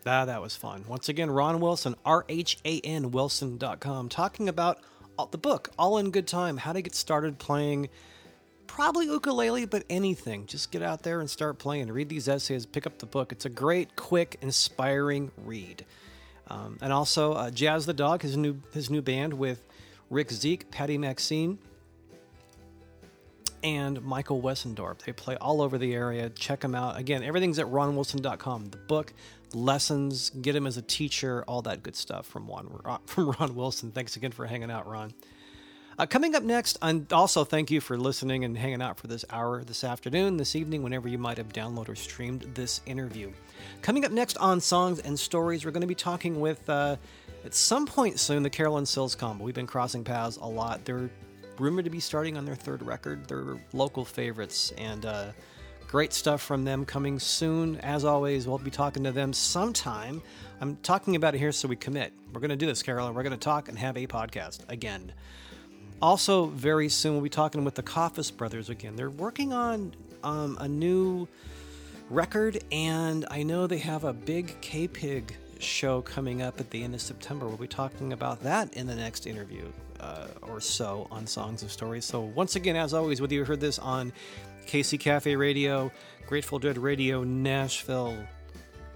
Ah, 0.06 0.24
that 0.24 0.40
was 0.40 0.54
fun. 0.56 0.84
Once 0.88 1.08
again, 1.08 1.30
Rhan 1.30 1.60
Wilson, 1.60 1.96
R 2.04 2.24
H 2.28 2.58
A 2.64 2.80
N 2.80 3.10
Wilson.com, 3.10 4.08
talking 4.08 4.48
about 4.48 4.78
the 5.30 5.38
book, 5.38 5.70
All 5.78 5.98
in 5.98 6.10
Good 6.10 6.26
Time, 6.26 6.56
how 6.58 6.72
to 6.72 6.80
get 6.80 6.94
started 6.94 7.38
playing 7.38 7.88
probably 8.76 9.06
ukulele, 9.06 9.64
but 9.64 9.84
anything. 9.88 10.44
Just 10.44 10.70
get 10.70 10.82
out 10.82 11.02
there 11.02 11.20
and 11.20 11.30
start 11.30 11.58
playing. 11.58 11.90
Read 11.90 12.10
these 12.10 12.28
essays, 12.28 12.66
pick 12.66 12.86
up 12.86 12.98
the 12.98 13.06
book. 13.06 13.32
It's 13.32 13.46
a 13.46 13.48
great, 13.48 13.96
quick, 13.96 14.36
inspiring 14.42 15.30
read. 15.38 15.86
Um, 16.48 16.76
and 16.82 16.92
also, 16.92 17.32
uh, 17.32 17.50
Jazz 17.50 17.86
the 17.86 17.94
Dog, 17.94 18.20
his 18.20 18.36
new 18.36 18.60
his 18.74 18.90
new 18.90 19.00
band 19.00 19.32
with 19.32 19.64
Rick 20.10 20.30
Zeke, 20.30 20.70
Patty 20.70 20.98
Maxine, 20.98 21.58
and 23.64 24.02
Michael 24.02 24.42
Wessendorf. 24.42 24.98
They 24.98 25.12
play 25.12 25.36
all 25.36 25.62
over 25.62 25.78
the 25.78 25.94
area. 25.94 26.28
Check 26.28 26.60
them 26.60 26.74
out. 26.74 26.98
Again, 26.98 27.22
everything's 27.22 27.58
at 27.58 27.66
RhanWilson.com. 27.66 28.66
The 28.66 28.76
book, 28.76 29.14
lessons, 29.54 30.28
get 30.28 30.54
him 30.54 30.66
as 30.66 30.76
a 30.76 30.82
teacher, 30.82 31.44
all 31.48 31.62
that 31.62 31.82
good 31.82 31.96
stuff 31.96 32.26
from 32.26 32.46
Rhan, 32.46 32.68
from 33.06 33.30
Rhan 33.30 33.54
Wilson. 33.54 33.90
Thanks 33.90 34.16
again 34.16 34.32
for 34.32 34.44
hanging 34.44 34.70
out, 34.70 34.86
Rhan. 34.86 35.14
Uh, 35.98 36.04
coming 36.04 36.34
up 36.34 36.42
next, 36.42 36.76
and 36.82 37.10
also 37.10 37.42
thank 37.42 37.70
you 37.70 37.80
for 37.80 37.96
listening 37.96 38.44
and 38.44 38.58
hanging 38.58 38.82
out 38.82 38.98
for 38.98 39.06
this 39.06 39.24
hour 39.30 39.64
this 39.64 39.82
afternoon, 39.82 40.36
this 40.36 40.54
evening, 40.54 40.82
whenever 40.82 41.08
you 41.08 41.16
might 41.16 41.38
have 41.38 41.48
downloaded 41.54 41.88
or 41.88 41.94
streamed 41.94 42.42
this 42.52 42.82
interview. 42.84 43.32
Coming 43.80 44.04
up 44.04 44.12
next 44.12 44.36
on 44.36 44.60
Songs 44.60 44.98
and 44.98 45.18
Stories, 45.18 45.64
we're 45.64 45.70
going 45.70 45.80
to 45.80 45.86
be 45.86 45.94
talking 45.94 46.38
with, 46.38 46.68
uh, 46.68 46.96
at 47.46 47.54
some 47.54 47.86
point 47.86 48.20
soon, 48.20 48.42
the 48.42 48.50
Carolyn 48.50 48.84
Sills 48.84 49.14
combo. 49.14 49.42
We've 49.42 49.54
been 49.54 49.66
crossing 49.66 50.04
paths 50.04 50.36
a 50.36 50.44
lot. 50.44 50.84
They're 50.84 51.08
rumored 51.58 51.86
to 51.86 51.90
be 51.90 52.00
starting 52.00 52.36
on 52.36 52.44
their 52.44 52.56
third 52.56 52.82
record. 52.82 53.26
They're 53.26 53.56
local 53.72 54.04
favorites, 54.04 54.74
and 54.76 55.06
uh, 55.06 55.28
great 55.88 56.12
stuff 56.12 56.42
from 56.42 56.62
them 56.62 56.84
coming 56.84 57.18
soon. 57.18 57.76
As 57.76 58.04
always, 58.04 58.46
we'll 58.46 58.58
be 58.58 58.70
talking 58.70 59.02
to 59.04 59.12
them 59.12 59.32
sometime. 59.32 60.20
I'm 60.60 60.76
talking 60.82 61.16
about 61.16 61.34
it 61.34 61.38
here 61.38 61.52
so 61.52 61.68
we 61.68 61.76
commit. 61.76 62.12
We're 62.34 62.40
going 62.40 62.50
to 62.50 62.56
do 62.56 62.66
this, 62.66 62.82
Carolyn. 62.82 63.14
We're 63.14 63.22
going 63.22 63.32
to 63.32 63.38
talk 63.38 63.70
and 63.70 63.78
have 63.78 63.96
a 63.96 64.06
podcast 64.06 64.60
again. 64.68 65.14
Also, 66.02 66.46
very 66.46 66.88
soon, 66.88 67.12
we'll 67.14 67.22
be 67.22 67.28
talking 67.30 67.64
with 67.64 67.74
the 67.74 67.82
Coffis 67.82 68.34
brothers 68.34 68.68
again. 68.68 68.96
They're 68.96 69.10
working 69.10 69.52
on 69.52 69.92
um, 70.22 70.58
a 70.60 70.68
new 70.68 71.26
record, 72.10 72.62
and 72.70 73.24
I 73.30 73.42
know 73.42 73.66
they 73.66 73.78
have 73.78 74.04
a 74.04 74.12
big 74.12 74.60
K 74.60 74.88
Pig 74.88 75.34
show 75.58 76.02
coming 76.02 76.42
up 76.42 76.60
at 76.60 76.70
the 76.70 76.82
end 76.82 76.94
of 76.94 77.00
September. 77.00 77.46
We'll 77.46 77.56
be 77.56 77.66
talking 77.66 78.12
about 78.12 78.42
that 78.42 78.74
in 78.74 78.86
the 78.86 78.94
next 78.94 79.26
interview 79.26 79.64
uh, 80.00 80.26
or 80.42 80.60
so 80.60 81.08
on 81.10 81.26
Songs 81.26 81.62
of 81.62 81.72
Stories. 81.72 82.04
So, 82.04 82.20
once 82.20 82.56
again, 82.56 82.76
as 82.76 82.92
always, 82.92 83.20
whether 83.20 83.34
you 83.34 83.44
heard 83.44 83.60
this 83.60 83.78
on 83.78 84.12
KC 84.66 85.00
Cafe 85.00 85.34
Radio, 85.34 85.90
Grateful 86.26 86.58
Dead 86.58 86.76
Radio, 86.76 87.24
Nashville, 87.24 88.18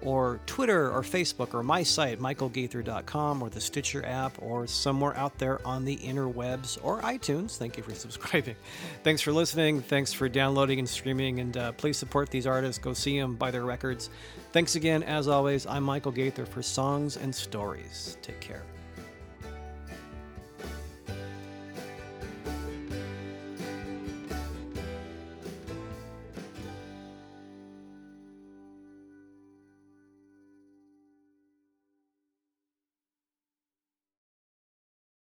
or 0.02 0.40
Twitter 0.46 0.90
or 0.90 1.02
Facebook 1.02 1.54
or 1.54 1.62
my 1.62 1.82
site, 1.82 2.18
michaelgaither.com, 2.18 3.42
or 3.42 3.50
the 3.50 3.60
Stitcher 3.60 4.04
app, 4.04 4.32
or 4.40 4.66
somewhere 4.66 5.16
out 5.16 5.38
there 5.38 5.60
on 5.66 5.84
the 5.84 5.96
interwebs 5.98 6.78
or 6.82 7.00
iTunes. 7.02 7.56
Thank 7.56 7.76
you 7.76 7.82
for 7.82 7.94
subscribing. 7.94 8.56
Thanks 9.02 9.20
for 9.22 9.32
listening. 9.32 9.82
Thanks 9.82 10.12
for 10.12 10.28
downloading 10.28 10.78
and 10.78 10.88
streaming. 10.88 11.40
And 11.40 11.56
uh, 11.56 11.72
please 11.72 11.96
support 11.96 12.30
these 12.30 12.46
artists. 12.46 12.82
Go 12.82 12.92
see 12.92 13.18
them, 13.18 13.34
buy 13.34 13.50
their 13.50 13.64
records. 13.64 14.10
Thanks 14.52 14.74
again. 14.74 15.02
As 15.02 15.28
always, 15.28 15.66
I'm 15.66 15.84
Michael 15.84 16.12
Gaither 16.12 16.46
for 16.46 16.62
Songs 16.62 17.16
and 17.16 17.34
Stories. 17.34 18.16
Take 18.22 18.40
care. 18.40 18.62